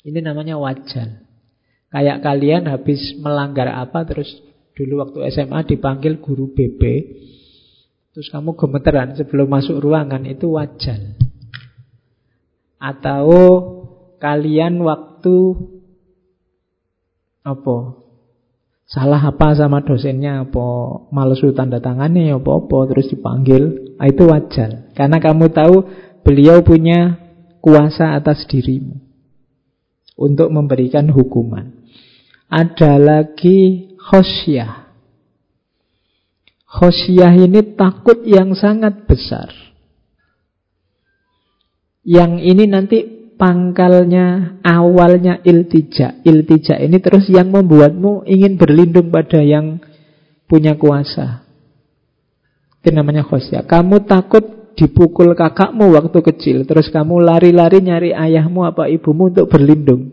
Ini 0.00 0.24
namanya 0.24 0.56
wajar. 0.56 1.20
Kayak 1.92 2.24
kalian 2.24 2.64
habis 2.68 3.00
melanggar 3.20 3.68
apa 3.68 4.02
terus 4.08 4.28
dulu 4.74 5.02
waktu 5.02 5.18
SMA 5.30 5.64
dipanggil 5.70 6.18
guru 6.18 6.50
BP. 6.52 6.82
Terus 8.14 8.30
kamu 8.30 8.54
gemeteran 8.54 9.18
sebelum 9.18 9.50
masuk 9.50 9.82
ruangan 9.82 10.22
itu 10.26 10.54
wajar. 10.54 11.18
Atau 12.78 13.26
kalian 14.22 14.78
waktu 14.82 15.36
apa? 17.42 17.78
Salah 18.84 19.18
apa 19.18 19.56
sama 19.56 19.80
dosennya 19.82 20.44
apa 20.44 20.66
malesu 21.10 21.50
tanda 21.56 21.80
tangannya 21.80 22.36
apa 22.36 22.50
apa 22.52 22.78
terus 22.92 23.08
dipanggil 23.10 23.84
Nah, 23.94 24.06
itu 24.10 24.22
wajar. 24.26 24.90
Karena 24.94 25.22
kamu 25.22 25.54
tahu 25.54 25.76
beliau 26.26 26.60
punya 26.66 27.18
kuasa 27.62 28.18
atas 28.18 28.44
dirimu 28.50 28.98
untuk 30.18 30.50
memberikan 30.50 31.10
hukuman. 31.10 31.86
Ada 32.50 32.98
lagi 33.00 33.93
khosyah. 34.04 34.84
Khosyah 36.68 37.32
ini 37.38 37.74
takut 37.78 38.26
yang 38.26 38.52
sangat 38.52 39.06
besar. 39.06 39.48
Yang 42.04 42.32
ini 42.44 42.64
nanti 42.68 42.98
pangkalnya, 43.40 44.60
awalnya 44.60 45.40
iltija. 45.40 46.20
Iltija 46.20 46.76
ini 46.82 47.00
terus 47.00 47.30
yang 47.32 47.48
membuatmu 47.48 48.28
ingin 48.28 48.60
berlindung 48.60 49.08
pada 49.08 49.40
yang 49.40 49.80
punya 50.44 50.76
kuasa. 50.76 51.46
Itu 52.84 52.92
namanya 52.92 53.24
khosya. 53.24 53.64
Kamu 53.64 54.04
takut 54.04 54.76
dipukul 54.76 55.32
kakakmu 55.32 55.96
waktu 55.96 56.20
kecil. 56.20 56.68
Terus 56.68 56.92
kamu 56.92 57.24
lari-lari 57.24 57.80
nyari 57.80 58.10
ayahmu 58.12 58.68
apa 58.68 58.92
ibumu 58.92 59.32
untuk 59.32 59.48
berlindung. 59.48 60.12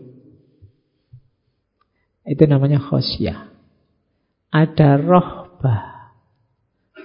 Itu 2.24 2.48
namanya 2.48 2.80
khosya. 2.80 3.51
Ada 4.52 5.00
rohbah. 5.00 6.12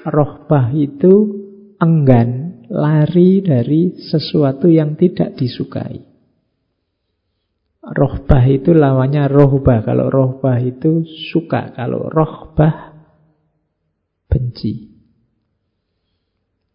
Rohbah 0.03 0.75
itu 0.75 1.13
enggan 1.79 2.63
lari 2.67 3.39
dari 3.39 3.95
sesuatu 3.95 4.67
yang 4.67 4.99
tidak 4.99 5.39
disukai. 5.39 6.03
Rohbah 7.87 8.43
itu 8.51 8.75
lawannya 8.75 9.31
rohbah. 9.31 9.79
Kalau 9.87 10.11
rohbah 10.11 10.59
itu 10.59 11.07
suka. 11.31 11.71
Kalau 11.71 12.11
rohbah 12.11 12.91
benci. 14.27 14.91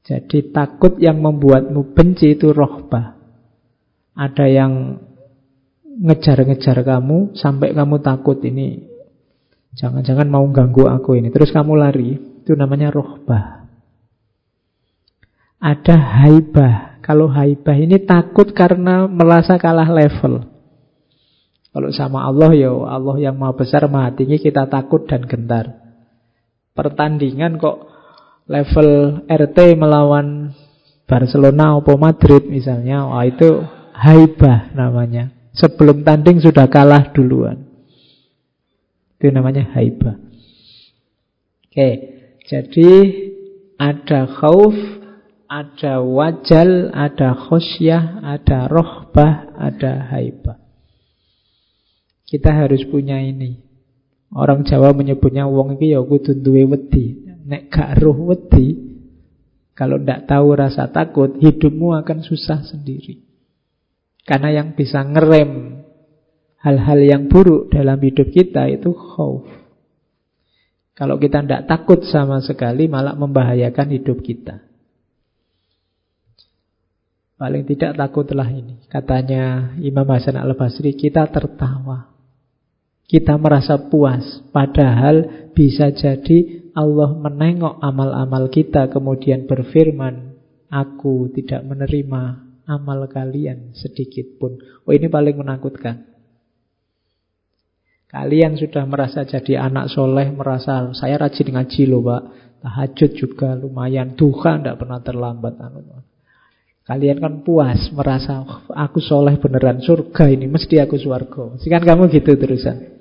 Jadi 0.03 0.51
takut 0.51 0.97
yang 0.97 1.21
membuatmu 1.21 1.93
benci 1.93 2.33
itu 2.33 2.51
rohbah. 2.57 3.21
Ada 4.17 4.49
yang 4.49 4.73
ngejar-ngejar 6.01 6.81
kamu 6.81 7.37
sampai 7.37 7.77
kamu 7.77 8.01
takut 8.01 8.41
ini. 8.41 8.92
Jangan-jangan 9.73 10.29
mau 10.29 10.45
ganggu 10.53 10.85
aku 10.89 11.17
ini. 11.17 11.33
Terus 11.33 11.53
kamu 11.53 11.73
lari. 11.77 12.17
Itu 12.45 12.53
namanya 12.59 12.93
rohbah. 12.93 13.65
Ada 15.63 15.97
haibah. 15.97 17.01
Kalau 17.03 17.31
haibah 17.31 17.75
ini 17.79 18.03
takut 18.03 18.51
karena 18.55 19.07
merasa 19.07 19.59
kalah 19.59 19.89
level. 19.89 20.53
Kalau 21.73 21.89
sama 21.89 22.29
Allah 22.29 22.53
ya 22.53 22.69
Allah 22.69 23.17
yang 23.17 23.41
maha 23.41 23.57
besar 23.57 23.89
maha 23.89 24.13
tinggi 24.13 24.37
kita 24.37 24.69
takut 24.69 25.09
dan 25.09 25.25
gentar. 25.25 25.73
Pertandingan 26.77 27.57
kok 27.57 27.89
level 28.45 29.23
RT 29.25 29.81
melawan 29.81 30.53
Barcelona 31.09 31.81
atau 31.81 31.97
Madrid 31.97 32.45
misalnya, 32.49 33.09
wah 33.09 33.25
itu 33.25 33.65
haibah 33.97 34.73
namanya. 34.77 35.33
Sebelum 35.53 36.05
tanding 36.05 36.41
sudah 36.41 36.69
kalah 36.69 37.13
duluan. 37.13 37.72
Itu 39.23 39.31
namanya 39.31 39.71
haibah. 39.79 40.19
Oke, 41.71 41.91
jadi 42.43 42.91
ada 43.79 44.27
khauf, 44.27 44.75
ada 45.47 46.03
wajal, 46.03 46.91
ada 46.91 47.31
khosyah, 47.31 48.19
ada 48.19 48.67
rohbah, 48.67 49.55
ada 49.55 50.11
haibah. 50.11 50.59
Kita 52.27 52.51
harus 52.51 52.83
punya 52.91 53.23
ini. 53.23 53.63
Orang 54.35 54.67
Jawa 54.67 54.91
menyebutnya 54.91 55.47
wong 55.47 55.79
iki 55.79 55.95
ya 55.95 56.03
kudu 56.03 56.43
duwe 56.43 56.67
wedi. 56.67 57.23
Nek 57.47 57.71
gak 57.71 58.03
roh 58.03 58.35
wedi, 58.35 58.75
kalau 59.79 60.03
ndak 60.03 60.27
tahu 60.27 60.51
rasa 60.59 60.91
takut, 60.91 61.39
hidupmu 61.39 61.95
akan 61.95 62.27
susah 62.27 62.67
sendiri. 62.67 63.23
Karena 64.27 64.51
yang 64.51 64.75
bisa 64.75 65.07
ngerem 65.07 65.82
hal-hal 66.63 67.01
yang 67.03 67.23
buruk 67.27 67.75
dalam 67.75 67.99
hidup 67.99 68.31
kita 68.31 68.71
itu 68.71 68.95
khauf. 68.95 69.45
Kalau 70.95 71.19
kita 71.19 71.43
tidak 71.43 71.67
takut 71.67 72.07
sama 72.07 72.39
sekali 72.39 72.87
malah 72.87 73.19
membahayakan 73.19 73.89
hidup 73.99 74.23
kita. 74.23 74.63
Paling 77.35 77.67
tidak 77.67 77.99
takutlah 77.99 78.47
ini. 78.47 78.87
Katanya 78.87 79.75
Imam 79.83 80.07
Hasan 80.07 80.39
al-Basri, 80.39 80.95
kita 80.95 81.27
tertawa. 81.27 82.15
Kita 83.03 83.35
merasa 83.35 83.91
puas. 83.91 84.47
Padahal 84.55 85.51
bisa 85.51 85.91
jadi 85.91 86.71
Allah 86.71 87.11
menengok 87.19 87.83
amal-amal 87.83 88.47
kita 88.47 88.87
kemudian 88.95 89.51
berfirman, 89.51 90.39
Aku 90.71 91.35
tidak 91.35 91.67
menerima 91.67 92.23
amal 92.71 93.11
kalian 93.11 93.75
sedikit 93.75 94.39
pun. 94.39 94.63
Oh 94.87 94.95
ini 94.95 95.11
paling 95.11 95.35
menakutkan. 95.35 96.12
Kalian 98.13 98.61
sudah 98.61 98.85
merasa 98.85 99.25
jadi 99.25 99.65
anak 99.73 99.89
soleh, 99.89 100.29
merasa 100.29 100.93
saya 100.93 101.17
rajin 101.17 101.49
ngaji 101.49 101.83
loh 101.89 102.05
pak. 102.05 102.23
Tahajud 102.61 103.11
juga 103.17 103.57
lumayan. 103.57 104.15
Tuhan 104.15 104.63
tidak 104.63 104.85
pernah 104.85 105.01
terlambat. 105.01 105.57
Kalian 106.85 107.19
kan 107.25 107.35
puas, 107.41 107.89
merasa 107.97 108.45
aku 108.69 109.01
soleh 109.01 109.41
beneran 109.41 109.81
surga 109.81 110.29
ini. 110.29 110.45
Mesti 110.45 110.79
aku 110.79 111.01
suarga. 111.01 111.57
Kan 111.57 111.83
kamu 111.83 112.13
gitu 112.13 112.37
terusan. 112.37 113.01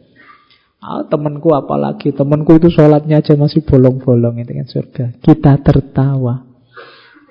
Ah, 0.82 1.05
temanku 1.05 1.53
apalagi, 1.53 2.09
temanku 2.09 2.57
itu 2.57 2.74
sholatnya 2.74 3.22
aja 3.22 3.38
masih 3.38 3.62
bolong-bolong 3.62 4.41
itu 4.41 4.49
kan 4.49 4.66
surga. 4.66 5.05
Kita 5.22 5.62
tertawa. 5.62 6.41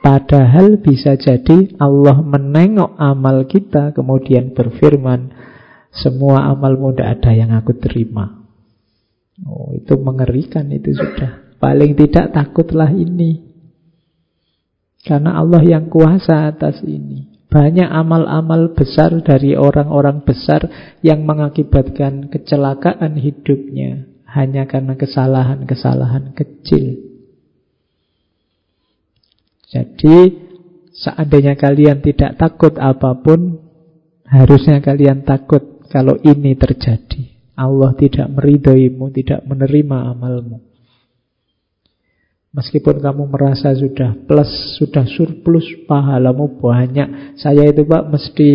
Padahal 0.01 0.78
bisa 0.78 1.18
jadi 1.18 1.74
Allah 1.83 2.22
menengok 2.22 2.95
amal 2.95 3.45
kita 3.51 3.91
kemudian 3.91 4.55
berfirman, 4.55 5.35
semua 5.91 6.47
amalmu 6.55 6.95
tidak 6.95 7.18
ada 7.18 7.30
yang 7.34 7.51
aku 7.51 7.74
terima. 7.74 8.47
Oh, 9.43 9.74
itu 9.74 9.99
mengerikan 9.99 10.70
itu 10.70 10.95
sudah. 10.95 11.59
Paling 11.59 11.99
tidak 11.99 12.32
takutlah 12.32 12.88
ini. 12.95 13.51
Karena 15.01 15.41
Allah 15.41 15.64
yang 15.64 15.88
kuasa 15.88 16.49
atas 16.49 16.84
ini. 16.84 17.28
Banyak 17.51 17.91
amal-amal 17.91 18.78
besar 18.78 19.11
dari 19.26 19.59
orang-orang 19.59 20.22
besar 20.22 20.70
yang 21.03 21.26
mengakibatkan 21.26 22.30
kecelakaan 22.30 23.18
hidupnya 23.18 24.07
hanya 24.30 24.70
karena 24.70 24.95
kesalahan-kesalahan 24.95 26.30
kecil. 26.38 27.03
Jadi, 29.66 30.18
seandainya 30.95 31.59
kalian 31.59 32.03
tidak 32.07 32.38
takut 32.38 32.78
apa 32.78 33.18
pun, 33.18 33.59
harusnya 34.30 34.78
kalian 34.78 35.26
takut 35.26 35.80
kalau 35.91 36.16
ini 36.22 36.55
terjadi. 36.55 37.36
Allah 37.59 37.93
tidak 37.99 38.30
meridhoimu, 38.32 39.12
tidak 39.12 39.45
menerima 39.45 40.16
amalmu. 40.16 40.64
Meskipun 42.51 42.99
kamu 42.99 43.30
merasa 43.30 43.70
sudah 43.76 44.16
plus, 44.26 44.80
sudah 44.80 45.05
surplus, 45.07 45.66
pahalamu 45.86 46.59
banyak. 46.59 47.36
Saya 47.38 47.68
itu 47.68 47.86
Pak 47.86 48.11
mesti 48.11 48.51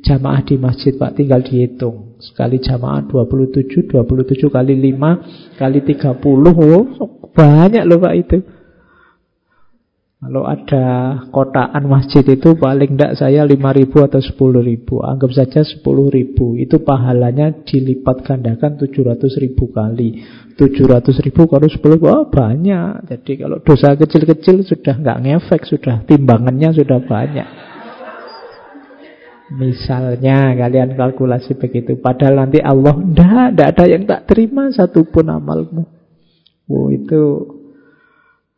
jamaah 0.00 0.40
di 0.46 0.56
masjid 0.56 0.94
Pak 0.96 1.18
tinggal 1.18 1.42
dihitung. 1.42 2.16
Sekali 2.16 2.62
jamaah 2.62 3.04
27, 3.04 3.92
27 3.92 4.48
kali 4.48 4.72
5 4.78 5.58
kali 5.60 5.78
30. 5.84 6.16
Oh, 6.16 6.86
banyak 7.34 7.84
loh 7.84 7.98
Pak 8.00 8.14
itu. 8.16 8.36
Kalau 10.26 10.42
ada 10.42 11.22
kotaan 11.30 11.86
masjid 11.86 12.26
itu 12.26 12.58
paling 12.58 12.98
tidak 12.98 13.14
saya 13.14 13.46
5 13.46 13.54
ribu 13.78 14.02
atau 14.02 14.18
10 14.18 14.58
ribu. 14.58 14.98
Anggap 14.98 15.30
saja 15.30 15.62
10 15.62 15.86
ribu. 16.10 16.58
Itu 16.58 16.82
pahalanya 16.82 17.62
dilipat 17.62 18.26
gandakan 18.26 18.74
700 18.74 19.22
ribu 19.38 19.70
kali. 19.70 20.26
700 20.58 21.22
ribu 21.22 21.46
kalau 21.46 21.70
10 21.70 21.78
ribu, 21.78 22.10
oh 22.10 22.26
banyak. 22.26 23.06
Jadi 23.06 23.32
kalau 23.38 23.62
dosa 23.62 23.94
kecil-kecil 23.94 24.66
sudah 24.66 24.98
nggak 24.98 25.18
ngefek, 25.22 25.62
sudah 25.62 26.02
timbangannya 26.10 26.74
sudah 26.74 26.98
banyak. 27.06 27.46
Misalnya 29.54 30.58
kalian 30.58 30.98
kalkulasi 30.98 31.54
begitu. 31.54 32.02
Padahal 32.02 32.50
nanti 32.50 32.58
Allah, 32.58 32.98
tidak 32.98 33.78
ada 33.78 33.84
yang 33.86 34.02
tak 34.10 34.26
terima 34.26 34.74
satupun 34.74 35.30
amalmu. 35.30 35.86
Oh 36.66 36.90
itu 36.90 37.46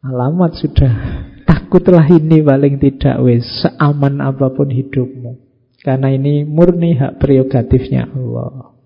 alamat 0.01 0.57
sudah 0.57 1.28
Takutlah 1.49 2.05
ini 2.13 2.45
paling 2.45 2.77
tidak 2.77 3.17
wes 3.25 3.65
seaman 3.65 4.21
apa 4.21 4.53
pun 4.53 4.69
hidupmu. 4.69 5.41
Karena 5.81 6.13
ini 6.13 6.45
murni 6.45 6.93
hak 6.93 7.17
prerogatifnya 7.17 8.05
Allah. 8.13 8.77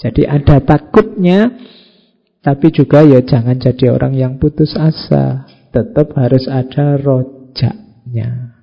Jadi 0.00 0.24
ada 0.24 0.64
takutnya, 0.64 1.52
tapi 2.40 2.72
juga 2.72 3.04
ya 3.04 3.20
jangan 3.20 3.60
jadi 3.60 3.92
orang 3.92 4.16
yang 4.16 4.40
putus 4.40 4.72
asa. 4.80 5.44
Tetap 5.68 6.16
harus 6.16 6.48
ada 6.48 6.96
rojaknya. 6.96 8.56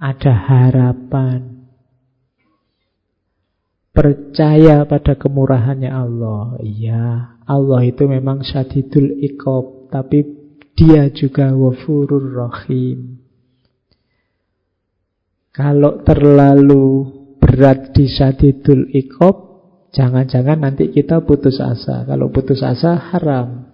Ada 0.00 0.32
harapan. 0.32 1.68
Percaya 3.92 4.88
pada 4.88 5.20
kemurahannya 5.20 5.92
Allah. 5.92 6.56
Iya, 6.64 7.36
Allah 7.44 7.80
itu 7.84 8.08
memang 8.08 8.40
syadidul 8.40 9.20
ikob. 9.20 9.92
Tapi 9.92 10.43
dia 10.74 11.06
juga 11.14 11.54
wafurur 11.54 12.34
rahim. 12.34 13.22
Kalau 15.54 16.02
terlalu 16.02 16.86
berat 17.38 17.94
di 17.94 18.10
sadidul 18.10 18.90
ikob, 18.90 19.36
jangan-jangan 19.94 20.66
nanti 20.66 20.90
kita 20.90 21.22
putus 21.22 21.62
asa. 21.62 22.02
Kalau 22.02 22.26
putus 22.34 22.58
asa 22.66 22.98
haram. 23.14 23.70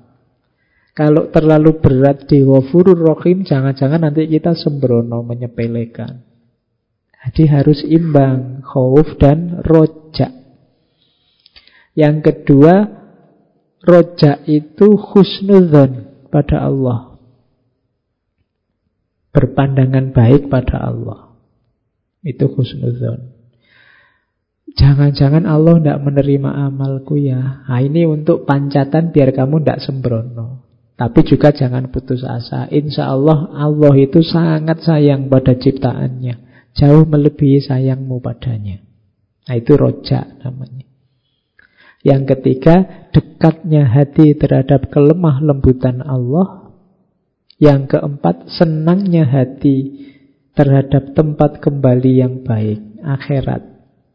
Kalau 0.93 1.33
terlalu 1.33 1.81
berat 1.81 2.29
di 2.29 2.45
wafurur 2.45 3.01
rahim, 3.01 3.49
jangan-jangan 3.49 4.05
nanti 4.05 4.29
kita 4.29 4.53
sembrono 4.53 5.25
menyepelekan. 5.25 6.21
Jadi 7.21 7.43
harus 7.49 7.81
imbang, 7.89 8.61
khauf 8.61 9.17
dan 9.17 9.65
rojak. 9.65 10.37
Yang 11.97 12.17
kedua, 12.29 12.75
rojak 13.89 14.45
itu 14.45 15.01
husnudzon 15.01 16.10
pada 16.31 16.65
Allah. 16.65 17.19
Berpandangan 19.31 20.11
baik 20.15 20.51
pada 20.51 20.91
Allah. 20.91 21.35
Itu 22.23 22.51
khusnuzon. 22.51 23.37
Jangan-jangan 24.71 25.51
Allah 25.51 25.83
tidak 25.83 25.99
menerima 26.07 26.51
amalku 26.71 27.19
ya. 27.19 27.67
Nah, 27.67 27.81
ini 27.83 28.07
untuk 28.07 28.47
pancatan 28.47 29.11
biar 29.11 29.35
kamu 29.35 29.63
tidak 29.63 29.83
sembrono. 29.83 30.71
Tapi 31.01 31.25
juga 31.25 31.49
jangan 31.49 31.89
putus 31.89 32.21
asa. 32.21 32.69
Insya 32.69 33.09
Allah 33.09 33.49
Allah 33.57 33.95
itu 33.97 34.21
sangat 34.21 34.85
sayang 34.85 35.33
pada 35.33 35.57
ciptaannya. 35.57 36.35
Jauh 36.77 37.09
melebihi 37.09 37.65
sayangmu 37.65 38.21
padanya. 38.21 38.85
Nah 39.49 39.55
itu 39.57 39.81
rojak 39.81 40.45
namanya. 40.45 40.90
Yang 42.01 42.37
ketiga, 42.37 43.09
dekatnya 43.13 43.85
hati 43.85 44.33
terhadap 44.33 44.89
kelemah 44.89 45.45
lembutan 45.45 46.01
Allah. 46.01 46.73
Yang 47.61 47.97
keempat, 47.97 48.49
senangnya 48.49 49.29
hati 49.29 50.09
terhadap 50.57 51.13
tempat 51.13 51.61
kembali 51.61 52.13
yang 52.25 52.35
baik, 52.41 52.81
akhirat. 53.05 53.71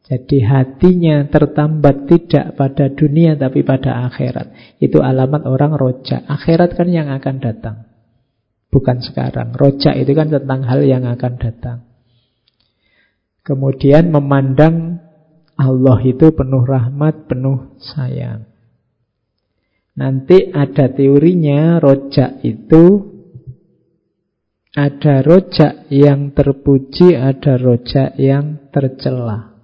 Jadi 0.05 0.38
hatinya 0.45 1.25
tertambat 1.25 2.05
tidak 2.05 2.53
pada 2.57 2.93
dunia 2.93 3.33
tapi 3.33 3.65
pada 3.65 4.05
akhirat. 4.05 4.77
Itu 4.77 5.01
alamat 5.01 5.49
orang 5.49 5.73
rojak. 5.73 6.29
Akhirat 6.29 6.77
kan 6.77 6.93
yang 6.93 7.09
akan 7.09 7.41
datang. 7.41 7.89
Bukan 8.69 9.01
sekarang. 9.01 9.57
Rojak 9.57 9.97
itu 9.97 10.13
kan 10.13 10.29
tentang 10.29 10.61
hal 10.69 10.86
yang 10.86 11.09
akan 11.09 11.33
datang. 11.41 11.89
Kemudian 13.41 14.13
memandang 14.13 15.05
Allah 15.56 16.03
itu 16.03 16.36
penuh 16.36 16.68
rahmat, 16.68 17.32
penuh 17.32 17.80
sayang. 17.80 18.43
Nanti 19.95 20.51
ada 20.51 20.91
teorinya 20.91 21.80
rojak 21.80 22.43
itu 22.43 23.16
ada 24.76 25.24
rojak 25.24 25.88
yang 25.88 26.36
terpuji, 26.36 27.16
ada 27.16 27.56
rojak 27.56 28.20
yang 28.20 28.68
tercela. 28.76 29.56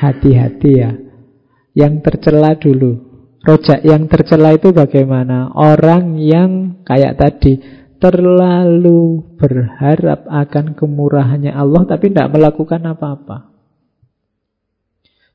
Hati-hati 0.00 0.70
ya. 0.72 0.96
Yang 1.76 1.94
tercela 2.08 2.56
dulu. 2.56 2.96
Rojak 3.44 3.84
yang 3.84 4.08
tercela 4.08 4.56
itu 4.56 4.72
bagaimana? 4.72 5.52
Orang 5.52 6.16
yang 6.16 6.80
kayak 6.88 7.20
tadi 7.20 7.60
terlalu 8.00 9.36
berharap 9.36 10.24
akan 10.24 10.72
kemurahannya 10.72 11.52
Allah 11.52 11.84
tapi 11.84 12.08
tidak 12.08 12.32
melakukan 12.32 12.80
apa-apa. 12.88 13.49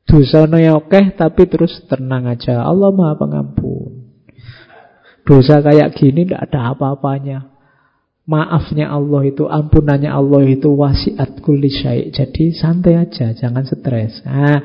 Ya 0.06 0.78
oke 0.78 1.18
tapi 1.18 1.50
terus 1.50 1.82
tenang 1.90 2.30
aja. 2.30 2.62
Allah 2.62 2.94
Maha 2.94 3.18
Pengampun. 3.18 4.06
Dosa 5.26 5.60
kayak 5.66 5.98
gini 5.98 6.30
tidak 6.30 6.50
ada 6.50 6.78
apa-apanya. 6.78 7.50
Maafnya 8.26 8.90
Allah 8.90 9.22
itu, 9.26 9.46
ampunannya 9.46 10.10
Allah 10.10 10.42
itu 10.50 10.74
wasiat 10.74 11.46
kulli 11.46 11.70
syai. 11.70 12.10
Jadi 12.10 12.58
santai 12.58 12.98
aja, 12.98 13.38
jangan 13.38 13.62
stres. 13.70 14.22
Nah, 14.26 14.62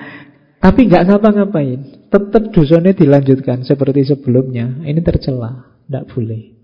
tapi 0.61 0.89
nggak 0.89 1.09
ngapa-ngapain. 1.09 2.09
Tetap 2.09 2.53
dosanya 2.57 2.97
dilanjutkan 2.97 3.65
seperti 3.65 4.09
sebelumnya. 4.09 4.81
Ini 4.81 5.01
tercela, 5.05 5.77
tidak 5.85 6.09
boleh. 6.09 6.57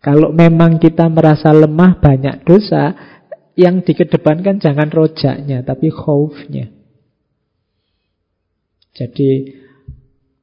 Kalau 0.00 0.32
memang 0.32 0.80
kita 0.80 1.08
merasa 1.12 1.52
lemah 1.52 2.00
banyak 2.00 2.44
dosa, 2.44 2.92
yang 3.54 3.86
dikedepankan 3.86 4.58
jangan 4.58 4.90
rojaknya, 4.90 5.62
tapi 5.62 5.88
khaufnya. 5.88 6.73
Jadi 8.94 9.50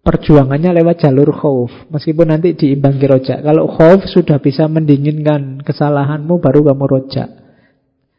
perjuangannya 0.04 0.76
lewat 0.82 1.08
jalur 1.08 1.32
khauf. 1.32 1.72
Meskipun 1.88 2.36
nanti 2.36 2.58
diimbangi 2.58 3.06
rojak. 3.08 3.40
Kalau 3.46 3.70
khauf 3.72 4.04
sudah 4.12 4.42
bisa 4.44 4.68
mendinginkan 4.68 5.64
kesalahanmu 5.64 6.42
baru 6.44 6.68
kamu 6.68 6.86
rojak. 6.86 7.30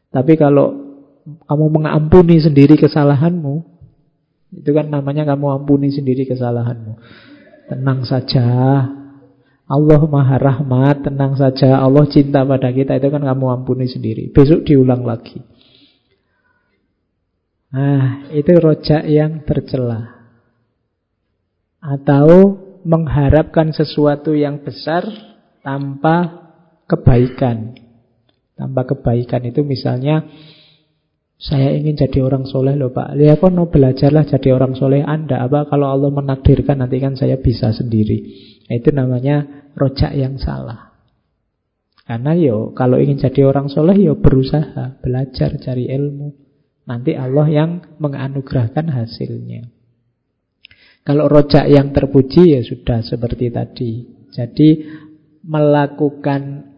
Tapi 0.08 0.32
kalau 0.40 0.72
kamu 1.22 1.66
mengampuni 1.70 2.40
sendiri 2.42 2.74
kesalahanmu, 2.80 3.62
itu 4.52 4.70
kan 4.74 4.88
namanya 4.88 5.28
kamu 5.28 5.62
ampuni 5.62 5.92
sendiri 5.92 6.24
kesalahanmu. 6.26 6.98
Tenang 7.70 8.04
saja. 8.08 8.48
Allah 9.72 10.02
maha 10.04 10.36
rahmat, 10.36 11.08
tenang 11.08 11.32
saja. 11.38 11.80
Allah 11.80 12.04
cinta 12.10 12.44
pada 12.44 12.68
kita, 12.68 13.00
itu 13.00 13.08
kan 13.08 13.24
kamu 13.24 13.46
ampuni 13.62 13.88
sendiri. 13.88 14.28
Besok 14.28 14.68
diulang 14.68 15.06
lagi. 15.06 15.40
Nah, 17.72 18.28
itu 18.36 18.52
rojak 18.60 19.08
yang 19.08 19.48
tercelah 19.48 20.21
atau 21.82 22.54
mengharapkan 22.86 23.74
sesuatu 23.74 24.32
yang 24.38 24.62
besar 24.62 25.02
tanpa 25.66 26.46
kebaikan. 26.86 27.74
Tanpa 28.54 28.86
kebaikan 28.86 29.42
itu 29.42 29.66
misalnya 29.66 30.22
saya 31.42 31.74
ingin 31.74 31.98
jadi 31.98 32.22
orang 32.22 32.46
soleh 32.46 32.78
loh 32.78 32.94
Pak. 32.94 33.18
Ya 33.18 33.34
no 33.50 33.66
belajarlah 33.66 34.22
jadi 34.30 34.54
orang 34.54 34.78
soleh 34.78 35.02
Anda 35.02 35.42
apa 35.42 35.66
kalau 35.66 35.90
Allah 35.90 36.14
menakdirkan 36.14 36.78
nanti 36.78 37.02
kan 37.02 37.18
saya 37.18 37.42
bisa 37.42 37.74
sendiri. 37.74 38.22
Nah, 38.70 38.74
itu 38.78 38.94
namanya 38.94 39.66
rojak 39.74 40.14
yang 40.14 40.38
salah. 40.38 40.94
Karena 42.06 42.38
yo 42.38 42.70
kalau 42.78 43.02
ingin 43.02 43.18
jadi 43.18 43.42
orang 43.50 43.66
soleh 43.66 43.98
yo 43.98 44.22
berusaha 44.22 45.02
belajar 45.02 45.58
cari 45.58 45.90
ilmu. 45.90 46.30
Nanti 46.86 47.14
Allah 47.14 47.46
yang 47.50 47.70
menganugerahkan 47.98 48.90
hasilnya. 48.90 49.81
Kalau 51.02 51.26
rojak 51.26 51.66
yang 51.66 51.90
terpuji 51.90 52.54
ya 52.54 52.60
sudah 52.62 53.02
seperti 53.02 53.50
tadi. 53.50 53.92
Jadi 54.30 54.68
melakukan 55.42 56.70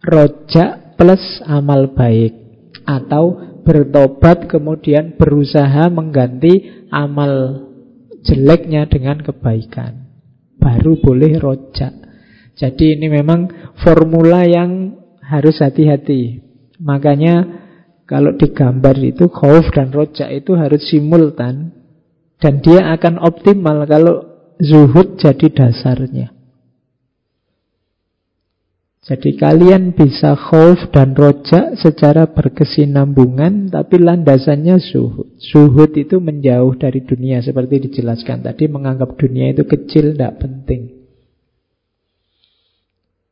rojak 0.00 0.96
plus 0.96 1.44
amal 1.44 1.92
baik 1.92 2.32
atau 2.88 3.36
bertobat 3.60 4.48
kemudian 4.48 5.20
berusaha 5.20 5.92
mengganti 5.92 6.88
amal 6.88 7.64
jeleknya 8.24 8.88
dengan 8.88 9.20
kebaikan. 9.20 10.08
Baru 10.56 10.96
boleh 11.00 11.36
rojak. 11.36 11.92
Jadi 12.56 12.96
ini 12.96 13.08
memang 13.08 13.72
formula 13.80 14.44
yang 14.44 14.96
harus 15.24 15.60
hati-hati. 15.60 16.40
Makanya 16.80 17.64
kalau 18.08 18.32
digambar 18.34 18.96
itu 19.00 19.28
khauf 19.28 19.68
dan 19.72 19.92
rojak 19.92 20.28
itu 20.32 20.56
harus 20.56 20.82
simultan 20.88 21.79
dan 22.40 22.64
dia 22.64 22.88
akan 22.96 23.20
optimal 23.20 23.84
kalau 23.84 24.24
zuhud 24.58 25.20
jadi 25.20 25.46
dasarnya. 25.52 26.32
Jadi 29.00 29.40
kalian 29.40 29.96
bisa 29.96 30.36
khauf 30.36 30.92
dan 30.92 31.16
rojak 31.16 31.72
secara 31.80 32.28
berkesinambungan 32.30 33.72
tapi 33.72 33.96
landasannya 33.96 34.76
zuhud. 34.76 35.40
Zuhud 35.40 35.96
itu 35.96 36.20
menjauh 36.20 36.76
dari 36.76 37.00
dunia 37.02 37.40
seperti 37.40 37.88
dijelaskan 37.88 38.44
tadi 38.44 38.68
menganggap 38.68 39.16
dunia 39.16 39.56
itu 39.56 39.64
kecil 39.64 40.12
tidak 40.12 40.44
penting. 40.44 40.99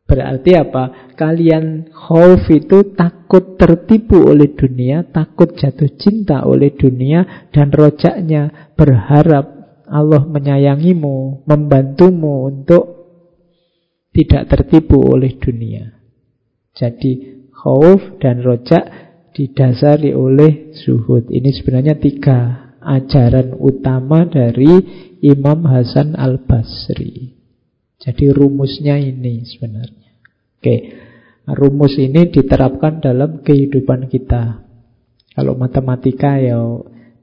Berarti 0.08 0.56
apa? 0.56 1.12
Kalian 1.12 1.92
khauf 1.92 2.48
itu 2.48 2.96
takut 2.96 3.60
tertipu 3.60 4.32
oleh 4.32 4.56
dunia, 4.56 5.04
takut 5.04 5.52
jatuh 5.52 5.92
cinta 6.00 6.48
oleh 6.48 6.72
dunia, 6.72 7.48
dan 7.52 7.68
rojaknya 7.68 8.72
berharap 8.72 9.52
Allah 9.84 10.24
menyayangimu, 10.24 11.44
membantumu 11.44 12.48
untuk 12.48 12.84
tidak 14.16 14.48
tertipu 14.48 14.96
oleh 14.96 15.36
dunia. 15.36 16.00
Jadi 16.72 17.44
khauf 17.52 18.16
dan 18.16 18.40
rojak 18.40 18.88
didasari 19.36 20.16
oleh 20.16 20.72
zuhud. 20.72 21.28
Ini 21.28 21.52
sebenarnya 21.52 22.00
tiga 22.00 22.72
ajaran 22.80 23.60
utama 23.60 24.24
dari 24.24 24.72
Imam 25.20 25.68
Hasan 25.68 26.16
al-Basri. 26.16 27.37
Jadi 27.98 28.30
rumusnya 28.30 28.94
ini 28.94 29.42
sebenarnya. 29.42 30.10
Oke, 30.58 30.76
rumus 31.50 31.98
ini 31.98 32.30
diterapkan 32.30 33.02
dalam 33.02 33.42
kehidupan 33.42 34.06
kita. 34.06 34.62
Kalau 35.34 35.54
matematika 35.58 36.38
ya 36.38 36.58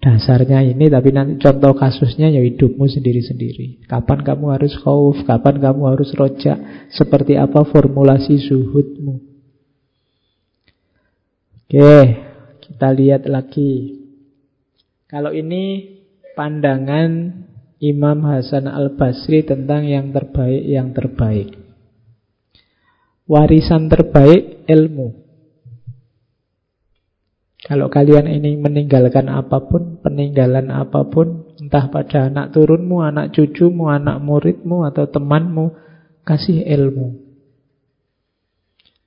dasarnya 0.03 0.63
ini, 0.67 0.91
tapi 0.91 1.15
nanti 1.15 1.39
contoh 1.39 1.75
kasusnya 1.75 2.27
ya 2.27 2.43
hidupmu 2.43 2.85
sendiri-sendiri. 2.91 3.87
Kapan 3.87 4.23
kamu 4.23 4.55
harus 4.55 4.75
khauf, 4.79 5.23
kapan 5.23 5.63
kamu 5.63 5.95
harus 5.95 6.11
rojak, 6.15 6.89
seperti 6.91 7.39
apa 7.39 7.63
formulasi 7.63 8.39
suhudmu. 8.39 9.15
Oke, 11.65 11.95
kita 12.61 12.87
lihat 12.93 13.25
lagi. 13.25 14.03
Kalau 15.09 15.31
ini 15.31 15.95
pandangan 16.35 17.44
Imam 17.83 18.23
Hasan 18.23 18.71
al-Basri 18.71 19.43
tentang 19.43 19.83
yang 19.83 20.15
terbaik 20.15 20.63
yang 20.63 20.95
terbaik. 20.95 21.55
Warisan 23.25 23.91
terbaik 23.91 24.63
ilmu. 24.69 25.25
Kalau 27.65 27.89
kalian 27.89 28.29
ini 28.29 28.61
meninggalkan 28.61 29.25
apa 29.25 29.65
pun, 29.65 29.97
peninggalan 29.97 30.69
apa 30.69 31.09
pun, 31.09 31.49
entah 31.57 31.89
pada 31.89 32.29
anak 32.29 32.53
turunmu, 32.53 33.01
anak 33.01 33.33
cucumu, 33.33 33.89
anak 33.89 34.21
muridmu, 34.21 34.85
atau 34.85 35.09
temanmu, 35.09 35.73
kasih 36.21 36.61
ilmu. 36.61 37.17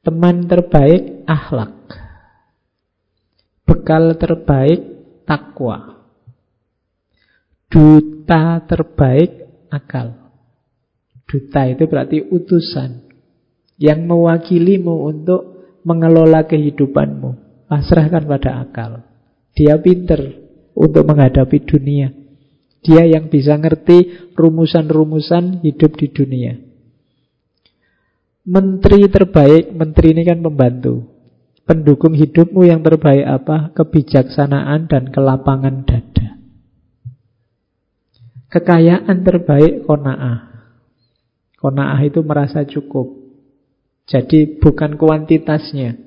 Teman 0.02 0.50
terbaik, 0.50 1.22
akhlak. 1.30 1.70
Bekal 3.62 4.18
terbaik, 4.18 4.80
takwa. 5.22 5.97
Duta 7.68 8.64
terbaik 8.64 9.44
akal. 9.68 10.16
Duta 11.28 11.68
itu 11.68 11.84
berarti 11.84 12.24
utusan 12.24 13.04
yang 13.76 14.08
mewakilimu 14.08 15.04
untuk 15.04 15.40
mengelola 15.84 16.48
kehidupanmu. 16.48 17.46
Pasrahkan 17.68 18.24
pada 18.24 18.64
akal. 18.64 19.04
Dia 19.52 19.76
pinter 19.76 20.48
untuk 20.72 21.04
menghadapi 21.04 21.60
dunia. 21.68 22.08
Dia 22.80 23.04
yang 23.04 23.28
bisa 23.28 23.60
ngerti 23.60 24.32
rumusan-rumusan 24.32 25.60
hidup 25.60 26.00
di 26.00 26.08
dunia. 26.08 26.56
Menteri 28.48 29.04
terbaik, 29.12 29.76
menteri 29.76 30.16
ini 30.16 30.24
kan 30.24 30.40
pembantu. 30.40 31.04
Pendukung 31.68 32.16
hidupmu 32.16 32.64
yang 32.64 32.80
terbaik 32.80 33.28
apa? 33.28 33.76
Kebijaksanaan 33.76 34.88
dan 34.88 35.12
kelapangan 35.12 35.84
dada. 35.84 36.37
Kekayaan 38.48 39.28
terbaik 39.28 39.84
kona'ah. 39.84 40.48
Kona'ah 41.60 42.00
itu 42.00 42.24
merasa 42.24 42.64
cukup. 42.64 43.12
Jadi 44.08 44.56
bukan 44.56 44.96
kuantitasnya. 44.96 46.00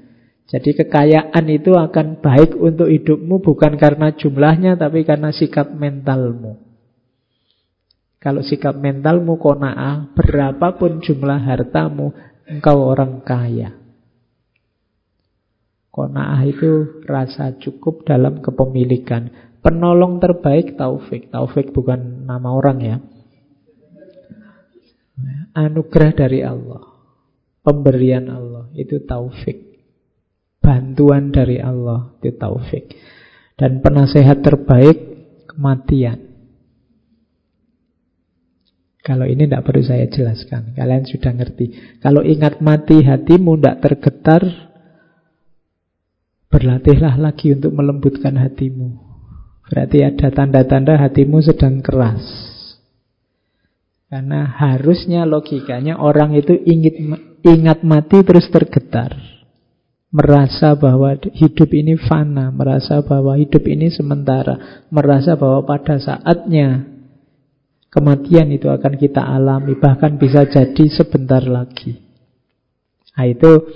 Jadi 0.49 0.73
kekayaan 0.73 1.45
itu 1.47 1.77
akan 1.77 2.19
baik 2.19 2.57
untuk 2.57 2.89
hidupmu 2.89 3.39
bukan 3.39 3.77
karena 3.77 4.11
jumlahnya 4.17 4.75
tapi 4.75 5.05
karena 5.05 5.29
sikap 5.29 5.69
mentalmu. 5.69 6.59
Kalau 8.21 8.45
sikap 8.45 8.77
mentalmu 8.77 9.37
kona'ah, 9.41 10.13
berapapun 10.13 11.01
jumlah 11.01 11.41
hartamu, 11.41 12.13
engkau 12.45 12.77
orang 12.85 13.25
kaya. 13.25 13.73
Kona'ah 15.89 16.41
itu 16.45 17.01
rasa 17.05 17.57
cukup 17.57 18.05
dalam 18.05 18.45
kepemilikan. 18.45 19.50
Penolong 19.61 20.17
terbaik 20.17 20.73
Taufik. 20.73 21.29
Taufik 21.29 21.69
bukan 21.69 22.25
nama 22.25 22.49
orang 22.49 22.77
ya. 22.81 22.97
Anugerah 25.53 26.11
dari 26.17 26.41
Allah. 26.41 26.81
Pemberian 27.61 28.25
Allah 28.25 28.73
itu 28.73 29.05
taufik. 29.05 29.85
Bantuan 30.57 31.29
dari 31.29 31.61
Allah 31.61 32.17
itu 32.17 32.33
taufik. 32.33 32.89
Dan 33.53 33.85
penasehat 33.85 34.41
terbaik 34.41 34.97
kematian. 35.45 36.31
Kalau 39.01 39.25
ini 39.29 39.45
tidak 39.45 39.65
perlu 39.65 39.81
saya 39.85 40.09
jelaskan. 40.09 40.73
Kalian 40.73 41.05
sudah 41.05 41.33
ngerti. 41.37 41.97
Kalau 42.01 42.25
ingat 42.25 42.61
mati 42.61 43.01
hatimu 43.01 43.57
tidak 43.57 43.77
tergetar, 43.81 44.41
berlatihlah 46.49 47.17
lagi 47.17 47.53
untuk 47.53 47.73
melembutkan 47.73 48.37
hatimu. 48.37 49.10
Berarti 49.71 50.03
ada 50.03 50.27
tanda-tanda 50.35 50.99
hatimu 50.99 51.39
sedang 51.39 51.79
keras. 51.79 52.19
Karena 54.11 54.43
harusnya 54.43 55.23
logikanya 55.23 55.95
orang 55.95 56.35
itu 56.35 56.51
ingat, 56.67 56.95
ingat 57.47 57.79
mati 57.87 58.19
terus 58.27 58.51
tergetar. 58.51 59.15
Merasa 60.11 60.75
bahwa 60.75 61.15
hidup 61.15 61.71
ini 61.71 61.95
fana, 61.95 62.51
merasa 62.51 62.99
bahwa 62.99 63.39
hidup 63.39 63.63
ini 63.63 63.87
sementara, 63.87 64.83
merasa 64.91 65.39
bahwa 65.39 65.63
pada 65.63 65.95
saatnya 65.95 66.83
kematian 67.87 68.51
itu 68.51 68.67
akan 68.67 68.99
kita 68.99 69.23
alami, 69.23 69.79
bahkan 69.79 70.19
bisa 70.19 70.43
jadi 70.43 70.83
sebentar 70.91 71.39
lagi. 71.47 71.95
Nah, 73.15 73.23
itu 73.23 73.71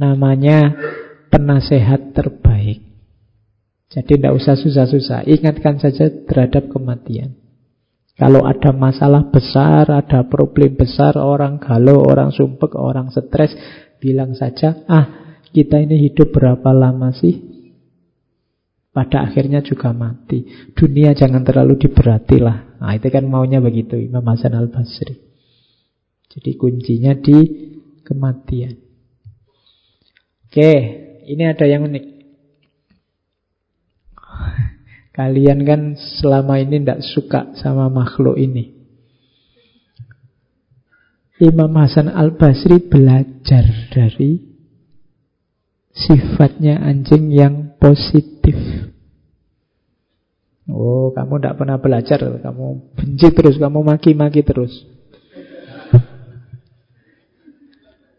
namanya 0.00 0.72
penasehat 1.28 2.16
terbaik. 2.16 2.91
Jadi 3.92 4.16
tidak 4.16 4.32
usah 4.40 4.56
susah-susah. 4.56 5.28
Ingatkan 5.28 5.76
saja 5.76 6.08
terhadap 6.08 6.72
kematian. 6.72 7.36
Kalau 8.16 8.44
ada 8.44 8.72
masalah 8.72 9.28
besar, 9.28 9.88
ada 9.88 10.24
problem 10.28 10.76
besar, 10.76 11.16
orang 11.16 11.60
galau, 11.60 12.04
orang 12.04 12.32
sumpek, 12.32 12.76
orang 12.76 13.12
stres, 13.12 13.52
bilang 14.00 14.36
saja, 14.36 14.84
ah 14.88 15.36
kita 15.52 15.80
ini 15.80 16.08
hidup 16.08 16.32
berapa 16.32 16.72
lama 16.72 17.12
sih? 17.12 17.52
Pada 18.92 19.24
akhirnya 19.24 19.64
juga 19.64 19.96
mati. 19.96 20.44
Dunia 20.76 21.16
jangan 21.16 21.40
terlalu 21.40 21.88
diberati 21.88 22.36
lah. 22.36 22.76
Nah, 22.76 22.92
itu 22.92 23.08
kan 23.08 23.24
maunya 23.24 23.56
begitu 23.56 23.96
Imam 23.96 24.24
Hasan 24.28 24.52
al-Basri. 24.52 25.16
Jadi 26.28 26.50
kuncinya 26.60 27.16
di 27.16 27.38
kematian. 28.04 28.76
Oke, 30.48 30.72
ini 31.24 31.48
ada 31.48 31.64
yang 31.64 31.88
unik. 31.88 32.04
Kalian 35.12 35.68
kan 35.68 35.80
selama 36.20 36.56
ini 36.56 36.80
tidak 36.80 37.04
suka 37.04 37.52
sama 37.60 37.92
makhluk 37.92 38.40
ini. 38.40 38.72
Imam 41.36 41.68
Hasan 41.76 42.08
al-Basri 42.08 42.80
belajar 42.80 43.92
dari 43.92 44.40
sifatnya 45.92 46.80
anjing 46.80 47.28
yang 47.28 47.76
positif. 47.76 48.56
Oh, 50.70 51.12
kamu 51.12 51.42
tidak 51.42 51.56
pernah 51.60 51.76
belajar, 51.76 52.18
kamu 52.22 52.96
benci 52.96 53.28
terus, 53.36 53.60
kamu 53.60 53.84
maki-maki 53.84 54.40
terus. 54.40 54.72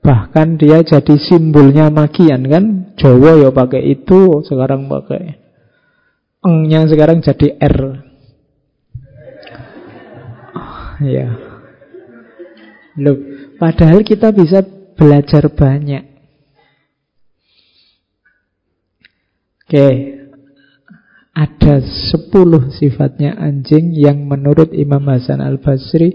Bahkan 0.04 0.60
dia 0.60 0.84
jadi 0.84 1.16
simbolnya 1.16 1.88
makian 1.88 2.44
kan, 2.52 2.94
Jawa 3.00 3.40
ya 3.40 3.50
pakai 3.56 3.98
itu, 3.98 4.44
sekarang 4.44 4.92
pakai 4.92 5.43
Engnya 6.44 6.84
sekarang 6.92 7.24
jadi 7.24 7.56
R. 7.56 7.80
Oh, 10.54 11.00
ya. 11.00 11.28
Loh, 13.00 13.18
padahal 13.56 14.04
kita 14.04 14.36
bisa 14.36 14.60
belajar 14.94 15.48
banyak. 15.50 16.04
Oke, 19.64 19.90
ada 21.34 21.82
sepuluh 22.12 22.70
sifatnya 22.70 23.34
anjing 23.40 23.96
yang 23.98 24.22
menurut 24.30 24.70
Imam 24.70 25.02
Hasan 25.10 25.42
Al-Basri 25.42 26.14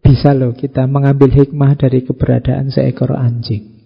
bisa 0.00 0.32
loh 0.32 0.56
kita 0.56 0.88
mengambil 0.88 1.28
hikmah 1.28 1.76
dari 1.76 2.00
keberadaan 2.06 2.72
seekor 2.72 3.12
anjing. 3.12 3.84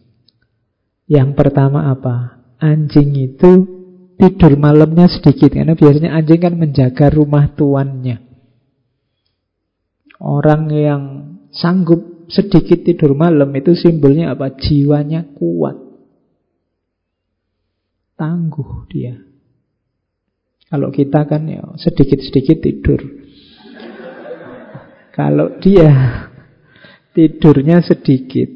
Yang 1.11 1.35
pertama 1.35 1.91
apa? 1.91 2.47
Anjing 2.63 3.19
itu 3.19 3.84
tidur 4.19 4.55
malamnya 4.57 5.11
sedikit 5.11 5.53
karena 5.53 5.75
biasanya 5.75 6.15
anjing 6.15 6.41
kan 6.41 6.55
menjaga 6.55 7.07
rumah 7.11 7.51
tuannya. 7.53 8.23
Orang 10.23 10.71
yang 10.73 11.03
sanggup 11.53 12.31
sedikit 12.33 12.81
tidur 12.87 13.13
malam 13.13 13.53
itu 13.53 13.77
simbolnya 13.77 14.33
apa? 14.33 14.55
Jiwanya 14.57 15.27
kuat. 15.37 15.77
Tangguh 18.15 18.87
dia. 18.89 19.19
Kalau 20.71 20.91
kita 20.91 21.27
kan 21.29 21.47
ya 21.47 21.63
sedikit-sedikit 21.77 22.59
tidur. 22.63 23.01
Kalau 25.15 25.61
dia 25.63 25.91
tidurnya 27.15 27.79
sedikit. 27.87 28.51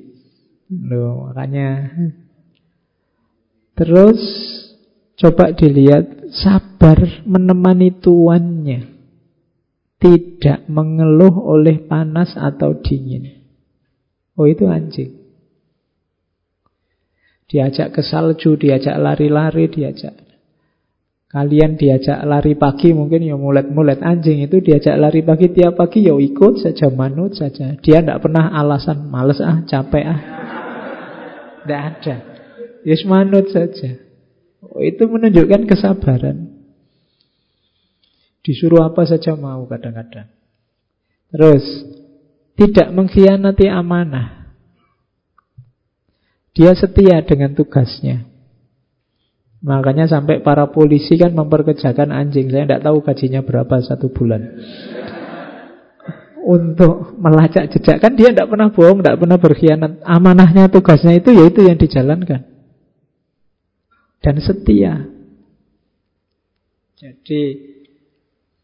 Loh, 0.69 1.31
makanya 1.31 1.95
terus 3.79 4.21
coba 5.19 5.53
dilihat 5.53 6.31
sabar 6.31 7.27
menemani 7.27 7.99
tuannya. 7.99 8.97
Tidak 9.99 10.71
mengeluh 10.71 11.35
oleh 11.43 11.83
panas 11.83 12.39
atau 12.39 12.79
dingin. 12.79 13.43
Oh 14.39 14.47
itu 14.47 14.71
anjing. 14.71 15.19
Diajak 17.51 17.99
ke 17.99 18.07
salju, 18.07 18.55
diajak 18.55 18.95
lari-lari, 18.95 19.67
diajak 19.67 20.29
Kalian 21.29 21.77
diajak 21.77 22.25
lari 22.25 22.57
pagi 22.57 22.97
mungkin 22.97 23.21
ya 23.21 23.37
mulet-mulet 23.37 24.01
anjing 24.01 24.49
itu 24.49 24.65
diajak 24.65 24.97
lari 24.97 25.21
pagi 25.21 25.53
tiap 25.53 25.77
pagi 25.77 26.09
ya 26.09 26.17
ikut 26.17 26.57
saja 26.57 26.89
manut 26.89 27.37
saja. 27.37 27.77
Dia 27.85 28.01
tidak 28.01 28.25
pernah 28.25 28.49
alasan 28.49 29.13
males 29.13 29.37
ah 29.45 29.61
capek 29.69 30.05
ah. 30.09 30.21
Tidak 31.61 31.83
ada. 31.85 32.17
Yes 32.81 33.05
manut 33.05 33.53
saja. 33.53 34.08
Oh, 34.69 34.85
itu 34.85 35.09
menunjukkan 35.09 35.65
kesabaran. 35.65 36.59
Disuruh 38.45 38.85
apa 38.85 39.05
saja 39.05 39.37
mau 39.37 39.65
kadang-kadang. 39.69 40.29
Terus 41.29 41.65
tidak 42.57 42.89
mengkhianati 42.91 43.69
amanah. 43.69 44.57
Dia 46.57 46.75
setia 46.75 47.23
dengan 47.23 47.55
tugasnya. 47.55 48.27
Makanya 49.63 50.07
sampai 50.09 50.41
para 50.43 50.71
polisi 50.71 51.19
kan 51.19 51.35
memperkerjakan 51.35 52.11
anjing. 52.11 52.51
Saya 52.51 52.65
tidak 52.67 52.83
tahu 52.83 53.05
gajinya 53.05 53.45
berapa 53.45 53.75
satu 53.85 54.11
bulan. 54.11 54.59
Untuk 56.57 57.21
melacak 57.21 57.69
jejak. 57.69 58.01
Kan 58.01 58.17
dia 58.17 58.33
tidak 58.33 58.49
pernah 58.49 58.73
bohong, 58.73 59.05
tidak 59.05 59.19
pernah 59.21 59.39
berkhianat. 59.39 59.93
Amanahnya 60.09 60.73
tugasnya 60.73 61.21
itu, 61.21 61.37
yaitu 61.37 61.69
yang 61.69 61.77
dijalankan. 61.77 62.48
Dan 64.19 64.43
setia. 64.43 65.07
Jadi 66.99 67.43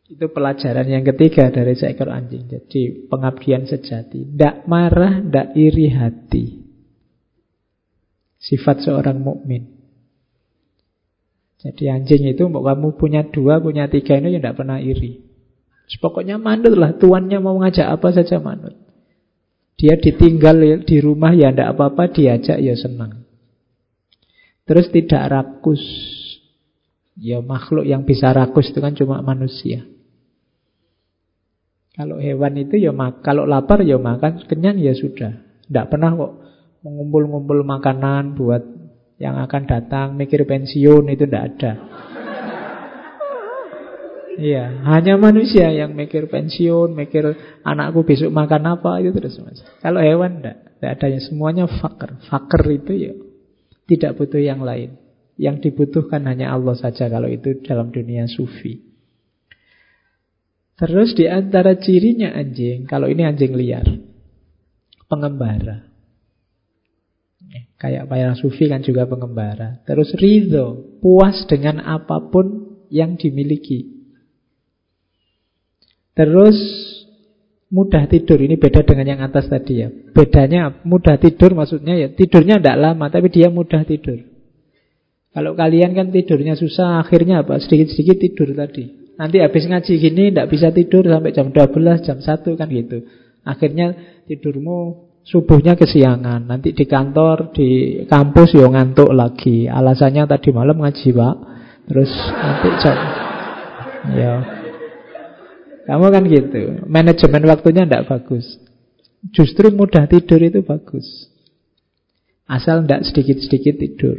itu 0.05 0.26
pelajaran 0.28 0.84
yang 0.84 1.07
ketiga 1.07 1.48
dari 1.48 1.72
seekor 1.78 2.12
anjing. 2.12 2.50
Jadi 2.50 3.09
pengabdian 3.09 3.64
sejati. 3.64 4.28
Tidak 4.28 4.68
marah, 4.68 5.22
tidak 5.22 5.48
iri 5.57 5.88
hati. 5.88 6.44
Sifat 8.36 8.84
seorang 8.84 9.22
mukmin. 9.22 9.74
Jadi 11.64 11.88
anjing 11.88 12.28
itu 12.28 12.44
mau 12.52 12.61
kamu 12.61 13.00
punya 13.00 13.24
dua, 13.24 13.57
punya 13.57 13.88
tiga 13.88 14.20
ini 14.20 14.36
ya 14.36 14.44
tidak 14.44 14.61
pernah 14.61 14.76
iri. 14.76 15.24
Pokoknya 15.96 16.36
manut 16.36 16.76
lah, 16.76 16.92
tuannya 16.92 17.40
mau 17.40 17.57
ngajak 17.57 17.88
apa 17.88 18.09
saja 18.12 18.36
manut. 18.36 18.76
Dia 19.80 19.96
ditinggal 19.96 20.84
di 20.84 20.96
rumah 21.00 21.32
ya 21.32 21.48
tidak 21.48 21.72
apa-apa, 21.76 22.12
diajak 22.12 22.61
ya 22.61 22.76
senang. 22.76 23.24
Terus 24.64 24.88
tidak 24.88 25.22
rakus. 25.28 25.84
Ya 27.14 27.38
makhluk 27.38 27.86
yang 27.86 28.02
bisa 28.02 28.32
rakus 28.34 28.72
itu 28.72 28.80
kan 28.80 28.96
cuma 28.96 29.22
manusia. 29.22 29.86
Kalau 31.94 32.18
hewan 32.18 32.58
itu 32.58 32.74
ya 32.74 32.90
kalau 33.22 33.46
lapar 33.46 33.86
ya 33.86 34.00
makan, 34.02 34.42
kenyang 34.50 34.82
ya 34.82 34.96
sudah. 34.98 35.46
Tidak 35.70 35.86
pernah 35.86 36.10
kok 36.18 36.32
mengumpul-ngumpul 36.82 37.62
makanan 37.62 38.34
buat 38.34 38.66
yang 39.22 39.38
akan 39.38 39.62
datang, 39.70 40.18
mikir 40.18 40.42
pensiun 40.42 41.06
itu 41.06 41.22
tidak 41.22 41.54
ada. 41.54 41.72
Iya, 44.34 44.82
hanya 44.90 45.14
manusia 45.14 45.70
yang 45.70 45.94
mikir 45.94 46.26
pensiun, 46.26 46.98
mikir 46.98 47.38
anakku 47.62 48.02
besok 48.02 48.34
makan 48.34 48.74
apa 48.74 48.98
itu 48.98 49.14
terus 49.14 49.38
mas. 49.38 49.62
Kalau 49.78 50.02
hewan 50.02 50.42
tidak, 50.42 50.74
tidak 50.82 50.92
ada 50.98 51.18
semuanya 51.22 51.64
fakir. 51.70 52.18
Fakir 52.26 52.62
itu 52.74 52.92
ya 52.98 53.12
tidak 53.85 54.16
butuh 54.16 54.41
yang 54.41 54.64
lain. 54.64 54.97
Yang 55.35 55.70
dibutuhkan 55.70 56.22
hanya 56.30 56.55
Allah 56.55 56.78
saja 56.78 57.11
kalau 57.11 57.26
itu 57.26 57.59
dalam 57.66 57.91
dunia 57.91 58.30
sufi. 58.30 58.78
Terus 60.74 61.14
di 61.14 61.26
antara 61.30 61.78
cirinya 61.78 62.35
anjing, 62.35 62.87
kalau 62.87 63.07
ini 63.07 63.22
anjing 63.22 63.55
liar, 63.55 63.87
pengembara. 65.07 65.91
Kayak 67.78 68.11
para 68.11 68.35
sufi 68.35 68.66
kan 68.66 68.82
juga 68.82 69.07
pengembara. 69.07 69.82
Terus 69.87 70.14
ridho, 70.18 70.99
puas 70.99 71.47
dengan 71.47 71.82
apa 71.82 72.30
pun 72.30 72.78
yang 72.91 73.14
dimiliki. 73.18 73.95
Terus 76.14 76.55
mudah 77.75 78.07
tidur. 78.07 78.39
Ini 78.39 78.55
beda 78.55 78.87
dengan 78.87 79.07
yang 79.11 79.20
atas 79.27 79.51
tadi 79.51 79.83
ya. 79.83 79.91
Bedanya 79.91 80.87
mudah 80.87 81.18
tidur 81.18 81.59
maksudnya 81.59 81.99
ya 81.99 82.09
tidurnya 82.14 82.62
tidak 82.62 82.79
lama 82.79 83.11
tapi 83.11 83.27
dia 83.35 83.51
mudah 83.51 83.83
tidur. 83.83 84.22
Kalau 85.35 85.59
kalian 85.59 85.99
kan 85.99 86.14
tidurnya 86.14 86.55
susah, 86.55 87.03
akhirnya 87.03 87.43
apa? 87.43 87.59
Sedikit-sedikit 87.59 88.22
tidur 88.22 88.55
tadi. 88.55 88.87
Nanti 89.18 89.43
habis 89.43 89.66
ngaji 89.66 89.93
gini 89.99 90.31
tidak 90.31 90.47
bisa 90.47 90.70
tidur 90.70 91.03
sampai 91.11 91.35
jam 91.35 91.51
12, 91.51 92.07
jam 92.07 92.22
1 92.22 92.55
kan 92.55 92.68
gitu. 92.70 93.03
Akhirnya 93.43 93.99
tidurmu 94.31 95.11
Subuhnya 95.25 95.72
kesiangan, 95.72 96.45
nanti 96.45 96.77
di 96.77 96.85
kantor, 96.85 97.57
di 97.57 97.68
kampus 98.05 98.61
yo 98.61 98.68
ngantuk 98.68 99.09
lagi. 99.09 99.64
Alasannya 99.64 100.29
tadi 100.29 100.53
malam 100.53 100.77
ngaji, 100.77 101.16
Pak. 101.16 101.37
Terus 101.89 102.12
nanti 102.12 102.68
jam 102.85 102.99
ya. 104.12 104.53
Kamu 105.85 106.07
kan 106.09 106.24
gitu. 106.24 106.89
Manajemen 106.89 107.45
waktunya 107.45 107.85
tidak 107.85 108.08
bagus. 108.08 108.57
Justru 109.33 109.72
mudah 109.72 110.08
tidur 110.08 110.41
itu 110.41 110.64
bagus. 110.64 111.29
Asal 112.45 112.84
tidak 112.84 113.08
sedikit-sedikit 113.08 113.80
tidur. 113.80 114.17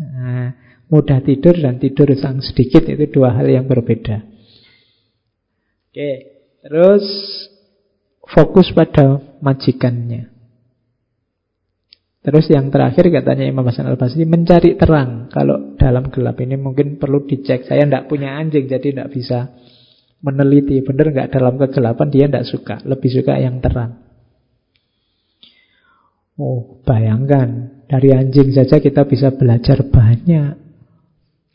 Nah, 0.00 0.52
mudah 0.88 1.20
tidur 1.24 1.56
dan 1.56 1.76
tidur 1.76 2.08
sang 2.16 2.40
sedikit 2.40 2.84
itu 2.88 3.04
dua 3.08 3.36
hal 3.36 3.48
yang 3.48 3.68
berbeda. 3.68 4.24
Oke, 5.90 6.10
terus 6.64 7.04
fokus 8.24 8.72
pada 8.72 9.20
majikannya. 9.40 10.28
Terus 12.20 12.52
yang 12.52 12.68
terakhir 12.68 13.08
katanya 13.08 13.48
Imam 13.48 13.64
Hasan 13.64 13.88
al-Basri 13.88 14.28
mencari 14.28 14.76
terang. 14.76 15.32
Kalau 15.32 15.72
dalam 15.80 16.12
gelap 16.12 16.36
ini 16.44 16.60
mungkin 16.60 17.00
perlu 17.00 17.24
dicek. 17.24 17.64
Saya 17.64 17.88
tidak 17.88 18.12
punya 18.12 18.36
anjing 18.36 18.68
jadi 18.68 18.92
tidak 18.92 19.08
bisa 19.08 19.56
meneliti. 20.20 20.80
Benar 20.84 21.12
nggak 21.12 21.30
dalam 21.32 21.56
kegelapan 21.56 22.08
dia 22.08 22.24
tidak 22.28 22.46
suka. 22.48 22.76
Lebih 22.84 23.10
suka 23.10 23.34
yang 23.40 23.60
terang. 23.60 24.00
Oh 26.40 26.80
bayangkan 26.88 27.84
dari 27.84 28.16
anjing 28.16 28.54
saja 28.56 28.80
kita 28.80 29.04
bisa 29.04 29.34
belajar 29.36 29.84
banyak. 29.84 30.56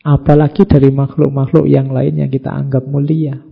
Apalagi 0.06 0.62
dari 0.70 0.94
makhluk-makhluk 0.94 1.66
yang 1.66 1.90
lain 1.90 2.22
yang 2.22 2.30
kita 2.30 2.54
anggap 2.54 2.86
mulia. 2.86 3.42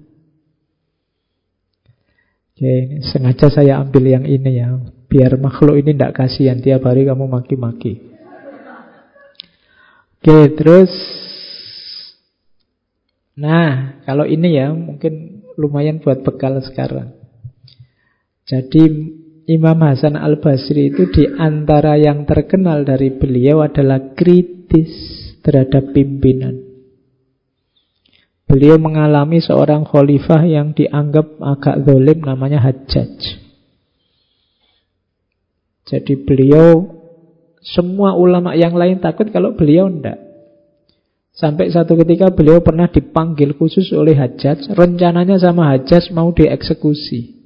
Oke, 2.54 3.02
sengaja 3.10 3.50
saya 3.50 3.82
ambil 3.82 4.06
yang 4.06 4.22
ini 4.22 4.62
ya, 4.62 4.78
biar 5.10 5.34
makhluk 5.42 5.74
ini 5.74 5.90
tidak 5.90 6.14
kasihan 6.14 6.62
tiap 6.62 6.86
hari 6.86 7.02
kamu 7.02 7.26
maki-maki. 7.26 7.98
Oke, 10.22 10.54
terus 10.54 10.94
Nah, 13.34 13.98
kalau 14.06 14.26
ini 14.26 14.54
ya 14.54 14.70
mungkin 14.70 15.42
lumayan 15.58 15.98
buat 15.98 16.22
bekal 16.22 16.58
sekarang. 16.62 17.14
Jadi 18.46 18.82
Imam 19.44 19.76
Hasan 19.84 20.16
Al-Basri 20.16 20.94
itu 20.94 21.10
di 21.10 21.24
antara 21.28 22.00
yang 22.00 22.24
terkenal 22.24 22.86
dari 22.86 23.12
beliau 23.12 23.60
adalah 23.60 24.16
kritis 24.16 24.88
terhadap 25.44 25.92
pimpinan. 25.92 26.64
Beliau 28.48 28.80
mengalami 28.80 29.40
seorang 29.42 29.84
khalifah 29.84 30.46
yang 30.48 30.72
dianggap 30.76 31.40
agak 31.40 31.84
zalim 31.84 32.22
namanya 32.22 32.62
Hajjaj. 32.62 33.42
Jadi 35.84 36.14
beliau 36.24 36.88
semua 37.60 38.16
ulama 38.16 38.56
yang 38.56 38.72
lain 38.72 39.00
takut 39.00 39.28
kalau 39.28 39.52
beliau 39.52 39.88
ndak. 39.92 40.23
Sampai 41.34 41.66
satu 41.66 41.98
ketika 41.98 42.30
beliau 42.30 42.62
pernah 42.62 42.86
dipanggil 42.86 43.58
khusus 43.58 43.90
oleh 43.90 44.14
Hajjaj. 44.14 44.70
Rencananya 44.70 45.34
sama 45.42 45.74
Hajjaj 45.74 46.14
mau 46.14 46.30
dieksekusi. 46.30 47.42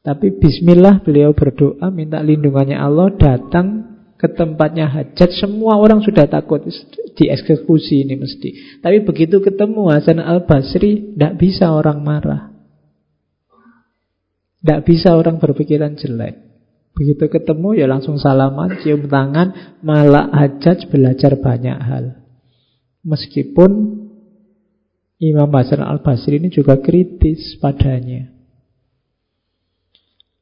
Tapi 0.00 0.38
bismillah 0.38 1.02
beliau 1.02 1.34
berdoa 1.34 1.90
minta 1.90 2.22
lindungannya 2.22 2.78
Allah 2.78 3.10
datang 3.18 3.66
ke 4.14 4.30
tempatnya 4.30 4.86
Hajjaj. 4.86 5.42
Semua 5.42 5.74
orang 5.74 6.06
sudah 6.06 6.30
takut 6.30 6.62
dieksekusi 7.18 8.06
ini 8.06 8.14
mesti. 8.14 8.78
Tapi 8.78 9.02
begitu 9.02 9.42
ketemu 9.42 9.90
Hasan 9.90 10.22
al-Basri, 10.22 11.18
tidak 11.18 11.34
bisa 11.34 11.74
orang 11.74 11.98
marah. 12.06 12.54
Tidak 14.62 14.80
bisa 14.86 15.18
orang 15.18 15.42
berpikiran 15.42 15.98
jelek. 15.98 16.46
Begitu 16.94 17.26
ketemu 17.26 17.74
ya 17.74 17.90
langsung 17.90 18.22
salaman, 18.22 18.78
cium 18.86 19.10
tangan, 19.10 19.80
malah 19.82 20.30
Hajjaj 20.30 20.86
belajar 20.94 21.34
banyak 21.42 21.80
hal. 21.80 22.19
Meskipun 23.00 23.70
Imam 25.20 25.52
Hasan 25.52 25.84
al-Basri 25.84 26.40
ini 26.40 26.48
juga 26.48 26.80
kritis 26.80 27.60
padanya. 27.60 28.32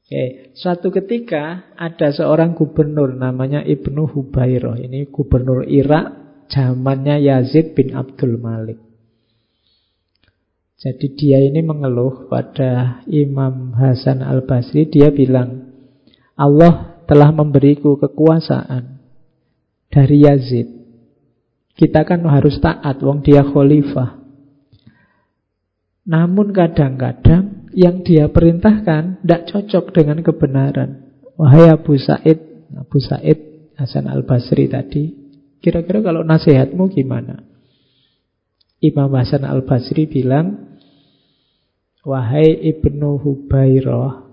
Oke, 0.09 0.57
suatu 0.57 0.89
ketika 0.89 1.69
ada 1.77 2.09
seorang 2.09 2.57
gubernur 2.57 3.13
namanya 3.13 3.61
Ibnu 3.61 4.09
Hubairah. 4.09 4.81
Ini 4.81 5.13
gubernur 5.13 5.69
Irak 5.69 6.17
zamannya 6.49 7.21
Yazid 7.21 7.77
bin 7.77 7.93
Abdul 7.93 8.41
Malik. 8.41 8.81
Jadi 10.79 11.07
dia 11.19 11.43
ini 11.43 11.59
mengeluh 11.61 12.31
pada 12.31 13.03
Imam 13.11 13.75
Hasan 13.75 14.23
al-Basri. 14.23 14.87
Dia 14.87 15.11
bilang, 15.11 15.75
Allah 16.39 17.03
telah 17.11 17.35
memberiku 17.35 17.99
kekuasaan 17.99 19.03
dari 19.91 20.23
Yazid. 20.23 20.78
Kita 21.79 22.03
kan 22.03 22.27
harus 22.27 22.59
taat, 22.59 22.99
wong 22.99 23.23
dia 23.23 23.47
khalifah. 23.47 24.19
Namun 26.11 26.51
kadang-kadang 26.51 27.71
yang 27.71 28.03
dia 28.03 28.27
perintahkan 28.27 29.23
tidak 29.23 29.43
cocok 29.47 29.85
dengan 29.95 30.19
kebenaran. 30.27 31.15
Wahai 31.39 31.71
Abu 31.71 31.95
Said, 31.95 32.67
Abu 32.75 32.99
Said 32.99 33.71
Hasan 33.79 34.11
Al-Basri 34.11 34.67
tadi, 34.67 35.15
kira-kira 35.63 36.03
kalau 36.03 36.27
nasihatmu 36.27 36.91
gimana? 36.91 37.47
Imam 38.83 39.15
Hasan 39.15 39.47
Al-Basri 39.47 40.11
bilang, 40.11 40.81
Wahai 42.03 42.59
Ibnu 42.75 43.23
Hubairah, 43.23 44.27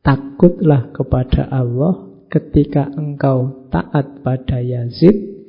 takutlah 0.00 0.96
kepada 0.96 1.44
Allah 1.52 2.08
ketika 2.32 2.88
engkau 2.96 3.68
taat 3.68 4.24
pada 4.24 4.62
Yazid 4.64 5.39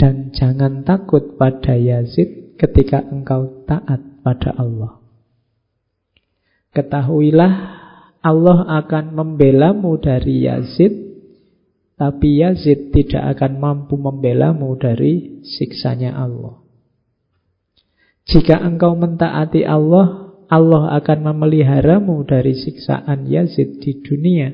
dan 0.00 0.32
jangan 0.32 0.80
takut 0.80 1.36
pada 1.36 1.76
Yazid 1.76 2.56
ketika 2.56 3.04
engkau 3.04 3.68
taat 3.68 4.00
pada 4.24 4.56
Allah. 4.56 4.96
Ketahuilah 6.72 7.52
Allah 8.24 8.58
akan 8.80 9.12
membelamu 9.12 10.00
dari 10.00 10.48
Yazid, 10.48 10.92
tapi 12.00 12.40
Yazid 12.40 12.96
tidak 12.96 13.36
akan 13.36 13.60
mampu 13.60 14.00
membelamu 14.00 14.72
dari 14.80 15.44
siksanya 15.44 16.16
Allah. 16.16 16.64
Jika 18.24 18.56
engkau 18.56 18.96
mentaati 18.96 19.68
Allah, 19.68 20.36
Allah 20.48 20.96
akan 20.96 21.18
memeliharamu 21.32 22.24
dari 22.24 22.56
siksaan 22.56 23.28
Yazid 23.28 23.84
di 23.84 24.00
dunia. 24.00 24.52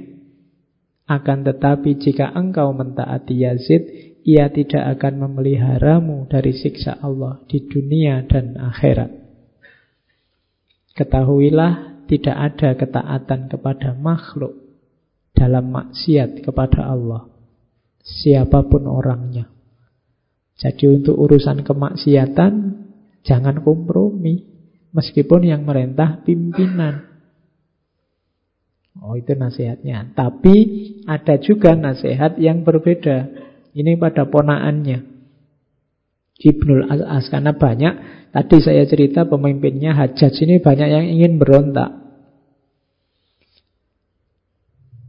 Akan 1.06 1.46
tetapi 1.46 1.98
jika 2.02 2.34
engkau 2.34 2.74
mentaati 2.74 3.34
Yazid, 3.46 4.05
ia 4.26 4.50
tidak 4.50 4.98
akan 4.98 5.22
memeliharamu 5.22 6.26
dari 6.26 6.50
siksa 6.50 6.98
Allah 6.98 7.46
di 7.46 7.62
dunia 7.62 8.26
dan 8.26 8.58
akhirat. 8.58 9.14
Ketahuilah 10.98 12.02
tidak 12.10 12.34
ada 12.34 12.74
ketaatan 12.74 13.46
kepada 13.46 13.94
makhluk 13.94 14.66
dalam 15.30 15.70
maksiat 15.70 16.42
kepada 16.42 16.90
Allah. 16.90 17.30
Siapa 18.02 18.66
pun 18.66 18.90
orangnya. 18.90 19.46
Jadi 20.58 20.90
untuk 20.90 21.14
urusan 21.14 21.62
kemaksiatan 21.62 22.52
jangan 23.22 23.62
kompromi. 23.62 24.58
Meskipun 24.90 25.44
yang 25.44 25.62
merentah 25.68 26.24
pimpinan. 26.24 27.04
Oh 28.96 29.12
itu 29.14 29.36
nasihatnya. 29.36 30.16
Tapi 30.16 30.56
ada 31.04 31.36
juga 31.36 31.76
nasihat 31.76 32.40
yang 32.40 32.64
berbeda. 32.64 33.45
Ini 33.76 34.00
pada 34.00 34.24
ponaannya. 34.24 35.14
Ibnul 36.36 36.88
As 36.88 37.28
karena 37.32 37.56
banyak 37.56 37.94
tadi 38.32 38.56
saya 38.60 38.84
cerita 38.84 39.24
pemimpinnya 39.24 39.96
Hajjaj 39.96 40.36
ini 40.44 40.60
banyak 40.60 40.88
yang 40.88 41.04
ingin 41.04 41.36
berontak. 41.40 41.92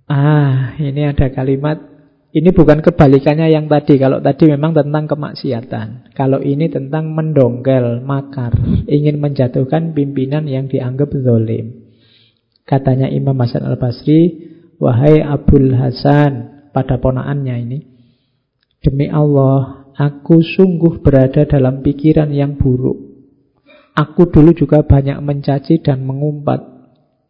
Ah, 0.07 0.71
ini 0.79 1.03
ada 1.03 1.27
kalimat 1.35 1.97
ini 2.37 2.53
bukan 2.53 2.85
kebalikannya 2.85 3.49
yang 3.49 3.65
tadi. 3.65 3.97
Kalau 3.97 4.21
tadi 4.21 4.51
memang 4.51 4.77
tentang 4.77 5.09
kemaksiatan. 5.09 6.13
Kalau 6.13 6.37
ini 6.37 6.69
tentang 6.69 7.09
mendongkel, 7.09 8.05
makar. 8.05 8.53
Ingin 8.85 9.17
menjatuhkan 9.17 9.97
pimpinan 9.97 10.45
yang 10.45 10.69
dianggap 10.69 11.09
zolim. 11.17 11.87
Katanya 12.67 13.09
Imam 13.09 13.33
Hasan 13.41 13.65
al-Basri, 13.65 14.53
Wahai 14.77 15.23
Abdul 15.23 15.73
Hasan, 15.73 16.31
pada 16.75 17.01
ponaannya 17.01 17.55
ini. 17.63 17.96
Demi 18.77 19.09
Allah, 19.09 19.89
aku 19.97 20.45
sungguh 20.45 21.01
berada 21.01 21.49
dalam 21.49 21.81
pikiran 21.81 22.29
yang 22.29 22.61
buruk. 22.61 22.97
Aku 23.97 24.29
dulu 24.29 24.53
juga 24.53 24.85
banyak 24.85 25.17
mencaci 25.17 25.81
dan 25.81 26.05
mengumpat 26.05 26.61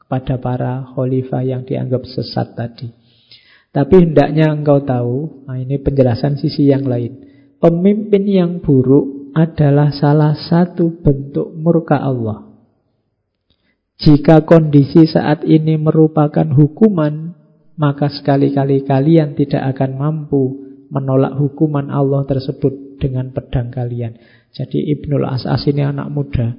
kepada 0.03 0.35
para 0.35 0.83
khalifah 0.91 1.43
yang 1.47 1.63
dianggap 1.63 2.03
sesat 2.03 2.59
tadi. 2.59 2.91
Tapi 3.71 3.95
hendaknya 4.03 4.51
engkau 4.51 4.83
tahu, 4.83 5.47
nah 5.47 5.55
ini 5.55 5.79
penjelasan 5.79 6.35
sisi 6.35 6.67
yang 6.67 6.83
lain. 6.83 7.23
Pemimpin 7.63 8.27
yang 8.27 8.59
buruk 8.59 9.31
adalah 9.31 9.95
salah 9.95 10.35
satu 10.35 10.99
bentuk 10.99 11.55
murka 11.55 11.95
Allah. 12.03 12.51
Jika 13.97 14.43
kondisi 14.43 15.07
saat 15.07 15.47
ini 15.47 15.79
merupakan 15.79 16.45
hukuman, 16.51 17.33
maka 17.79 18.11
sekali-kali 18.11 18.83
kalian 18.83 19.33
tidak 19.39 19.73
akan 19.73 19.91
mampu 19.97 20.66
menolak 20.89 21.35
hukuman 21.35 21.91
Allah 21.91 22.23
tersebut 22.27 22.99
dengan 23.01 23.31
pedang 23.31 23.69
kalian. 23.69 24.17
Jadi 24.55 24.89
Ibnul 24.97 25.27
As'as 25.27 25.67
ini 25.69 25.83
anak 25.85 26.09
muda 26.09 26.57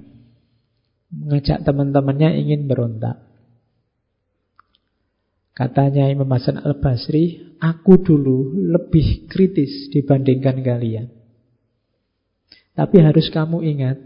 mengajak 1.09 1.65
teman-temannya 1.65 2.37
ingin 2.37 2.69
berontak. 2.69 3.25
Katanya 5.57 6.07
Imam 6.07 6.31
Hasan 6.31 6.63
Al-Basri, 6.63 7.59
aku 7.59 7.99
dulu 7.99 8.55
lebih 8.55 9.27
kritis 9.27 9.91
dibandingkan 9.91 10.63
kalian. 10.63 11.11
Tapi 12.79 12.97
harus 13.03 13.27
kamu 13.27 13.67
ingat, 13.67 13.99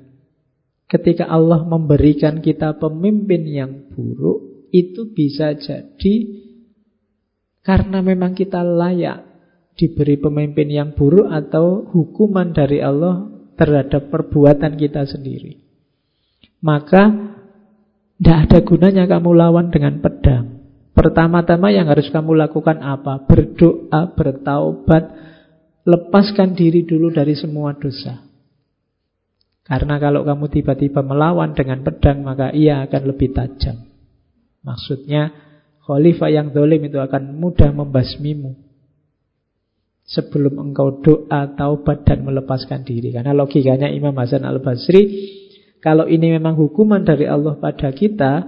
ketika 0.88 1.28
Allah 1.28 1.60
memberikan 1.68 2.40
kita 2.40 2.80
pemimpin 2.80 3.44
yang 3.44 3.92
buruk, 3.92 4.72
itu 4.72 5.12
bisa 5.12 5.52
jadi 5.52 6.14
karena 7.60 8.00
memang 8.00 8.32
kita 8.32 8.64
layak 8.64 9.31
diberi 9.76 10.20
pemimpin 10.20 10.68
yang 10.68 10.92
buruk 10.92 11.28
atau 11.32 11.88
hukuman 11.88 12.52
dari 12.52 12.84
Allah 12.84 13.28
terhadap 13.56 14.12
perbuatan 14.12 14.76
kita 14.76 15.08
sendiri. 15.08 15.60
Maka 16.62 17.32
tidak 18.22 18.38
ada 18.46 18.58
gunanya 18.62 19.04
kamu 19.10 19.30
lawan 19.34 19.74
dengan 19.74 19.98
pedang. 19.98 20.62
Pertama-tama 20.92 21.72
yang 21.74 21.90
harus 21.90 22.06
kamu 22.12 22.38
lakukan 22.38 22.78
apa? 22.78 23.26
Berdoa, 23.26 24.12
bertaubat, 24.14 25.04
lepaskan 25.82 26.54
diri 26.54 26.86
dulu 26.86 27.10
dari 27.10 27.34
semua 27.34 27.74
dosa. 27.74 28.22
Karena 29.66 29.98
kalau 29.98 30.22
kamu 30.22 30.52
tiba-tiba 30.52 31.02
melawan 31.02 31.56
dengan 31.56 31.82
pedang, 31.82 32.22
maka 32.22 32.54
ia 32.54 32.84
akan 32.86 33.02
lebih 33.08 33.34
tajam. 33.34 33.88
Maksudnya, 34.62 35.32
khalifah 35.82 36.30
yang 36.30 36.54
dolim 36.54 36.86
itu 36.86 37.02
akan 37.02 37.34
mudah 37.34 37.74
membasmimu 37.74 38.61
sebelum 40.12 40.60
engkau 40.60 41.00
doa, 41.00 41.56
taubat 41.56 42.04
dan 42.04 42.22
melepaskan 42.28 42.84
diri. 42.84 43.16
Karena 43.16 43.32
logikanya 43.32 43.88
Imam 43.88 44.12
Hasan 44.12 44.44
Al-Basri, 44.44 45.02
kalau 45.80 46.04
ini 46.04 46.36
memang 46.36 46.54
hukuman 46.54 47.00
dari 47.00 47.24
Allah 47.24 47.56
pada 47.56 47.88
kita, 47.96 48.44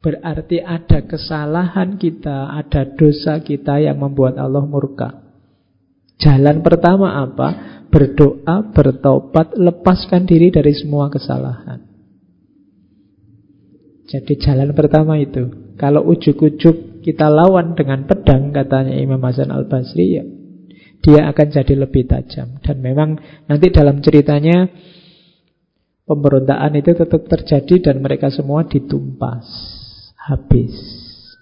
berarti 0.00 0.64
ada 0.64 1.04
kesalahan 1.04 2.00
kita, 2.00 2.56
ada 2.56 2.88
dosa 2.96 3.44
kita 3.44 3.76
yang 3.84 4.00
membuat 4.00 4.40
Allah 4.40 4.64
murka. 4.64 5.28
Jalan 6.18 6.64
pertama 6.64 7.22
apa? 7.22 7.48
Berdoa, 7.92 8.72
bertobat, 8.72 9.54
lepaskan 9.54 10.26
diri 10.26 10.50
dari 10.50 10.74
semua 10.74 11.12
kesalahan. 11.12 11.84
Jadi 14.08 14.40
jalan 14.40 14.72
pertama 14.72 15.20
itu. 15.20 15.76
Kalau 15.76 16.08
ujuk-ujuk 16.08 17.04
kita 17.04 17.28
lawan 17.28 17.76
dengan 17.76 18.08
pedang, 18.08 18.50
katanya 18.50 18.96
Imam 18.96 19.20
Hasan 19.22 19.52
Al-Basri, 19.54 20.06
ya 20.18 20.24
dia 21.02 21.30
akan 21.30 21.46
jadi 21.48 21.74
lebih 21.74 22.06
tajam. 22.10 22.58
Dan 22.62 22.82
memang 22.82 23.18
nanti 23.46 23.70
dalam 23.70 24.02
ceritanya 24.02 24.66
pemberontakan 26.08 26.72
itu 26.80 26.92
tetap 26.96 27.22
terjadi 27.28 27.90
dan 27.90 27.96
mereka 28.00 28.32
semua 28.32 28.64
ditumpas 28.64 29.44
habis. 30.16 30.72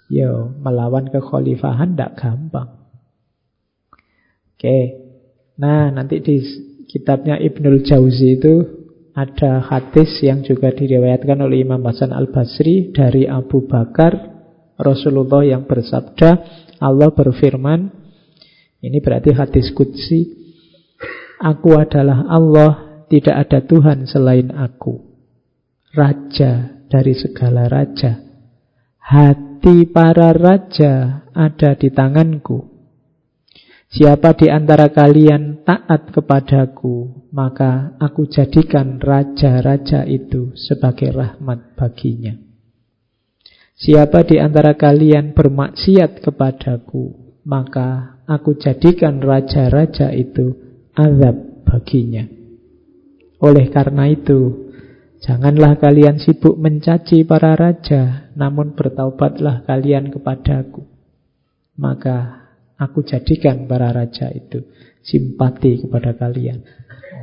Yo, 0.07 0.55
melawan 0.63 1.11
kekhalifahan 1.11 1.95
tidak 1.95 2.15
gampang. 2.15 2.69
Oke. 4.55 4.79
Nah, 5.59 5.91
nanti 5.91 6.23
di 6.23 6.37
kitabnya 6.87 7.35
Ibnul 7.35 7.83
Jauzi 7.83 8.39
itu 8.39 8.55
ada 9.17 9.65
hadis 9.65 10.21
yang 10.21 10.45
juga 10.45 10.69
diriwayatkan 10.71 11.41
oleh 11.41 11.65
Imam 11.65 11.81
Hasan 11.83 12.13
Al-Basri 12.13 12.93
dari 12.93 13.25
Abu 13.25 13.65
Bakar 13.65 14.13
Rasulullah 14.77 15.41
yang 15.41 15.65
bersabda 15.65 16.29
Allah 16.77 17.09
berfirman 17.09 17.89
ini 18.81 18.97
berarti 19.01 19.33
hadis 19.33 19.73
kudsi 19.73 20.37
Aku 21.37 21.77
adalah 21.77 22.25
Allah 22.29 23.05
Tidak 23.07 23.31
ada 23.31 23.63
Tuhan 23.63 24.03
selain 24.03 24.51
aku. 24.51 24.99
Raja 25.95 26.83
dari 26.91 27.15
segala 27.15 27.71
raja. 27.71 28.19
Hati 28.99 29.87
para 29.87 30.35
raja 30.35 31.23
ada 31.31 31.71
di 31.79 31.87
tanganku. 31.87 32.67
Siapa 33.87 34.35
di 34.35 34.51
antara 34.51 34.91
kalian 34.91 35.63
taat 35.63 36.11
kepadaku, 36.11 37.31
maka 37.31 37.95
aku 38.03 38.27
jadikan 38.27 38.99
raja-raja 38.99 40.03
itu 40.03 40.51
sebagai 40.59 41.15
rahmat 41.15 41.79
baginya. 41.79 42.35
Siapa 43.79 44.27
di 44.27 44.43
antara 44.43 44.75
kalian 44.75 45.31
bermaksiat 45.31 46.19
kepadaku, 46.19 47.26
maka 47.47 48.19
aku 48.27 48.59
jadikan 48.59 49.23
raja-raja 49.23 50.11
itu 50.11 50.51
azab 50.91 51.63
baginya. 51.63 52.27
Oleh 53.39 53.71
karena 53.71 54.11
itu, 54.11 54.67
janganlah 55.23 55.79
kalian 55.79 56.19
sibuk 56.19 56.59
mencaci 56.59 57.23
para 57.23 57.55
raja, 57.55 58.27
namun 58.35 58.75
bertaubatlah 58.75 59.63
kalian 59.63 60.11
kepadaku. 60.11 60.83
Maka 61.77 62.47
Aku 62.77 63.01
jadikan 63.01 63.65
para 63.65 63.89
raja 63.89 64.29
itu 64.29 64.61
simpati 65.01 65.81
kepada 65.81 66.13
kalian. 66.13 66.61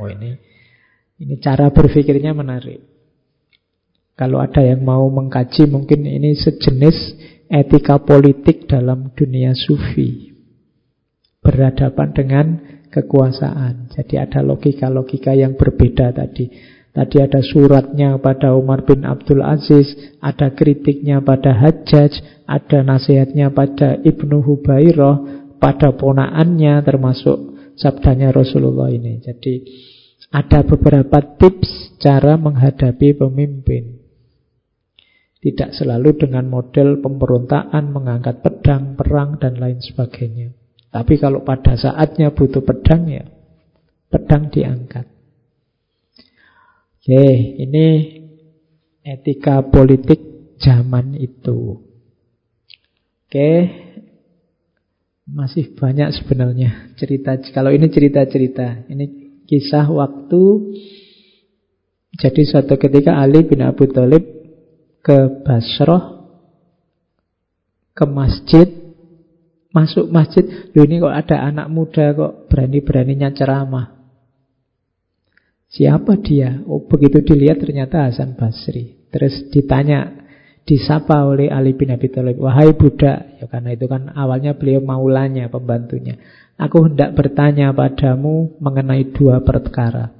Oh 0.02 0.10
ini 0.10 0.34
ini 1.22 1.38
cara 1.38 1.70
berpikirnya 1.70 2.34
menarik. 2.34 2.82
Kalau 4.18 4.42
ada 4.42 4.62
yang 4.66 4.82
mau 4.82 5.06
mengkaji 5.06 5.70
mungkin 5.70 6.02
ini 6.02 6.34
sejenis 6.34 6.98
etika 7.48 8.00
politik 8.02 8.68
dalam 8.68 9.12
dunia 9.12 9.52
sufi. 9.52 10.32
Berhadapan 11.44 12.08
dengan 12.16 12.46
kekuasaan. 12.88 13.92
Jadi 13.92 14.14
ada 14.16 14.40
logika-logika 14.40 15.34
yang 15.34 15.58
berbeda 15.58 16.14
tadi. 16.14 16.48
Tadi 16.94 17.16
ada 17.18 17.42
suratnya 17.42 18.22
pada 18.22 18.54
Umar 18.54 18.86
bin 18.86 19.02
Abdul 19.02 19.42
Aziz, 19.42 19.90
ada 20.22 20.54
kritiknya 20.54 21.18
pada 21.18 21.50
Hajjaj, 21.50 22.22
ada 22.46 22.86
nasihatnya 22.86 23.50
pada 23.50 23.98
Ibnu 23.98 24.38
Hubairah, 24.46 25.16
pada 25.58 25.90
ponaannya 25.90 26.86
termasuk 26.86 27.54
sabdanya 27.74 28.30
Rasulullah 28.30 28.94
ini. 28.94 29.18
Jadi 29.18 29.66
ada 30.30 30.62
beberapa 30.62 31.18
tips 31.34 31.98
cara 31.98 32.38
menghadapi 32.38 33.18
pemimpin. 33.18 33.93
Tidak 35.44 35.76
selalu 35.76 36.16
dengan 36.16 36.48
model 36.48 37.04
pemberontakan, 37.04 37.92
mengangkat 37.92 38.40
pedang, 38.40 38.96
perang, 38.96 39.36
dan 39.36 39.60
lain 39.60 39.76
sebagainya. 39.76 40.56
Tapi 40.88 41.20
kalau 41.20 41.44
pada 41.44 41.76
saatnya 41.76 42.32
butuh 42.32 42.64
pedang, 42.64 43.04
ya 43.12 43.28
pedang 44.08 44.48
diangkat. 44.48 45.04
Oke, 46.96 47.26
ini 47.60 47.86
etika 49.04 49.60
politik 49.68 50.16
zaman 50.56 51.12
itu. 51.20 51.76
Oke, 53.28 53.50
masih 55.28 55.76
banyak 55.76 56.08
sebenarnya 56.16 56.96
cerita. 56.96 57.36
Kalau 57.52 57.68
ini 57.68 57.92
cerita-cerita, 57.92 58.88
ini 58.88 59.36
kisah 59.44 59.92
waktu. 59.92 60.42
Jadi 62.16 62.42
suatu 62.48 62.80
ketika 62.80 63.20
Ali 63.20 63.44
bin 63.44 63.60
Abu 63.60 63.90
Thalib 63.90 64.34
ke 65.05 65.44
Basrah, 65.44 66.24
ke 67.93 68.05
masjid, 68.09 68.68
masuk 69.68 70.09
masjid. 70.09 70.72
Loh 70.72 70.85
ini 70.89 71.05
kok 71.05 71.12
ada 71.12 71.44
anak 71.44 71.68
muda 71.68 72.16
kok 72.16 72.48
berani-beraninya 72.48 73.28
ceramah. 73.36 73.93
Siapa 75.68 76.16
dia? 76.24 76.64
Oh 76.64 76.89
begitu 76.89 77.20
dilihat 77.20 77.60
ternyata 77.60 78.09
Hasan 78.09 78.39
Basri. 78.39 79.10
Terus 79.12 79.51
ditanya, 79.52 80.24
disapa 80.64 81.26
oleh 81.26 81.52
Ali 81.52 81.76
bin 81.76 81.93
Abi 81.93 82.09
Thalib, 82.09 82.40
"Wahai 82.40 82.72
budak." 82.72 83.43
Ya 83.43 83.47
karena 83.51 83.76
itu 83.76 83.85
kan 83.90 84.10
awalnya 84.14 84.56
beliau 84.56 84.81
maulanya, 84.81 85.51
pembantunya. 85.52 86.16
"Aku 86.56 86.86
hendak 86.89 87.18
bertanya 87.18 87.74
padamu 87.74 88.55
mengenai 88.62 89.12
dua 89.12 89.43
perkara. 89.43 90.14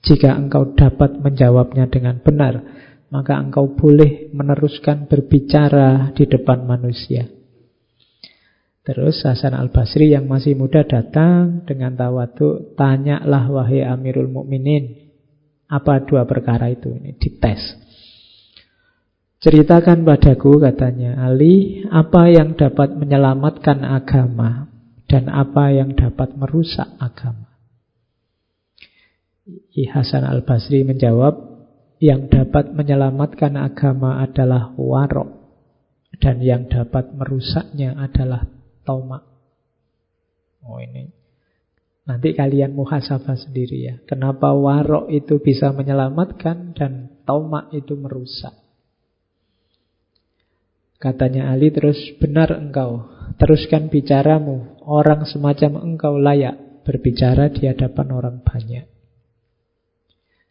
Jika 0.00 0.32
engkau 0.36 0.72
dapat 0.72 1.20
menjawabnya 1.20 1.88
dengan 1.88 2.20
benar, 2.24 2.64
maka 3.10 3.36
engkau 3.36 3.74
boleh 3.74 4.30
meneruskan 4.32 5.10
berbicara 5.10 6.14
di 6.14 6.24
depan 6.24 6.64
manusia." 6.64 7.28
Terus 8.80 9.22
Hasan 9.22 9.52
al-Basri 9.52 10.16
yang 10.16 10.24
masih 10.26 10.56
muda 10.56 10.82
datang 10.82 11.62
dengan 11.68 11.94
tawadu, 11.94 12.74
tanyalah 12.74 13.46
wahai 13.52 13.84
Amirul 13.84 14.32
Mukminin, 14.32 15.12
apa 15.70 16.02
dua 16.02 16.26
perkara 16.26 16.72
itu? 16.72 16.90
Ini 16.90 17.14
dites. 17.14 17.78
Ceritakan 19.40 20.04
padaku 20.04 20.60
katanya 20.60 21.16
Ali 21.24 21.86
apa 21.88 22.28
yang 22.28 22.58
dapat 22.58 22.92
menyelamatkan 22.92 23.80
agama 23.84 24.68
dan 25.08 25.32
apa 25.32 25.72
yang 25.72 25.96
dapat 25.96 26.36
merusak 26.36 26.84
agama. 27.00 27.48
Hasan 29.80 30.28
al-Basri 30.28 30.84
menjawab 30.84 31.59
yang 32.00 32.32
dapat 32.32 32.72
menyelamatkan 32.72 33.60
agama 33.60 34.24
adalah 34.24 34.72
warok 34.80 35.36
dan 36.16 36.40
yang 36.40 36.64
dapat 36.66 37.12
merusaknya 37.12 37.92
adalah 37.92 38.48
tomak. 38.88 39.22
Oh 40.64 40.80
ini 40.80 41.12
nanti 42.08 42.32
kalian 42.32 42.72
muhasabah 42.72 43.36
sendiri 43.36 43.78
ya. 43.84 43.94
Kenapa 44.08 44.50
warok 44.56 45.12
itu 45.12 45.38
bisa 45.44 45.70
menyelamatkan 45.76 46.72
dan 46.72 47.20
tomak 47.28 47.68
itu 47.76 47.94
merusak? 47.94 48.56
Katanya 51.00 51.48
Ali 51.48 51.72
terus, 51.72 51.96
benar 52.20 52.52
engkau, 52.52 53.08
teruskan 53.40 53.88
bicaramu. 53.88 54.76
Orang 54.84 55.24
semacam 55.24 55.80
engkau 55.80 56.20
layak 56.20 56.84
berbicara 56.84 57.48
di 57.48 57.64
hadapan 57.64 58.12
orang 58.12 58.36
banyak. 58.44 58.89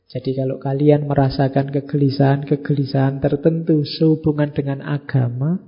Jadi 0.10 0.34
kalau 0.34 0.58
kalian 0.58 1.06
merasakan 1.06 1.70
kegelisahan-kegelisahan 1.70 3.22
tertentu 3.22 3.86
sehubungan 3.86 4.50
dengan 4.50 4.82
agama, 4.82 5.62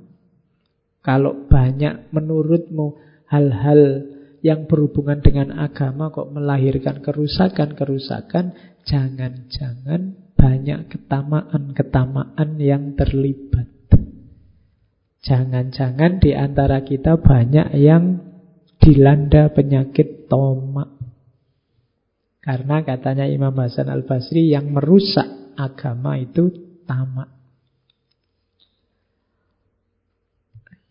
kalau 1.06 1.46
banyak 1.46 2.10
menurutmu 2.10 2.98
hal-hal 3.30 4.12
yang 4.42 4.66
berhubungan 4.66 5.22
dengan 5.22 5.54
agama 5.54 6.10
kok 6.10 6.34
melahirkan 6.34 7.06
kerusakan-kerusakan, 7.06 8.58
jangan-jangan 8.82 10.34
banyak 10.34 10.90
ketamaan-ketamaan 10.90 12.58
yang 12.58 12.98
terlibat. 12.98 13.70
Jangan-jangan 15.22 16.18
di 16.18 16.34
antara 16.34 16.82
kita 16.82 17.22
banyak 17.22 17.78
yang 17.78 18.18
dilanda 18.82 19.54
penyakit 19.54 20.26
tomak. 20.26 21.01
Karena 22.42 22.82
katanya 22.82 23.30
Imam 23.30 23.54
Hasan 23.54 23.88
al-Basri 23.88 24.50
yang 24.50 24.74
merusak 24.74 25.54
agama 25.54 26.18
itu 26.18 26.50
tamak. 26.90 27.30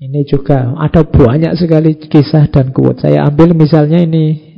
Ini 0.01 0.25
juga 0.25 0.73
ada 0.81 1.05
banyak 1.05 1.61
sekali 1.61 1.99
kisah 1.99 2.49
dan 2.49 2.73
kuat. 2.73 3.05
Saya 3.05 3.29
ambil 3.29 3.53
misalnya 3.53 4.01
ini 4.01 4.57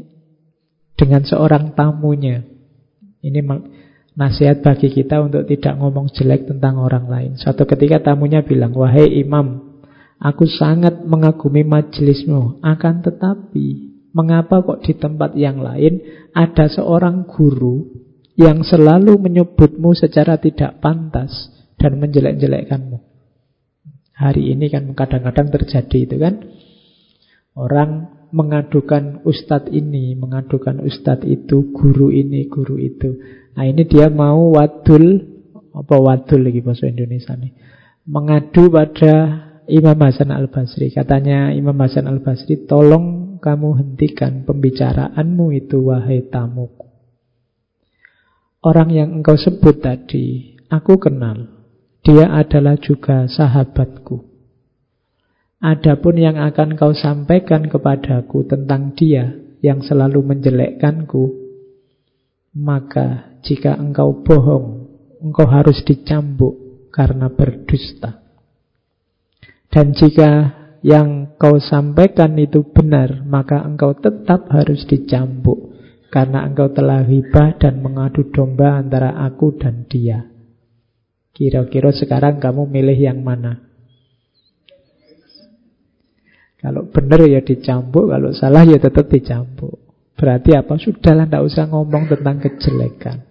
dengan 0.94 1.27
seorang 1.27 1.74
tamunya. 1.74 2.47
Ini 3.24 3.40
Nasihat 4.12 4.60
bagi 4.60 4.93
kita 4.93 5.24
untuk 5.24 5.48
tidak 5.48 5.81
ngomong 5.81 6.12
jelek 6.12 6.44
tentang 6.44 6.77
orang 6.77 7.09
lain. 7.09 7.32
Suatu 7.40 7.64
ketika 7.64 8.12
tamunya 8.12 8.44
bilang, 8.44 8.77
Wahai 8.77 9.09
imam, 9.24 9.81
aku 10.20 10.44
sangat 10.44 11.01
mengagumi 11.01 11.64
majelismu. 11.64 12.60
Akan 12.60 13.01
tetapi, 13.01 13.91
mengapa 14.12 14.60
kok 14.64 14.84
di 14.84 14.93
tempat 14.97 15.36
yang 15.36 15.60
lain 15.60 16.01
ada 16.32 16.68
seorang 16.68 17.28
guru 17.28 17.89
yang 18.36 18.64
selalu 18.64 19.20
menyebutmu 19.20 19.93
secara 19.93 20.40
tidak 20.40 20.80
pantas 20.80 21.52
dan 21.76 22.01
menjelek-jelekkanmu? 22.01 23.01
Hari 24.12 24.55
ini 24.55 24.70
kan 24.70 24.93
kadang-kadang 24.93 25.51
terjadi 25.51 25.98
itu 26.06 26.16
kan. 26.20 26.34
Orang 27.52 28.22
mengadukan 28.32 29.20
ustadz 29.28 29.68
ini, 29.68 30.16
mengadukan 30.16 30.80
ustadz 30.80 31.28
itu, 31.28 31.68
guru 31.76 32.09
ini, 32.09 32.48
guru 32.48 32.80
itu. 32.80 33.20
Nah 33.52 33.68
ini 33.68 33.84
dia 33.84 34.09
mau 34.09 34.56
wadul, 34.56 35.20
apa 35.76 35.97
wadul 36.01 36.40
lagi 36.40 36.64
bahasa 36.64 36.89
Indonesia 36.89 37.36
nih, 37.36 37.52
mengadu 38.09 38.72
pada 38.72 39.14
Imam 39.68 40.01
Hasan 40.01 40.32
Al-Basri. 40.32 40.89
Katanya 40.90 41.52
Imam 41.52 41.76
Hasan 41.76 42.09
Al-Basri, 42.09 42.64
tolong 42.64 43.21
kamu 43.43 43.82
hentikan 43.82 44.47
pembicaraanmu 44.47 45.51
itu 45.51 45.90
wahai 45.90 46.23
tamuku. 46.31 46.86
Orang 48.62 48.94
yang 48.94 49.10
engkau 49.19 49.35
sebut 49.35 49.82
tadi, 49.82 50.55
aku 50.70 51.02
kenal. 51.02 51.66
Dia 52.06 52.31
adalah 52.31 52.78
juga 52.78 53.27
sahabatku. 53.27 54.23
Adapun 55.59 56.14
yang 56.19 56.39
akan 56.39 56.78
kau 56.78 56.94
sampaikan 56.94 57.66
kepadaku 57.66 58.47
tentang 58.47 58.94
dia 58.94 59.35
yang 59.62 59.82
selalu 59.82 60.23
menjelekkanku, 60.23 61.23
maka 62.55 63.39
jika 63.43 63.74
engkau 63.78 64.23
bohong, 64.23 64.90
engkau 65.23 65.47
harus 65.51 65.82
dicambuk 65.82 66.86
karena 66.94 67.31
berdusta. 67.31 68.23
Dan 69.70 69.94
jika 69.94 70.61
yang 70.82 71.38
kau 71.38 71.62
sampaikan 71.62 72.34
itu 72.42 72.66
benar, 72.66 73.22
maka 73.22 73.62
engkau 73.62 73.94
tetap 73.94 74.50
harus 74.50 74.82
dicambuk 74.90 75.70
karena 76.10 76.42
engkau 76.44 76.68
telah 76.74 77.06
hibah 77.06 77.56
dan 77.56 77.80
mengadu 77.80 78.28
domba 78.34 78.76
antara 78.76 79.14
aku 79.22 79.54
dan 79.56 79.86
dia. 79.86 80.26
Kira-kira 81.32 81.94
sekarang 81.94 82.42
kamu 82.42 82.68
milih 82.68 82.98
yang 82.98 83.22
mana? 83.22 83.62
Kalau 86.59 86.86
benar 86.90 87.26
ya 87.30 87.40
dicambuk, 87.42 88.10
kalau 88.10 88.30
salah 88.34 88.62
ya 88.66 88.78
tetap 88.78 89.06
dicambuk. 89.09 89.80
Berarti 90.18 90.54
apa? 90.54 90.78
Sudahlah, 90.78 91.26
tidak 91.26 91.42
usah 91.46 91.66
ngomong 91.66 92.06
tentang 92.06 92.38
kejelekan 92.38 93.26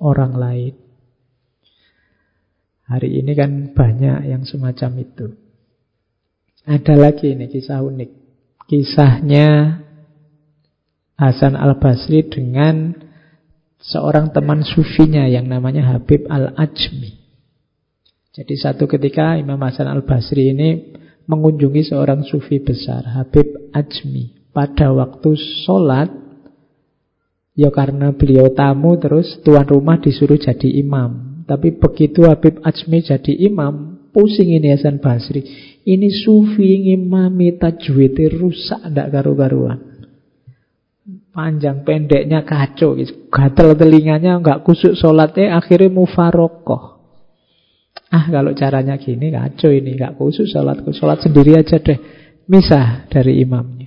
orang 0.00 0.32
lain. 0.36 0.74
Hari 2.88 3.20
ini 3.20 3.32
kan 3.36 3.72
banyak 3.76 4.28
yang 4.28 4.42
semacam 4.44 4.90
itu. 5.04 5.39
Ada 6.68 6.92
lagi 6.96 7.32
ini 7.32 7.48
kisah 7.48 7.80
unik. 7.80 8.10
Kisahnya 8.68 9.80
Hasan 11.20 11.52
al-Basri 11.52 12.24
dengan 12.28 12.96
seorang 13.80 14.32
teman 14.32 14.64
sufinya 14.64 15.28
yang 15.28 15.48
namanya 15.48 15.84
Habib 15.92 16.24
al-Ajmi. 16.28 17.20
Jadi 18.30 18.54
satu 18.56 18.88
ketika 18.88 19.36
Imam 19.36 19.60
Hasan 19.60 19.88
al-Basri 19.88 20.52
ini 20.52 20.96
mengunjungi 21.28 21.92
seorang 21.92 22.24
sufi 22.24 22.60
besar, 22.60 23.04
Habib 23.04 23.72
Ajmi. 23.76 24.50
Pada 24.50 24.90
waktu 24.90 25.36
sholat, 25.62 26.10
ya 27.54 27.70
karena 27.70 28.10
beliau 28.16 28.50
tamu 28.50 28.98
terus 28.98 29.38
tuan 29.46 29.68
rumah 29.68 30.00
disuruh 30.00 30.40
jadi 30.40 30.80
imam. 30.80 31.44
Tapi 31.44 31.76
begitu 31.76 32.26
Habib 32.26 32.64
Ajmi 32.64 33.04
jadi 33.04 33.32
imam, 33.46 33.99
pusing 34.12 34.54
ini 34.54 34.74
Hasan 34.74 35.02
Basri. 35.02 35.42
Ini 35.80 36.08
sufi 36.12 36.86
ngimami 36.86 37.56
tajwid 37.56 38.18
rusak 38.36 38.84
ndak 38.90 39.10
karu-karuan. 39.10 39.80
Panjang 41.30 41.86
pendeknya 41.86 42.42
kacau 42.42 42.98
gitu. 42.98 43.30
Gatel 43.30 43.78
telinganya 43.78 44.42
nggak 44.42 44.66
kusuk 44.66 44.98
sholatnya 44.98 45.56
akhirnya 45.56 45.88
mufarokoh. 45.88 47.00
Ah 48.10 48.26
kalau 48.26 48.50
caranya 48.58 48.98
gini 48.98 49.30
kacau 49.30 49.70
ini 49.70 49.94
Gak 49.94 50.18
khusus 50.18 50.50
sholatku 50.50 50.90
Sholat 50.90 51.22
sendiri 51.22 51.54
aja 51.54 51.78
deh 51.78 51.98
Misah 52.50 53.06
dari 53.06 53.38
imamnya 53.38 53.86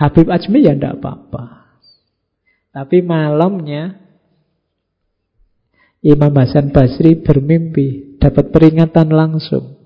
Habib 0.00 0.32
Ajmi 0.32 0.64
ya 0.64 0.72
ndak 0.72 0.96
apa-apa 0.96 1.76
Tapi 2.72 3.04
malamnya 3.04 4.00
Imam 6.00 6.32
Hasan 6.32 6.72
Basri 6.72 7.20
bermimpi 7.20 8.09
Dapat 8.20 8.52
peringatan 8.52 9.08
langsung 9.10 9.80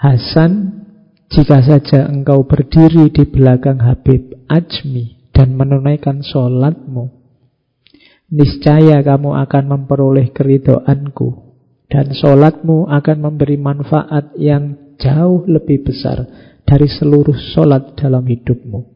Hasan 0.00 0.82
Jika 1.30 1.62
saja 1.62 2.08
engkau 2.08 2.48
berdiri 2.48 3.12
di 3.12 3.28
belakang 3.28 3.84
Habib 3.84 4.48
Ajmi 4.48 5.30
Dan 5.36 5.54
menunaikan 5.54 6.24
sholatmu 6.24 7.20
niscaya 8.30 9.02
kamu 9.02 9.34
akan 9.46 9.64
memperoleh 9.66 10.30
keridoanku 10.30 11.50
dan 11.90 12.14
sholatmu 12.14 12.86
akan 12.86 13.16
memberi 13.18 13.58
manfaat 13.58 14.30
yang 14.38 14.94
jauh 15.02 15.42
lebih 15.50 15.82
besar 15.82 16.22
dari 16.62 16.86
seluruh 16.86 17.34
sholat 17.34 17.98
dalam 17.98 18.22
hidupmu. 18.22 18.86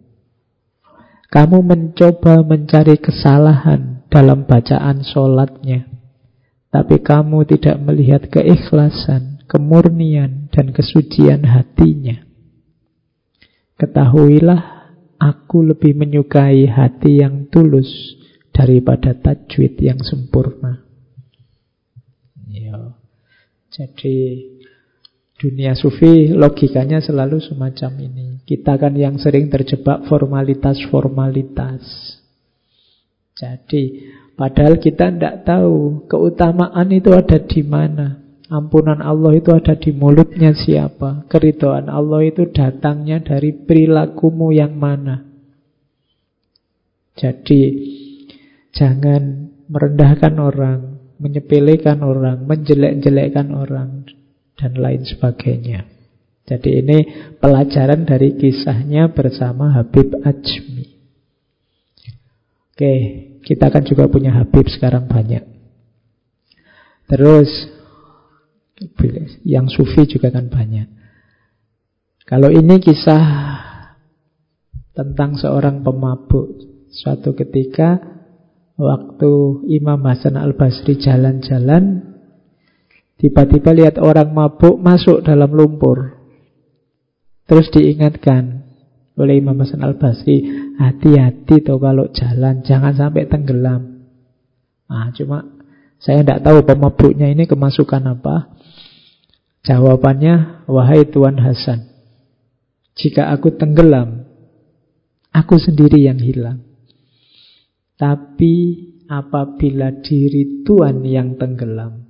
Kamu 1.27 1.59
mencoba 1.67 2.47
mencari 2.47 2.95
kesalahan 3.03 4.07
dalam 4.07 4.47
bacaan 4.47 5.03
sholatnya, 5.03 5.91
tapi 6.75 6.99
kamu 6.99 7.47
tidak 7.47 7.79
melihat 7.87 8.27
keikhlasan, 8.27 9.39
kemurnian, 9.47 10.51
dan 10.51 10.75
kesucian 10.75 11.47
hatinya. 11.47 12.19
Ketahuilah, 13.79 14.91
aku 15.15 15.71
lebih 15.71 15.95
menyukai 15.95 16.67
hati 16.67 17.23
yang 17.23 17.47
tulus 17.47 18.19
daripada 18.51 19.15
tajwid 19.15 19.79
yang 19.79 20.03
sempurna. 20.03 20.83
Ya. 22.51 22.99
Jadi 23.71 24.43
dunia 25.39 25.79
sufi 25.79 26.35
logikanya 26.35 26.99
selalu 26.99 27.39
semacam 27.39 28.03
ini. 28.03 28.43
Kita 28.43 28.75
kan 28.83 28.99
yang 28.99 29.15
sering 29.23 29.47
terjebak 29.47 30.11
formalitas-formalitas. 30.11 31.87
Jadi 33.39 34.11
padahal 34.35 34.83
kita 34.83 35.11
tidak 35.15 35.47
tahu 35.47 36.07
keutamaan 36.11 36.89
itu 36.91 37.11
ada 37.15 37.39
di 37.39 37.63
mana. 37.63 38.21
Ampunan 38.45 39.01
Allah 39.01 39.35
itu 39.35 39.51
ada 39.51 39.75
di 39.75 39.91
mulutnya 39.91 40.53
siapa. 40.53 41.27
Keridoan 41.27 41.89
Allah 41.89 42.23
itu 42.23 42.47
datangnya 42.53 43.19
dari 43.25 43.51
perilakumu 43.57 44.53
yang 44.53 44.77
mana. 44.77 45.25
Jadi 47.15 47.61
Jangan 48.75 49.55
merendahkan 49.71 50.35
orang, 50.35 50.99
menyepelekan 51.23 52.03
orang, 52.03 52.43
menjelek-jelekkan 52.51 53.55
orang, 53.55 54.03
dan 54.59 54.75
lain 54.75 55.07
sebagainya. 55.07 55.87
Jadi 56.45 56.83
ini 56.83 56.99
pelajaran 57.39 58.05
dari 58.05 58.35
kisahnya 58.35 59.15
bersama 59.15 59.73
Habib 59.79 60.11
Ajmi. 60.27 60.87
Oke, 62.75 62.95
kita 63.45 63.69
kan 63.69 63.85
juga 63.85 64.09
punya 64.09 64.33
Habib 64.33 64.65
sekarang 64.73 65.05
banyak. 65.05 65.45
Terus, 67.05 67.51
yang 69.45 69.69
sufi 69.69 70.09
juga 70.09 70.33
kan 70.33 70.49
banyak. 70.49 70.89
Kalau 72.25 72.49
ini 72.49 72.81
kisah 72.81 73.25
tentang 74.97 75.37
seorang 75.37 75.85
pemabuk. 75.85 76.73
Suatu 76.95 77.35
ketika 77.35 77.99
Waktu 78.75 79.67
Imam 79.71 80.03
Hasan 80.03 80.35
al-Basri 80.35 80.99
jalan-jalan 80.99 82.15
Tiba-tiba 83.19 83.71
lihat 83.71 84.03
orang 84.03 84.31
mabuk 84.35 84.79
masuk 84.79 85.23
dalam 85.27 85.55
lumpur 85.55 86.19
Terus 87.47 87.71
diingatkan 87.75 88.64
oleh 89.15 89.39
Imam 89.39 89.55
Hasan 89.59 89.83
al-Basri 89.83 90.43
Hati-hati 90.79 91.63
tuh 91.63 91.79
kalau 91.79 92.11
jalan 92.11 92.67
Jangan 92.67 92.93
sampai 92.95 93.31
tenggelam. 93.31 94.07
Ah, 94.91 95.11
Cuma 95.15 95.47
saya 96.03 96.21
tidak 96.21 96.45
tahu 96.45 96.69
pemabuknya 96.69 97.33
ini 97.33 97.49
kemasukan 97.49 98.05
apa. 98.05 98.53
Jawabannya 99.65 100.67
Wahai 100.69 101.09
Tuan 101.09 101.41
Hasan 101.41 101.89
Jika 102.99 103.33
aku 103.33 103.57
tenggelam 103.57 104.25
Aku 105.35 105.59
sendiri 105.59 105.99
yang 105.99 106.23
hilang. 106.23 106.63
Tapi 107.99 108.55
apabila 109.11 109.91
diri 109.99 110.63
Tuhan 110.63 111.03
yang 111.03 111.35
tenggelam, 111.35 112.07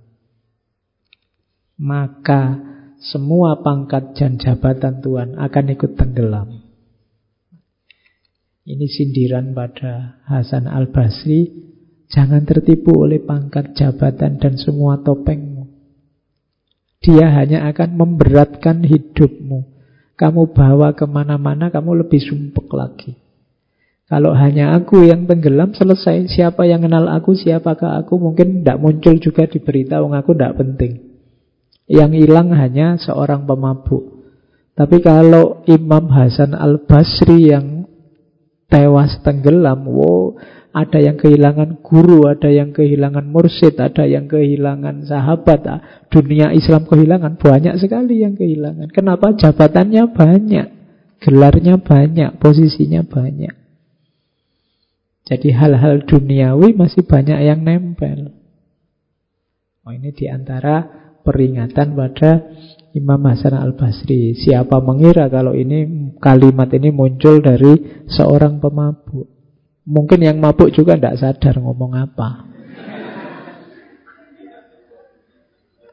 maka 1.81 2.61
semua 3.01 3.65
pangkat 3.65 4.17
dan 4.17 4.37
jabatan 4.37 5.01
Tuhan 5.01 5.41
akan 5.41 5.65
ikut 5.73 5.93
tenggelam. 5.97 6.64
Ini 8.65 8.89
sindiran 8.89 9.53
pada 9.53 10.25
Hasan 10.25 10.65
al-Basri. 10.65 11.53
Jangan 12.09 12.49
tertipu 12.49 12.97
oleh 12.97 13.21
pangkat 13.21 13.77
jabatan 13.77 14.41
dan 14.41 14.57
semua 14.57 15.05
topengmu. 15.05 15.69
Dia 17.05 17.29
hanya 17.29 17.69
akan 17.69 18.01
memberatkan 18.01 18.81
hidupmu. 18.89 19.69
Kamu 20.17 20.57
bawa 20.57 20.97
ke 20.97 21.05
mana-mana, 21.05 21.69
kamu 21.69 22.09
lebih 22.09 22.25
sumpek 22.25 22.65
lagi. 22.73 23.13
Kalau 24.09 24.33
hanya 24.33 24.73
aku 24.77 25.09
yang 25.09 25.25
tenggelam 25.25 25.73
selesai 25.73 26.29
Siapa 26.29 26.69
yang 26.69 26.85
kenal 26.85 27.09
aku, 27.09 27.33
siapakah 27.33 28.05
aku 28.05 28.21
Mungkin 28.21 28.61
tidak 28.61 28.77
muncul 28.77 29.17
juga 29.17 29.49
di 29.49 29.65
berita 29.65 30.05
Wong 30.05 30.13
aku 30.13 30.37
tidak 30.37 30.61
penting 30.61 31.01
Yang 31.89 32.21
hilang 32.21 32.53
hanya 32.53 33.01
seorang 33.01 33.49
pemabuk 33.49 34.29
Tapi 34.77 35.01
kalau 35.01 35.65
Imam 35.65 36.13
Hasan 36.13 36.53
al-Basri 36.53 37.49
yang 37.49 37.89
tewas 38.69 39.21
tenggelam, 39.23 39.87
wow, 39.87 40.35
ada 40.75 40.99
yang 40.99 41.15
kehilangan 41.15 41.87
guru, 41.87 42.27
ada 42.27 42.51
yang 42.51 42.75
kehilangan 42.75 43.31
mursid, 43.31 43.79
ada 43.79 44.11
yang 44.11 44.27
kehilangan 44.27 45.07
sahabat. 45.07 45.61
Ah, 45.71 45.81
dunia 46.11 46.51
Islam 46.51 46.83
kehilangan, 46.91 47.39
banyak 47.39 47.79
sekali 47.79 48.27
yang 48.27 48.35
kehilangan. 48.35 48.91
Kenapa? 48.91 49.39
Jabatannya 49.39 50.11
banyak, 50.11 50.67
gelarnya 51.23 51.79
banyak, 51.79 52.43
posisinya 52.43 53.07
banyak. 53.07 53.55
Jadi 55.25 55.49
hal-hal 55.57 56.05
duniawi 56.05 56.77
masih 56.77 57.07
banyak 57.07 57.39
yang 57.41 57.65
nempel. 57.65 58.35
Oh 59.87 59.93
ini 59.93 60.13
di 60.13 60.29
antara 60.29 60.85
peringatan 61.25 61.97
pada 61.97 62.33
Imam 62.95 63.27
Hasan 63.27 63.59
al-Basri. 63.59 64.39
Siapa 64.39 64.79
mengira 64.79 65.27
kalau 65.27 65.51
ini 65.51 66.15
kalimat 66.23 66.71
ini 66.71 66.95
muncul 66.95 67.43
dari 67.43 68.07
seorang 68.07 68.63
pemabuk. 68.63 69.27
Mungkin 69.85 70.23
yang 70.23 70.39
mabuk 70.39 70.71
juga 70.71 70.95
tidak 70.95 71.19
sadar 71.19 71.59
ngomong 71.59 71.93
apa. 71.99 72.55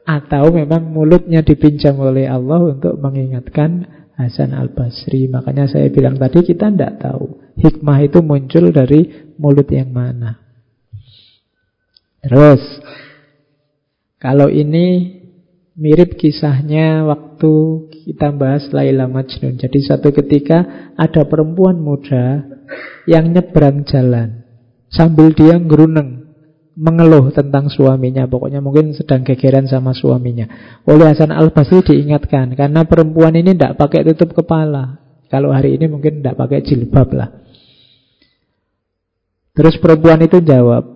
Atau 0.02 0.54
memang 0.54 0.94
mulutnya 0.94 1.42
dipinjam 1.42 1.98
oleh 1.98 2.30
Allah 2.30 2.70
untuk 2.70 2.94
mengingatkan 3.02 4.02
Hasan 4.14 4.54
al-Basri. 4.54 5.26
Makanya 5.26 5.66
saya 5.66 5.90
bilang 5.90 6.14
tadi 6.22 6.46
kita 6.46 6.70
tidak 6.70 7.02
tahu. 7.02 7.42
Hikmah 7.58 7.98
itu 8.06 8.22
muncul 8.22 8.70
dari 8.70 9.34
mulut 9.42 9.66
yang 9.74 9.90
mana. 9.90 10.38
Terus, 12.22 12.62
kalau 14.22 14.46
ini 14.46 15.18
mirip 15.76 16.20
kisahnya 16.20 17.04
waktu 17.08 17.52
kita 18.04 18.32
bahas 18.36 18.68
Laila 18.72 19.08
Majnun. 19.08 19.56
Jadi 19.56 19.78
satu 19.84 20.12
ketika 20.12 20.92
ada 20.96 21.24
perempuan 21.24 21.80
muda 21.80 22.44
yang 23.08 23.32
nyebrang 23.32 23.84
jalan 23.88 24.44
sambil 24.92 25.32
dia 25.32 25.56
ngeruneng 25.56 26.22
mengeluh 26.76 27.32
tentang 27.32 27.68
suaminya. 27.68 28.24
Pokoknya 28.28 28.64
mungkin 28.64 28.96
sedang 28.96 29.24
gegeran 29.24 29.68
sama 29.68 29.92
suaminya. 29.92 30.48
Oleh 30.88 31.12
Hasan 31.12 31.32
Al-Basri 31.32 31.84
diingatkan 31.84 32.56
karena 32.56 32.84
perempuan 32.84 33.36
ini 33.36 33.52
tidak 33.56 33.76
pakai 33.80 34.04
tutup 34.12 34.36
kepala. 34.36 35.00
Kalau 35.32 35.48
hari 35.48 35.80
ini 35.80 35.88
mungkin 35.88 36.20
tidak 36.20 36.36
pakai 36.36 36.60
jilbab 36.60 37.08
lah. 37.16 37.28
Terus 39.52 39.76
perempuan 39.80 40.20
itu 40.24 40.40
jawab, 40.40 40.91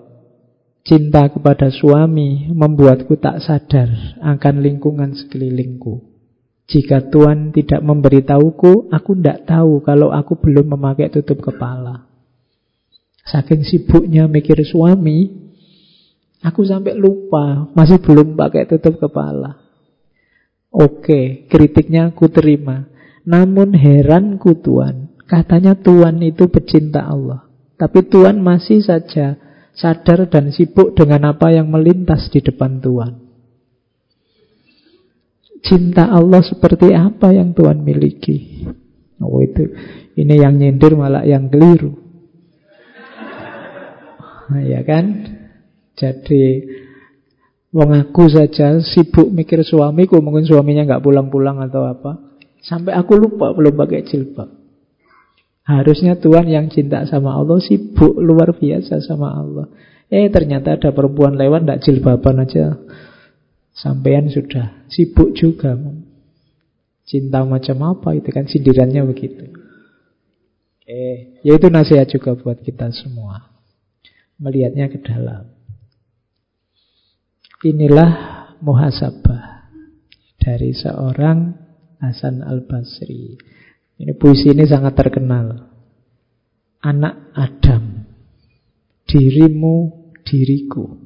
cinta 0.86 1.26
kepada 1.26 1.68
suami 1.74 2.46
membuatku 2.54 3.18
tak 3.18 3.42
sadar 3.42 3.90
akan 4.22 4.54
lingkungan 4.62 5.18
sekelilingku. 5.18 6.14
Jika 6.66 7.10
Tuhan 7.10 7.50
tidak 7.54 7.82
memberitahuku, 7.82 8.90
aku 8.90 9.10
tidak 9.18 9.46
tahu 9.46 9.82
kalau 9.82 10.14
aku 10.14 10.38
belum 10.38 10.78
memakai 10.78 11.10
tutup 11.10 11.42
kepala. 11.42 12.06
Saking 13.26 13.66
sibuknya 13.66 14.30
mikir 14.30 14.58
suami, 14.62 15.30
aku 16.42 16.62
sampai 16.62 16.94
lupa, 16.94 17.70
masih 17.74 17.98
belum 18.02 18.38
pakai 18.38 18.70
tutup 18.70 18.98
kepala. 19.02 19.58
Oke, 20.70 21.46
kritiknya 21.50 22.14
aku 22.14 22.30
terima. 22.30 22.86
Namun 23.26 23.74
heranku 23.74 24.58
Tuhan, 24.62 25.18
katanya 25.26 25.74
Tuhan 25.78 26.22
itu 26.22 26.46
pecinta 26.46 27.06
Allah. 27.06 27.46
Tapi 27.78 28.06
Tuhan 28.06 28.42
masih 28.42 28.82
saja 28.82 29.38
sadar 29.76 30.26
dan 30.32 30.48
sibuk 30.50 30.96
dengan 30.96 31.36
apa 31.36 31.52
yang 31.52 31.68
melintas 31.68 32.32
di 32.32 32.40
depan 32.40 32.80
Tuhan. 32.80 33.12
Cinta 35.60 36.08
Allah 36.08 36.40
seperti 36.40 36.96
apa 36.96 37.36
yang 37.36 37.52
Tuhan 37.52 37.84
miliki? 37.84 38.64
Oh 39.20 39.40
itu, 39.44 39.68
ini 40.16 40.34
yang 40.40 40.56
nyindir 40.56 40.96
malah 40.96 41.24
yang 41.28 41.52
keliru. 41.52 41.92
Nah, 44.46 44.62
ya 44.62 44.80
kan? 44.86 45.04
Jadi 45.96 46.62
wong 47.72 47.90
aku 47.96 48.28
saja 48.32 48.80
sibuk 48.80 49.28
mikir 49.32 49.64
suamiku, 49.64 50.20
mungkin 50.24 50.48
suaminya 50.48 50.86
nggak 50.86 51.02
pulang-pulang 51.04 51.60
atau 51.60 51.88
apa. 51.88 52.40
Sampai 52.64 52.96
aku 52.96 53.16
lupa 53.16 53.52
belum 53.52 53.76
pakai 53.76 54.04
jilbab. 54.06 54.55
Harusnya 55.66 56.14
Tuhan 56.14 56.46
yang 56.46 56.70
cinta 56.70 57.02
sama 57.10 57.34
Allah 57.34 57.58
sibuk 57.58 58.14
luar 58.22 58.54
biasa 58.54 59.02
sama 59.02 59.34
Allah. 59.34 59.66
Eh 60.06 60.30
ternyata 60.30 60.78
ada 60.78 60.94
perempuan 60.94 61.34
lewat 61.34 61.66
ndak 61.66 61.82
jilbaban 61.82 62.38
aja 62.38 62.78
Sampean 63.76 64.32
sudah 64.32 64.88
sibuk 64.88 65.36
juga. 65.36 65.76
Cinta 67.06 67.44
macam 67.44 67.76
apa 67.84 68.16
itu 68.16 68.32
kan 68.32 68.48
sindirannya 68.48 69.04
begitu. 69.04 69.52
Eh, 70.88 71.42
ya 71.44 71.60
itu 71.60 71.68
nasihat 71.68 72.08
juga 72.08 72.34
buat 72.34 72.64
kita 72.64 72.88
semua. 72.96 73.52
Melihatnya 74.40 74.88
ke 74.88 74.98
dalam. 75.04 75.52
Inilah 77.68 78.10
muhasabah 78.64 79.68
dari 80.40 80.72
seorang 80.72 81.52
Hasan 82.00 82.40
Al-Basri. 82.42 83.36
Ini 83.96 84.12
puisi 84.12 84.52
ini 84.52 84.68
sangat 84.68 84.92
terkenal. 84.92 85.72
Anak 86.84 87.32
Adam, 87.32 88.04
dirimu, 89.08 89.76
diriku. 90.20 91.00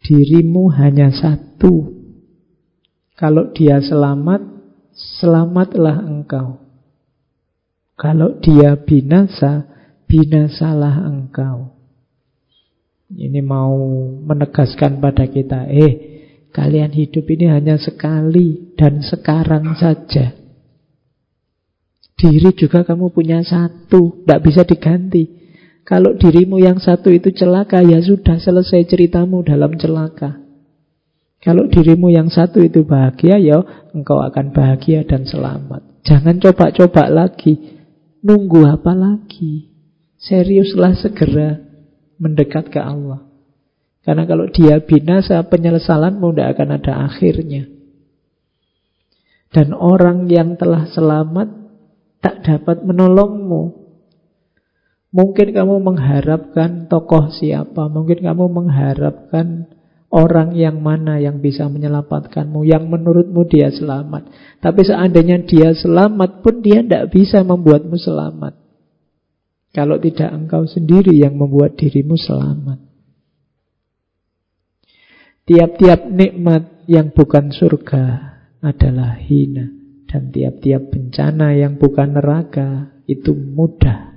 Dirimu 0.00 0.72
hanya 0.72 1.12
satu. 1.12 1.92
Kalau 3.14 3.52
dia 3.52 3.78
selamat, 3.78 4.40
selamatlah 5.20 6.00
engkau. 6.00 6.58
Kalau 7.94 8.40
dia 8.40 8.74
binasa, 8.82 9.68
binasalah 10.08 11.06
engkau. 11.06 11.76
Ini 13.12 13.44
mau 13.44 13.76
menegaskan 14.24 14.96
pada 14.98 15.28
kita, 15.28 15.68
eh, 15.68 15.92
kalian 16.50 16.96
hidup 16.96 17.28
ini 17.28 17.52
hanya 17.52 17.76
sekali 17.76 18.72
dan 18.80 19.04
sekarang 19.04 19.76
saja. 19.76 20.41
Diri 22.22 22.54
juga 22.54 22.86
kamu 22.86 23.10
punya 23.10 23.42
satu, 23.42 24.22
tidak 24.22 24.46
bisa 24.46 24.62
diganti. 24.62 25.26
Kalau 25.82 26.14
dirimu 26.14 26.62
yang 26.62 26.78
satu 26.78 27.10
itu 27.10 27.34
celaka, 27.34 27.82
ya 27.82 27.98
sudah 27.98 28.38
selesai 28.38 28.86
ceritamu 28.86 29.42
dalam 29.42 29.74
celaka. 29.74 30.38
Kalau 31.42 31.66
dirimu 31.66 32.14
yang 32.14 32.30
satu 32.30 32.62
itu 32.62 32.86
bahagia, 32.86 33.42
ya 33.42 33.58
engkau 33.90 34.22
akan 34.22 34.54
bahagia 34.54 35.02
dan 35.02 35.26
selamat. 35.26 35.82
Jangan 36.06 36.38
coba-coba 36.38 37.10
lagi. 37.10 37.82
Nunggu 38.22 38.70
apa 38.70 38.94
lagi? 38.94 39.74
Seriuslah 40.22 40.94
segera 40.94 41.58
mendekat 42.22 42.70
ke 42.70 42.78
Allah. 42.78 43.26
Karena 44.06 44.22
kalau 44.30 44.46
dia 44.46 44.78
binasa, 44.78 45.42
penyesalanmu 45.42 46.30
tidak 46.30 46.54
akan 46.54 46.68
ada 46.78 46.92
akhirnya. 47.10 47.66
Dan 49.50 49.74
orang 49.74 50.30
yang 50.30 50.54
telah 50.54 50.86
selamat 50.86 51.61
tak 52.22 52.46
dapat 52.46 52.86
menolongmu 52.86 53.82
Mungkin 55.12 55.52
kamu 55.52 55.84
mengharapkan 55.84 56.88
tokoh 56.88 57.28
siapa, 57.28 57.92
mungkin 57.92 58.24
kamu 58.24 58.48
mengharapkan 58.48 59.68
orang 60.08 60.56
yang 60.56 60.80
mana 60.80 61.20
yang 61.20 61.44
bisa 61.44 61.68
menyelamatkanmu, 61.68 62.64
yang 62.64 62.88
menurutmu 62.88 63.44
dia 63.44 63.68
selamat. 63.68 64.32
Tapi 64.64 64.80
seandainya 64.80 65.44
dia 65.44 65.76
selamat 65.76 66.40
pun 66.40 66.64
dia 66.64 66.80
tidak 66.80 67.12
bisa 67.12 67.44
membuatmu 67.44 67.92
selamat. 68.00 68.56
Kalau 69.76 70.00
tidak 70.00 70.32
engkau 70.32 70.64
sendiri 70.64 71.12
yang 71.12 71.36
membuat 71.36 71.76
dirimu 71.76 72.16
selamat. 72.16 72.80
Tiap-tiap 75.44 76.08
nikmat 76.08 76.88
yang 76.88 77.12
bukan 77.12 77.52
surga 77.52 78.04
adalah 78.64 79.20
hina. 79.20 79.81
Dan 80.12 80.28
tiap-tiap 80.28 80.92
bencana 80.92 81.56
yang 81.56 81.80
bukan 81.80 82.20
neraka 82.20 82.92
itu 83.08 83.32
mudah. 83.32 84.12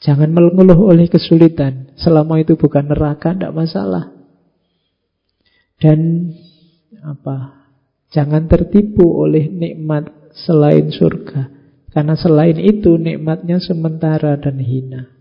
Jangan 0.00 0.32
mengeluh 0.32 0.88
oleh 0.88 1.04
kesulitan. 1.04 1.92
Selama 2.00 2.40
itu 2.40 2.56
bukan 2.56 2.88
neraka, 2.88 3.36
tidak 3.36 3.52
masalah. 3.52 4.16
Dan 5.76 6.32
apa? 7.04 7.68
Jangan 8.08 8.48
tertipu 8.48 9.04
oleh 9.04 9.52
nikmat 9.52 10.08
selain 10.32 10.88
surga. 10.88 11.52
Karena 11.92 12.16
selain 12.16 12.56
itu 12.56 12.96
nikmatnya 12.96 13.60
sementara 13.60 14.40
dan 14.40 14.56
hina. 14.56 15.12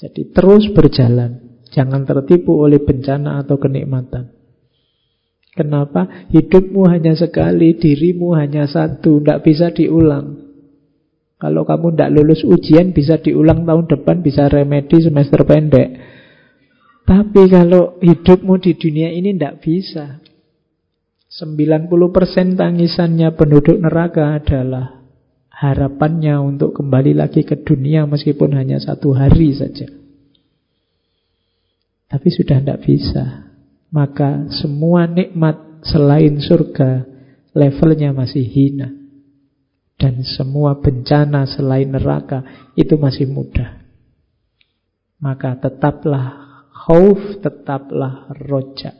Jadi 0.00 0.32
terus 0.32 0.72
berjalan. 0.72 1.60
Jangan 1.68 2.08
tertipu 2.08 2.64
oleh 2.64 2.80
bencana 2.80 3.44
atau 3.44 3.60
kenikmatan. 3.60 4.37
Kenapa? 5.56 6.28
Hidupmu 6.28 6.86
hanya 6.88 7.16
sekali, 7.16 7.74
dirimu 7.76 8.36
hanya 8.36 8.68
satu, 8.68 9.22
tidak 9.22 9.42
bisa 9.46 9.72
diulang. 9.72 10.48
Kalau 11.38 11.62
kamu 11.62 11.94
tidak 11.94 12.10
lulus 12.18 12.42
ujian 12.42 12.90
bisa 12.90 13.22
diulang 13.22 13.62
tahun 13.62 13.86
depan, 13.86 14.26
bisa 14.26 14.50
remedi 14.50 14.98
semester 14.98 15.46
pendek. 15.46 15.88
Tapi 17.06 17.42
kalau 17.48 17.96
hidupmu 18.02 18.58
di 18.58 18.74
dunia 18.74 19.08
ini 19.14 19.32
tidak 19.32 19.64
bisa. 19.64 20.20
90% 21.30 22.58
tangisannya 22.58 23.32
penduduk 23.38 23.78
neraka 23.78 24.34
adalah 24.34 24.98
harapannya 25.54 26.36
untuk 26.42 26.74
kembali 26.74 27.14
lagi 27.14 27.46
ke 27.46 27.62
dunia 27.62 28.04
meskipun 28.04 28.58
hanya 28.58 28.82
satu 28.82 29.14
hari 29.14 29.54
saja. 29.54 29.86
Tapi 32.08 32.28
sudah 32.28 32.58
tidak 32.60 32.82
bisa. 32.82 33.47
Maka 33.88 34.52
semua 34.52 35.08
nikmat 35.08 35.84
selain 35.84 36.36
surga 36.40 37.08
levelnya 37.56 38.12
masih 38.12 38.44
hina. 38.44 38.92
Dan 39.98 40.22
semua 40.22 40.78
bencana 40.78 41.42
selain 41.48 41.90
neraka 41.90 42.70
itu 42.78 42.94
masih 42.94 43.26
mudah. 43.26 43.82
Maka 45.18 45.58
tetaplah 45.58 46.62
khauf, 46.70 47.42
tetaplah 47.42 48.30
rojak 48.46 48.94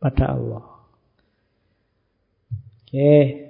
pada 0.00 0.32
Allah. 0.32 0.64
Oke. 2.88 3.44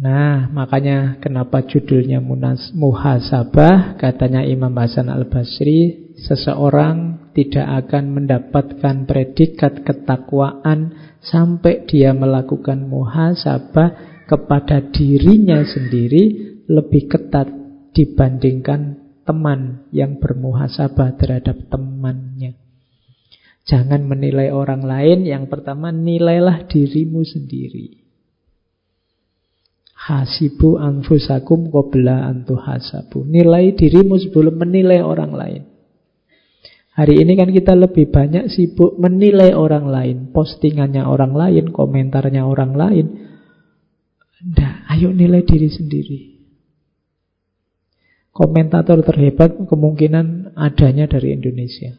Nah, 0.00 0.48
makanya 0.48 1.20
kenapa 1.20 1.64
judulnya 1.64 2.24
munas, 2.24 2.72
muhasabah? 2.72 4.00
Katanya 4.00 4.44
Imam 4.44 4.72
Hasan 4.76 5.08
al-Basri, 5.12 6.09
seseorang 6.24 7.30
tidak 7.32 7.86
akan 7.86 8.04
mendapatkan 8.20 9.08
predikat 9.08 9.80
ketakwaan 9.86 10.92
sampai 11.24 11.88
dia 11.88 12.12
melakukan 12.12 12.84
muhasabah 12.88 14.22
kepada 14.28 14.92
dirinya 14.92 15.64
sendiri 15.64 16.56
lebih 16.70 17.10
ketat 17.10 17.50
dibandingkan 17.90 19.00
teman 19.26 19.90
yang 19.90 20.22
bermuhasabah 20.22 21.18
terhadap 21.18 21.66
temannya. 21.66 22.54
Jangan 23.66 24.02
menilai 24.02 24.50
orang 24.50 24.82
lain, 24.82 25.26
yang 25.26 25.46
pertama 25.46 25.94
nilailah 25.94 26.66
dirimu 26.66 27.22
sendiri. 27.22 28.02
Hasibu 29.94 30.80
anfusakum 30.80 31.70
qabla 31.70 32.26
antuhasabu. 32.32 33.22
Nilai 33.28 33.76
dirimu 33.76 34.16
sebelum 34.18 34.58
menilai 34.58 35.04
orang 35.04 35.32
lain. 35.36 35.62
Hari 36.90 37.22
ini 37.22 37.38
kan 37.38 37.54
kita 37.54 37.78
lebih 37.78 38.10
banyak 38.10 38.50
sibuk 38.50 38.98
menilai 38.98 39.54
orang 39.54 39.86
lain, 39.86 40.16
postingannya 40.34 41.06
orang 41.06 41.38
lain, 41.38 41.70
komentarnya 41.70 42.42
orang 42.42 42.74
lain. 42.74 43.06
Nah, 44.58 44.90
ayo 44.90 45.14
nilai 45.14 45.46
diri 45.46 45.70
sendiri. 45.70 46.18
Komentator 48.34 49.06
terhebat 49.06 49.54
kemungkinan 49.70 50.56
adanya 50.58 51.06
dari 51.06 51.36
Indonesia. 51.36 51.94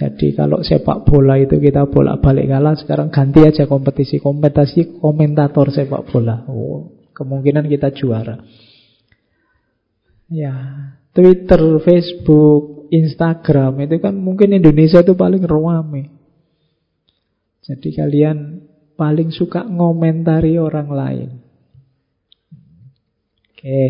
Jadi 0.00 0.32
kalau 0.32 0.64
sepak 0.64 1.04
bola 1.04 1.36
itu 1.36 1.60
kita 1.60 1.84
bolak-balik 1.84 2.48
kalah, 2.48 2.72
sekarang 2.72 3.12
ganti 3.12 3.44
aja 3.44 3.68
kompetisi 3.68 4.16
kompetisi 4.16 4.96
komentator 4.96 5.68
sepak 5.68 6.08
bola. 6.08 6.48
Oh, 6.48 6.88
kemungkinan 7.12 7.68
kita 7.68 7.92
juara. 7.92 8.40
Ya, 10.30 10.54
Twitter, 11.10 11.82
Facebook, 11.82 12.90
Instagram 12.90 13.86
itu 13.86 14.02
kan 14.02 14.14
mungkin 14.18 14.54
Indonesia 14.54 15.02
itu 15.02 15.14
paling 15.14 15.42
ramai. 15.46 16.10
Jadi 17.62 17.94
kalian 17.94 18.66
paling 18.98 19.30
suka 19.30 19.62
ngomentari 19.62 20.58
orang 20.58 20.88
lain. 20.90 21.30
Oke, 23.54 23.80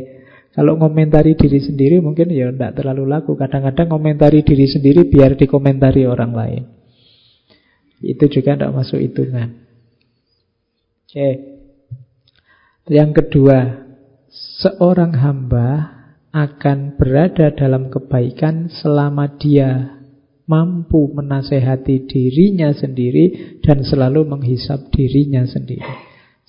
kalau 0.52 0.76
ngomentari 0.76 1.38
diri 1.38 1.62
sendiri 1.62 2.02
mungkin 2.04 2.28
ya 2.28 2.52
tidak 2.52 2.76
terlalu 2.76 3.08
laku. 3.08 3.38
Kadang-kadang 3.38 3.88
ngomentari 3.88 4.44
diri 4.44 4.68
sendiri 4.68 5.08
biar 5.08 5.38
dikomentari 5.38 6.04
orang 6.04 6.32
lain. 6.36 6.62
Itu 8.00 8.28
juga 8.28 8.56
tidak 8.56 8.74
masuk 8.76 9.00
hitungan. 9.00 9.60
Oke. 11.08 11.28
Yang 12.90 13.10
kedua, 13.22 13.86
seorang 14.60 15.14
hamba 15.14 15.99
akan 16.30 16.94
berada 16.94 17.50
dalam 17.50 17.90
kebaikan 17.90 18.70
selama 18.70 19.34
dia 19.38 19.98
mampu 20.46 21.10
menasehati 21.14 22.10
dirinya 22.10 22.74
sendiri 22.74 23.58
dan 23.62 23.82
selalu 23.86 24.26
menghisap 24.26 24.90
dirinya 24.90 25.46
sendiri. 25.46 25.86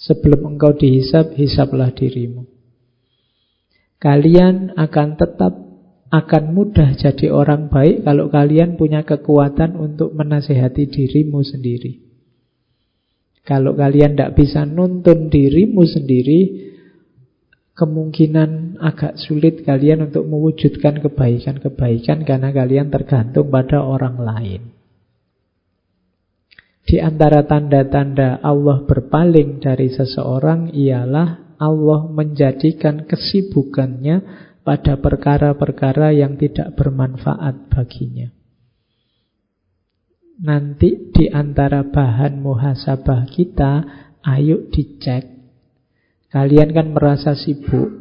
Sebelum 0.02 0.58
engkau 0.58 0.74
dihisap, 0.74 1.38
hisaplah 1.38 1.94
dirimu. 1.94 2.49
Kalian 4.02 4.74
akan 4.74 5.10
tetap 5.14 5.53
akan 6.12 6.44
mudah 6.58 6.98
jadi 6.98 7.30
orang 7.30 7.70
baik 7.70 8.03
kalau 8.03 8.28
kalian 8.34 8.76
punya 8.76 9.06
kekuatan 9.06 9.78
untuk 9.78 10.18
menasehati 10.18 10.90
dirimu 10.90 11.45
sendiri. 11.45 12.02
Kalau 13.45 13.74
kalian 13.74 14.18
tidak 14.18 14.38
bisa 14.38 14.66
nuntun 14.66 15.30
dirimu 15.30 15.86
sendiri, 15.86 16.70
kemungkinan 17.82 18.78
agak 18.78 19.18
sulit 19.18 19.66
kalian 19.66 20.14
untuk 20.14 20.30
mewujudkan 20.30 21.02
kebaikan-kebaikan 21.02 22.22
karena 22.22 22.53
kalian 22.53 22.94
tergantung 22.94 23.49
pada 23.49 23.82
orang 23.82 24.22
lain. 24.22 24.62
Di 26.86 27.02
antara 27.02 27.41
tanda-tanda 27.49 28.38
Allah 28.45 28.86
berpaling 28.86 29.58
dari 29.58 29.90
seseorang 29.90 30.70
ialah 30.78 31.58
Allah 31.58 32.02
menjadikan 32.10 33.10
kesibukannya 33.10 34.49
pada 34.62 35.02
perkara-perkara 35.02 36.14
yang 36.14 36.38
tidak 36.38 36.78
bermanfaat 36.78 37.70
baginya. 37.74 38.30
Nanti 40.41 41.14
di 41.14 41.30
antara 41.30 41.86
bahan 41.86 42.41
muhasabah 42.41 43.30
kita, 43.30 43.74
ayo 44.26 44.70
dicek. 44.74 45.41
Kalian 46.32 46.72
kan 46.72 46.95
merasa 46.95 47.36
sibuk, 47.36 47.91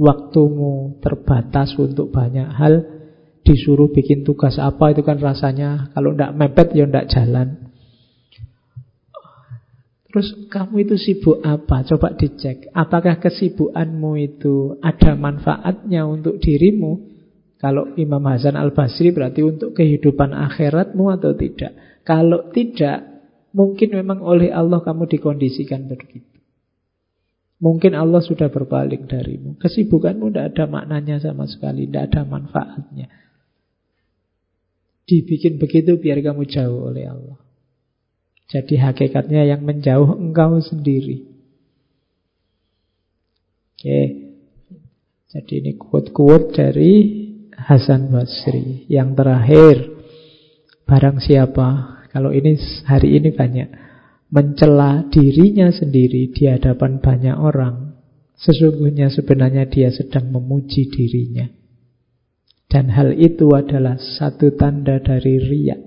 waktumu 0.00 0.96
terbatas 1.04 1.76
untuk 1.76 2.08
banyak 2.08 2.48
hal, 2.48 2.74
disuruh 3.44 3.92
bikin 3.92 4.24
tugas 4.24 4.56
apa 4.56 4.92
itu 4.92 5.04
kan 5.04 5.20
rasanya 5.20 5.92
kalau 5.92 6.16
tidak 6.16 6.32
mepet 6.36 6.68
ya 6.72 6.88
tidak 6.88 7.08
jalan. 7.12 7.48
Terus 10.08 10.48
kamu 10.48 10.88
itu 10.88 10.96
sibuk 10.96 11.44
apa? 11.44 11.84
Coba 11.84 12.16
dicek. 12.16 12.72
Apakah 12.72 13.20
kesibukanmu 13.20 14.12
itu 14.16 14.80
ada 14.80 15.12
manfaatnya 15.12 16.08
untuk 16.08 16.40
dirimu? 16.40 17.04
Kalau 17.60 17.92
Imam 18.00 18.22
Hasan 18.24 18.56
Al-Basri 18.56 19.12
berarti 19.12 19.44
untuk 19.44 19.76
kehidupan 19.76 20.32
akhiratmu 20.32 21.12
atau 21.12 21.36
tidak? 21.36 22.00
Kalau 22.08 22.48
tidak, 22.54 23.04
mungkin 23.52 23.98
memang 23.98 24.24
oleh 24.24 24.48
Allah 24.48 24.80
kamu 24.80 25.10
dikondisikan 25.10 25.84
begitu. 25.90 26.27
Mungkin 27.58 27.98
Allah 27.98 28.22
sudah 28.22 28.54
berpaling 28.54 29.10
darimu. 29.10 29.58
Kesibukanmu 29.58 30.30
tidak 30.30 30.54
ada 30.54 30.64
maknanya 30.70 31.18
sama 31.18 31.50
sekali, 31.50 31.90
tidak 31.90 32.14
ada 32.14 32.22
manfaatnya. 32.22 33.10
Dibikin 35.08 35.58
begitu 35.58 35.98
biar 35.98 36.22
kamu 36.22 36.46
jauh 36.46 36.86
oleh 36.86 37.10
Allah. 37.10 37.38
Jadi 38.48 38.78
hakikatnya 38.78 39.42
yang 39.44 39.66
menjauh 39.66 40.14
engkau 40.14 40.62
sendiri. 40.62 41.26
Oke. 43.74 44.00
Jadi 45.28 45.52
ini 45.60 45.72
quote-quote 45.76 46.56
dari 46.56 46.92
Hasan 47.52 48.08
Basri. 48.08 48.86
Yang 48.88 49.08
terakhir, 49.18 49.76
barang 50.88 51.18
siapa, 51.20 51.68
kalau 52.14 52.32
ini 52.32 52.56
hari 52.86 53.18
ini 53.18 53.34
banyak, 53.34 53.68
mencela 54.28 55.08
dirinya 55.08 55.72
sendiri 55.72 56.28
di 56.32 56.44
hadapan 56.48 57.00
banyak 57.00 57.36
orang, 57.36 57.96
sesungguhnya 58.36 59.08
sebenarnya 59.08 59.68
dia 59.68 59.88
sedang 59.88 60.28
memuji 60.28 60.88
dirinya. 60.92 61.48
Dan 62.68 62.92
hal 62.92 63.16
itu 63.16 63.48
adalah 63.56 63.96
satu 63.96 64.52
tanda 64.52 65.00
dari 65.00 65.40
riak. 65.40 65.80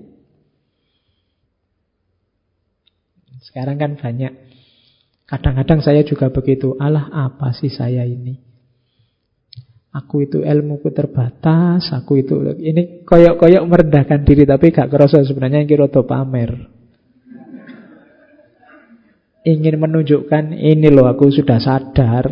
Sekarang 3.42 3.78
kan 3.78 3.94
banyak. 3.94 4.32
Kadang-kadang 5.30 5.78
saya 5.78 6.02
juga 6.02 6.34
begitu. 6.34 6.74
Allah 6.82 7.06
apa 7.14 7.54
sih 7.54 7.70
saya 7.70 8.02
ini? 8.02 8.34
Aku 9.92 10.24
itu 10.24 10.40
ilmuku 10.40 10.88
terbatas, 10.90 11.92
aku 11.92 12.24
itu 12.24 12.40
ini 12.64 13.04
koyok-koyok 13.04 13.64
merendahkan 13.68 14.24
diri 14.24 14.48
tapi 14.48 14.72
gak 14.72 14.88
kerasa 14.88 15.20
sebenarnya 15.20 15.62
yang 15.62 15.68
kira 15.68 15.86
pamer. 15.92 16.71
Ingin 19.42 19.82
menunjukkan 19.82 20.54
ini 20.54 20.88
loh 20.90 21.10
aku 21.10 21.30
sudah 21.34 21.58
sadar. 21.58 22.30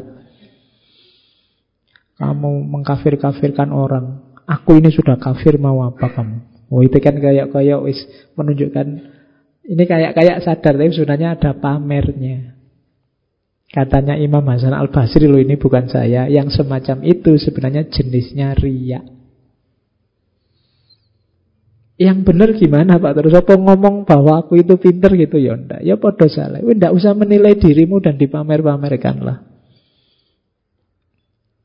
Kamu 2.15 2.71
mengkafir-kafirkan 2.71 3.75
orang. 3.75 4.37
Aku 4.47 4.79
ini 4.79 4.95
sudah 4.95 5.19
kafir 5.19 5.59
mau 5.59 5.83
apa 5.83 6.11
kamu? 6.11 6.39
Oh 6.71 6.83
itu 6.87 6.99
kan 7.03 7.19
kayak 7.19 7.51
koyok 7.51 7.83
wis 7.87 7.99
menunjukkan 8.39 8.87
ini 9.71 9.85
kayak 9.87 10.15
kayak 10.15 10.43
sadar 10.43 10.79
tapi 10.79 10.91
sebenarnya 10.95 11.39
ada 11.39 11.51
pamernya. 11.59 12.55
Katanya 13.71 14.19
Imam 14.19 14.43
Hasan 14.47 14.75
Al-Basri 14.75 15.31
loh 15.31 15.39
ini 15.39 15.55
bukan 15.55 15.87
saya 15.87 16.27
Yang 16.27 16.59
semacam 16.59 17.07
itu 17.07 17.39
sebenarnya 17.39 17.87
jenisnya 17.87 18.59
ria 18.59 18.99
yang 22.01 22.25
benar 22.25 22.57
gimana 22.57 22.97
Pak? 22.97 23.13
Terus 23.13 23.37
apa 23.37 23.61
ngomong 23.61 24.09
bahwa 24.09 24.41
aku 24.41 24.57
itu 24.57 24.81
pinter 24.81 25.13
gitu? 25.21 25.37
Ya 25.37 25.53
ndak. 25.53 25.85
Ya 25.85 26.01
podo 26.01 26.25
salah 26.33 26.65
ndak 26.65 26.97
usah 26.97 27.13
menilai 27.13 27.61
dirimu 27.61 28.01
dan 28.01 28.17
dipamer-pamerkanlah. 28.17 29.45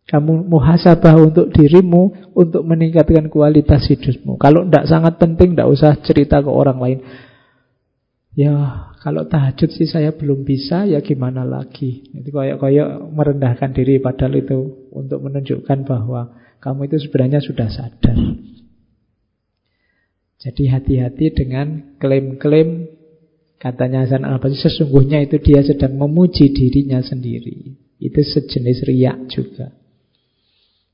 Kamu 0.06 0.52
muhasabah 0.52 1.16
untuk 1.24 1.56
dirimu 1.56 2.36
untuk 2.36 2.68
meningkatkan 2.68 3.32
kualitas 3.32 3.88
hidupmu. 3.88 4.36
Kalau 4.36 4.68
ndak 4.68 4.91
sangat 4.91 5.16
penting 5.24 5.56
ndak 5.56 5.72
usah 5.72 5.95
cerita 6.03 6.44
ke 6.44 6.52
orang 6.52 6.84
lain. 6.84 6.99
Ya 8.36 8.91
kalau 8.99 9.24
tahajud 9.32 9.72
sih 9.72 9.88
saya 9.88 10.12
belum 10.12 10.44
bisa 10.44 10.84
ya 10.84 10.99
gimana 10.99 11.48
lagi? 11.48 12.12
Itu 12.12 12.36
kayak-kayak 12.36 13.07
merendahkan 13.07 13.72
diri 13.72 14.03
padahal 14.03 14.36
itu 14.36 14.91
untuk 14.91 15.24
menunjukkan 15.24 15.88
bahwa 15.88 16.36
kamu 16.60 16.91
itu 16.91 17.07
sebenarnya 17.07 17.40
sudah 17.40 17.72
sadar 17.72 18.20
jadi 20.46 20.78
hati-hati 20.78 21.34
dengan 21.34 21.98
klaim-klaim 21.98 22.86
katanya 23.58 24.06
Hasan 24.06 24.30
al-Basri 24.30 24.62
sesungguhnya 24.62 25.26
itu 25.26 25.42
dia 25.42 25.66
sedang 25.66 25.98
memuji 25.98 26.54
dirinya 26.54 27.02
sendiri. 27.02 27.74
Itu 27.98 28.22
sejenis 28.22 28.86
riak 28.86 29.26
juga. 29.34 29.74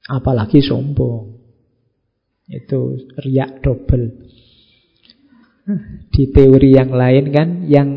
Apalagi 0.07 0.63
sombong. 0.63 1.35
Itu 2.47 2.95
riak 3.19 3.59
double. 3.59 4.31
Di 6.15 6.31
teori 6.31 6.71
yang 6.71 6.95
lain 6.95 7.25
kan 7.35 7.49
yang 7.67 7.89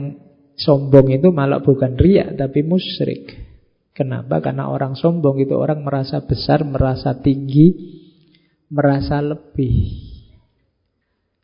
sombong 0.58 1.14
itu 1.14 1.30
malah 1.30 1.62
bukan 1.62 1.94
riak 1.94 2.34
tapi 2.34 2.66
musyrik. 2.66 3.30
Kenapa? 3.94 4.42
Karena 4.42 4.66
orang 4.66 4.98
sombong 4.98 5.38
itu 5.38 5.54
orang 5.54 5.86
merasa 5.86 6.18
besar, 6.26 6.66
merasa 6.66 7.14
tinggi, 7.22 7.78
merasa 8.74 9.22
lebih. 9.22 10.13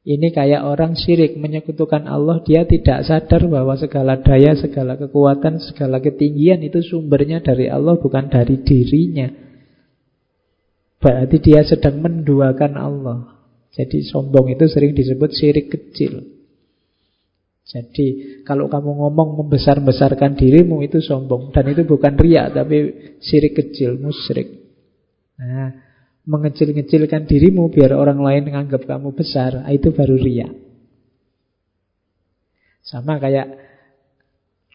Ini 0.00 0.32
kayak 0.32 0.64
orang 0.64 0.96
syirik 0.96 1.36
menyekutukan 1.36 2.08
Allah, 2.08 2.40
dia 2.40 2.64
tidak 2.64 3.04
sadar 3.04 3.44
bahwa 3.52 3.76
segala 3.76 4.16
daya, 4.16 4.56
segala 4.56 4.96
kekuatan, 4.96 5.60
segala 5.60 6.00
ketinggian 6.00 6.64
itu 6.64 6.80
sumbernya 6.80 7.44
dari 7.44 7.68
Allah, 7.68 8.00
bukan 8.00 8.32
dari 8.32 8.64
dirinya. 8.64 9.28
Berarti 11.00 11.36
dia 11.44 11.60
sedang 11.68 12.00
menduakan 12.00 12.72
Allah. 12.80 13.20
Jadi 13.76 14.00
sombong 14.08 14.56
itu 14.56 14.64
sering 14.72 14.96
disebut 14.96 15.30
syirik 15.36 15.68
kecil. 15.68 16.24
Jadi 17.70 18.40
kalau 18.42 18.66
kamu 18.66 18.98
ngomong 18.98 19.38
membesar-besarkan 19.44 20.34
dirimu 20.34 20.82
itu 20.82 20.98
sombong 20.98 21.54
dan 21.54 21.70
itu 21.70 21.86
bukan 21.86 22.18
riak 22.18 22.50
tapi 22.56 22.76
syirik 23.22 23.54
kecil, 23.54 23.94
musyrik. 24.00 24.48
Nah, 25.38 25.89
mengecil-ngecilkan 26.30 27.26
dirimu 27.26 27.74
biar 27.74 27.98
orang 27.98 28.22
lain 28.22 28.46
menganggap 28.46 28.86
kamu 28.86 29.10
besar, 29.10 29.66
ah, 29.66 29.72
itu 29.74 29.90
baru 29.90 30.14
ria. 30.14 30.46
Sama 32.86 33.18
kayak 33.18 33.58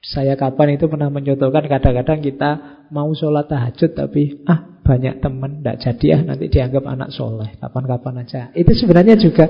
saya 0.06 0.38
kapan 0.38 0.77
itu 0.77 0.86
pernah 0.86 1.10
mencontohkan 1.10 1.65
kadang-kadang 1.65 2.22
kita 2.22 2.49
mau 2.94 3.10
sholat 3.18 3.49
tahajud 3.49 3.98
tapi 3.98 4.45
ah 4.45 4.77
banyak 4.86 5.18
teman 5.18 5.60
tidak 5.60 5.82
jadi 5.82 6.07
ah 6.14 6.22
nanti 6.30 6.45
dianggap 6.45 6.84
anak 6.86 7.10
soleh 7.10 7.57
kapan-kapan 7.57 8.22
aja. 8.22 8.41
Itu 8.53 8.77
sebenarnya 8.77 9.18
juga 9.18 9.49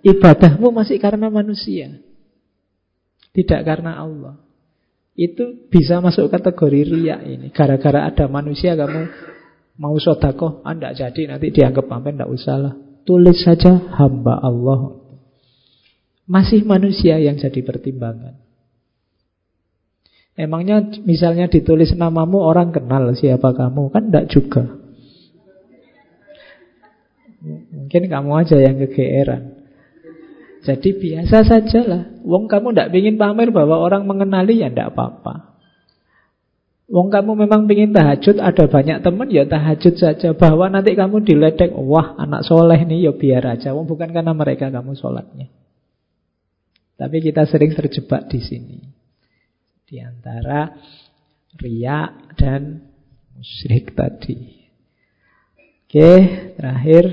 ibadahmu 0.00 0.72
masih 0.72 0.96
karena 0.96 1.28
manusia, 1.28 2.00
tidak 3.36 3.60
karena 3.68 4.00
Allah. 4.00 4.40
Itu 5.12 5.68
bisa 5.68 6.00
masuk 6.00 6.32
kategori 6.32 6.88
ria 6.88 7.20
ini. 7.20 7.52
Gara-gara 7.52 8.08
ada 8.08 8.24
manusia 8.32 8.72
kamu 8.72 9.12
Mau 9.80 9.96
sodakoh, 9.96 10.60
anda 10.68 10.92
ah, 10.92 10.96
jadi 10.96 11.32
nanti 11.32 11.48
dianggap 11.48 11.88
pamer, 11.88 12.12
tidak 12.12 12.30
usah 12.32 12.56
lah. 12.60 12.74
Tulis 13.02 13.40
saja 13.40 13.80
hamba 13.98 14.36
Allah. 14.38 15.00
Masih 16.28 16.62
manusia 16.62 17.18
yang 17.18 17.40
jadi 17.40 17.60
pertimbangan. 17.64 18.38
Emangnya 20.32 20.80
misalnya 21.04 21.44
ditulis 21.50 21.92
namamu 21.92 22.40
orang 22.40 22.72
kenal 22.72 23.12
siapa 23.12 23.52
kamu 23.52 23.92
kan 23.92 24.08
tidak 24.08 24.26
juga. 24.32 24.64
Mungkin 27.42 28.08
kamu 28.08 28.30
aja 28.38 28.56
yang 28.56 28.80
kegeeran. 28.80 29.60
Jadi 30.62 30.94
biasa 30.94 31.42
sajalah. 31.42 32.22
Wong 32.22 32.46
kamu 32.46 32.72
tidak 32.72 32.94
ingin 32.94 33.18
pamer 33.18 33.50
bahwa 33.50 33.82
orang 33.82 34.06
mengenali 34.06 34.62
ya 34.62 34.70
tidak 34.70 34.94
apa-apa. 34.94 35.51
Wong 36.92 37.08
kamu 37.08 37.48
memang 37.48 37.64
ingin 37.72 37.96
tahajud, 37.96 38.36
ada 38.36 38.68
banyak 38.68 39.00
teman 39.00 39.32
ya 39.32 39.48
tahajud 39.48 39.96
saja. 39.96 40.36
Bahwa 40.36 40.68
nanti 40.68 40.92
kamu 40.92 41.24
diledek, 41.24 41.72
wah 41.72 42.20
anak 42.20 42.44
soleh 42.44 42.76
nih 42.84 43.08
ya 43.08 43.12
biar 43.16 43.48
aja. 43.48 43.72
Wong 43.72 43.88
bukan 43.88 44.12
karena 44.12 44.36
mereka 44.36 44.68
kamu 44.68 44.92
sholatnya. 44.92 45.48
Tapi 47.00 47.16
kita 47.24 47.48
sering 47.48 47.72
terjebak 47.72 48.28
di 48.28 48.44
sini. 48.44 48.78
Di 49.88 50.04
antara 50.04 50.68
riak 51.56 52.36
dan 52.36 52.84
musyrik 53.40 53.96
tadi. 53.96 54.68
Oke, 55.88 56.10
terakhir. 56.60 57.08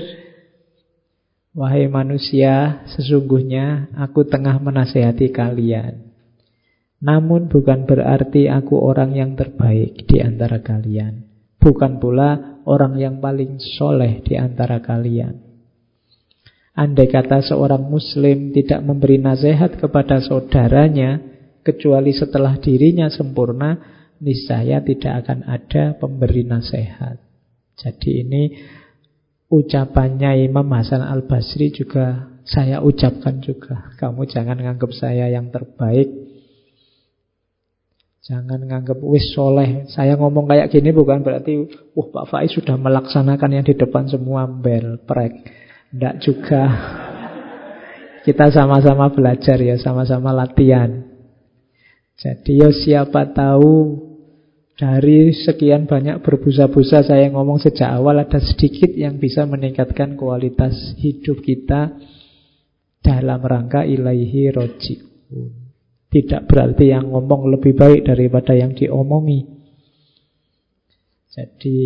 Wahai 1.56 1.88
manusia, 1.88 2.84
sesungguhnya 2.94 3.96
aku 3.96 4.28
tengah 4.28 4.60
menasehati 4.60 5.32
kalian. 5.32 6.09
Namun 7.00 7.48
bukan 7.48 7.88
berarti 7.88 8.52
aku 8.52 8.76
orang 8.76 9.16
yang 9.16 9.32
terbaik 9.32 10.04
di 10.04 10.20
antara 10.20 10.60
kalian. 10.60 11.24
Bukan 11.56 12.00
pula 12.00 12.60
orang 12.68 12.96
yang 13.00 13.20
paling 13.20 13.56
soleh 13.56 14.20
di 14.20 14.36
antara 14.36 14.84
kalian. 14.84 15.50
Andai 16.76 17.08
kata 17.08 17.44
seorang 17.44 17.88
muslim 17.88 18.52
tidak 18.56 18.80
memberi 18.80 19.20
nasihat 19.20 19.76
kepada 19.76 20.20
saudaranya, 20.22 21.20
kecuali 21.60 22.12
setelah 22.14 22.56
dirinya 22.56 23.12
sempurna, 23.12 23.76
niscaya 24.20 24.80
tidak 24.80 25.24
akan 25.24 25.44
ada 25.44 25.96
pemberi 25.96 26.44
nasihat. 26.46 27.20
Jadi 27.76 28.10
ini 28.24 28.42
ucapannya 29.48 30.46
Imam 30.46 30.68
Hasan 30.72 31.00
Al-Basri 31.00 31.72
juga 31.72 32.28
saya 32.44 32.80
ucapkan 32.80 33.40
juga. 33.44 33.92
Kamu 34.00 34.24
jangan 34.28 34.60
nganggap 34.60 34.92
saya 34.94 35.28
yang 35.28 35.52
terbaik, 35.52 36.08
Jangan 38.20 38.60
nganggap 38.68 39.00
wis 39.00 39.32
soleh. 39.32 39.88
Saya 39.88 40.12
ngomong 40.20 40.44
kayak 40.44 40.68
gini 40.68 40.92
bukan 40.92 41.24
berarti 41.24 41.56
wah 41.96 42.08
Pak 42.12 42.28
Faiz 42.28 42.52
sudah 42.52 42.76
melaksanakan 42.76 43.50
yang 43.56 43.64
di 43.64 43.72
depan 43.72 44.12
semua 44.12 44.44
bel 44.44 45.00
prek. 45.08 45.32
Tidak 45.88 46.14
juga. 46.20 46.62
Kita 48.28 48.52
sama-sama 48.52 49.08
belajar 49.08 49.56
ya, 49.56 49.80
sama-sama 49.80 50.36
latihan. 50.36 51.08
Jadi 52.20 52.60
ya 52.60 52.68
siapa 52.68 53.32
tahu 53.32 53.96
dari 54.76 55.32
sekian 55.32 55.88
banyak 55.88 56.20
berbusa-busa 56.20 57.00
saya 57.00 57.32
ngomong 57.32 57.56
sejak 57.56 57.88
awal 57.88 58.20
ada 58.20 58.36
sedikit 58.36 58.92
yang 58.92 59.16
bisa 59.16 59.48
meningkatkan 59.48 60.20
kualitas 60.20 60.76
hidup 61.00 61.40
kita 61.40 61.96
dalam 63.00 63.40
rangka 63.40 63.88
ilaihi 63.88 64.52
roji'un. 64.52 65.59
Tidak 66.10 66.42
berarti 66.50 66.90
yang 66.90 67.14
ngomong 67.14 67.54
lebih 67.54 67.78
baik 67.78 68.10
daripada 68.10 68.50
yang 68.50 68.74
diomongi. 68.74 69.46
Jadi 71.30 71.78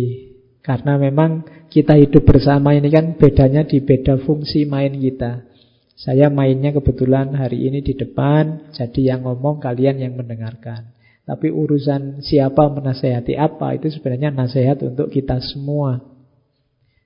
karena 0.65 0.97
memang 0.97 1.45
kita 1.69 1.93
hidup 1.93 2.25
bersama 2.25 2.73
ini 2.73 2.89
kan 2.89 3.13
bedanya 3.21 3.61
di 3.69 3.85
beda 3.85 4.17
fungsi 4.25 4.65
main 4.65 4.97
kita. 4.97 5.45
Saya 5.93 6.33
mainnya 6.33 6.73
kebetulan 6.73 7.37
hari 7.37 7.69
ini 7.69 7.85
di 7.85 7.93
depan, 7.93 8.73
jadi 8.73 9.15
yang 9.15 9.29
ngomong 9.29 9.61
kalian 9.61 10.01
yang 10.01 10.17
mendengarkan. 10.17 10.91
Tapi 11.25 11.53
urusan 11.53 12.25
siapa 12.25 12.65
menasehati 12.67 13.37
apa 13.37 13.77
itu 13.77 13.93
sebenarnya 13.93 14.33
nasihat 14.33 14.81
untuk 14.81 15.13
kita 15.13 15.37
semua. 15.39 16.01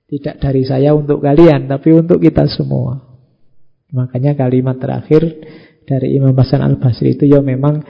Tidak 0.08 0.40
dari 0.42 0.64
saya 0.66 0.96
untuk 0.96 1.22
kalian, 1.22 1.68
tapi 1.68 1.94
untuk 1.94 2.18
kita 2.18 2.48
semua. 2.50 2.98
Makanya 3.94 4.34
kalimat 4.34 4.80
terakhir 4.80 5.22
dari 5.84 6.16
Imam 6.16 6.36
Hasan 6.36 6.62
al-Basri 6.62 7.18
itu 7.18 7.26
ya 7.26 7.42
memang 7.42 7.82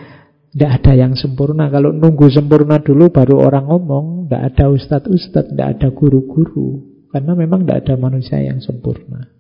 tidak 0.51 0.83
ada 0.83 0.93
yang 0.99 1.15
sempurna. 1.15 1.71
Kalau 1.71 1.95
nunggu 1.95 2.27
sempurna 2.27 2.83
dulu 2.83 3.15
baru 3.15 3.39
orang 3.39 3.71
ngomong, 3.71 4.07
tidak 4.27 4.43
ada 4.55 4.65
ustadz-ustadz, 4.75 5.55
tidak 5.55 5.69
ada 5.79 5.89
guru-guru. 5.95 6.91
Karena 7.11 7.39
memang 7.39 7.63
tidak 7.63 7.87
ada 7.87 7.95
manusia 7.99 8.43
yang 8.43 8.59
sempurna. 8.59 9.31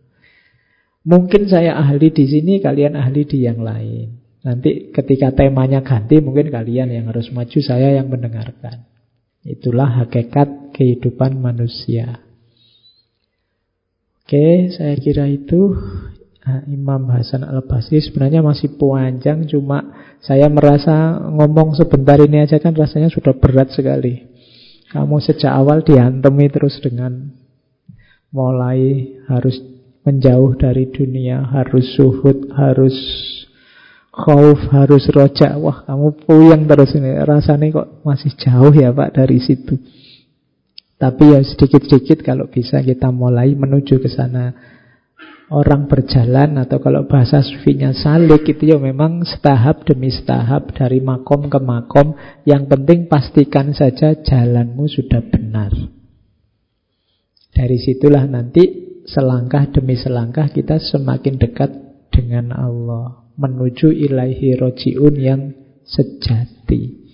Mungkin 1.02 1.51
saya 1.51 1.74
ahli 1.81 2.14
di 2.14 2.31
sini, 2.31 2.62
kalian 2.62 2.94
ahli 2.94 3.27
di 3.27 3.43
yang 3.43 3.59
lain. 3.59 4.20
Nanti 4.47 4.94
ketika 4.94 5.35
temanya 5.35 5.82
ganti, 5.82 6.22
mungkin 6.22 6.48
kalian 6.48 6.94
yang 6.94 7.10
harus 7.10 7.28
maju, 7.35 7.59
saya 7.59 7.98
yang 7.98 8.06
mendengarkan. 8.06 8.86
Itulah 9.43 10.05
hakikat 10.05 10.77
kehidupan 10.77 11.40
manusia. 11.40 12.22
Oke, 14.22 14.70
saya 14.70 14.94
kira 14.94 15.27
itu 15.27 15.74
Imam 16.66 17.06
Hasan 17.10 17.47
al-Basri 17.47 18.02
sebenarnya 18.02 18.43
masih 18.43 18.74
panjang 18.74 19.47
Cuma 19.47 19.82
saya 20.22 20.51
merasa 20.51 21.18
ngomong 21.31 21.78
sebentar 21.78 22.18
ini 22.18 22.44
aja 22.44 22.59
kan 22.59 22.74
rasanya 22.74 23.09
sudah 23.12 23.36
berat 23.39 23.70
sekali 23.70 24.27
Kamu 24.90 25.22
sejak 25.22 25.55
awal 25.55 25.86
diantemi 25.86 26.51
terus 26.51 26.82
dengan 26.82 27.31
Mulai 28.31 29.10
harus 29.27 29.59
menjauh 30.05 30.56
dari 30.56 30.89
dunia, 30.89 31.44
harus 31.44 31.93
suhud, 31.97 32.48
harus 32.56 32.97
khauf, 34.10 34.59
harus 34.72 35.05
rojak. 35.12 35.55
Wah, 35.60 35.85
kamu 35.85 36.09
puyeng 36.24 36.62
terus 36.64 36.97
ini. 36.97 37.20
Rasanya 37.20 37.70
kok 37.70 37.89
masih 38.05 38.32
jauh 38.36 38.72
ya 38.72 38.90
Pak 38.93 39.10
dari 39.16 39.39
situ. 39.39 39.77
Tapi 41.01 41.32
ya 41.32 41.40
sedikit-sedikit 41.40 42.20
kalau 42.20 42.48
bisa 42.52 42.85
kita 42.85 43.09
mulai 43.09 43.56
menuju 43.56 44.05
ke 44.05 44.09
sana. 44.09 44.52
Orang 45.51 45.90
berjalan 45.90 46.62
atau 46.62 46.78
kalau 46.78 47.10
bahasa 47.10 47.43
sufinya 47.43 47.90
salik 47.90 48.47
itu 48.47 48.70
ya 48.70 48.78
memang 48.78 49.27
setahap 49.27 49.82
demi 49.82 50.06
setahap 50.06 50.70
dari 50.78 51.02
makom 51.02 51.51
ke 51.51 51.59
makom. 51.59 52.14
Yang 52.47 52.70
penting 52.70 53.10
pastikan 53.10 53.74
saja 53.74 54.14
jalanmu 54.14 54.86
sudah 54.86 55.18
benar. 55.27 55.74
Dari 57.51 57.82
situlah 57.82 58.31
nanti 58.31 58.62
selangkah 59.10 59.66
demi 59.74 59.98
selangkah 59.98 60.55
kita 60.55 60.78
semakin 60.78 61.35
dekat 61.43 61.74
dengan 62.14 62.55
Allah 62.55 63.27
menuju 63.35 63.90
ilahi 63.90 64.55
rojiun 64.55 65.14
yang 65.18 65.51
sejati. 65.82 67.10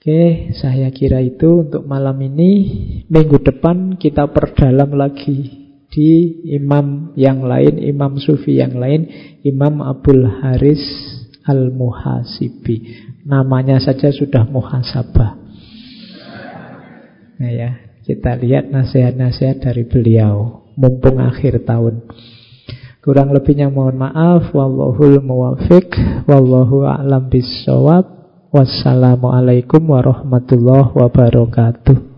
Oke, 0.00 0.48
saya 0.56 0.88
kira 0.96 1.20
itu 1.20 1.68
untuk 1.68 1.84
malam 1.84 2.16
ini. 2.24 2.72
Minggu 3.04 3.36
depan 3.44 4.00
kita 4.00 4.32
perdalam 4.32 4.96
lagi 4.96 5.59
di 5.90 6.40
imam 6.54 7.12
yang 7.18 7.42
lain, 7.42 7.82
imam 7.82 8.14
sufi 8.22 8.62
yang 8.62 8.78
lain, 8.78 9.10
Imam 9.42 9.82
Abdul 9.82 10.22
Haris 10.22 10.82
Al-Muhasibi. 11.42 13.10
Namanya 13.26 13.82
saja 13.82 14.14
sudah 14.14 14.46
muhasabah. 14.46 15.30
Nah 17.42 17.50
ya, 17.50 17.70
kita 18.06 18.38
lihat 18.38 18.70
nasihat-nasihat 18.70 19.66
dari 19.66 19.82
beliau 19.82 20.62
mumpung 20.78 21.18
akhir 21.18 21.66
tahun. 21.66 22.06
Kurang 23.00 23.32
lebihnya 23.32 23.72
mohon 23.72 23.96
maaf. 23.96 24.52
Wallahul 24.52 25.24
muwafiq. 25.24 25.88
Wallahu 26.28 26.84
a'lam 26.84 27.32
bisawab. 27.32 28.04
Wassalamualaikum 28.52 29.80
warahmatullahi 29.88 30.92
wabarakatuh. 30.92 32.09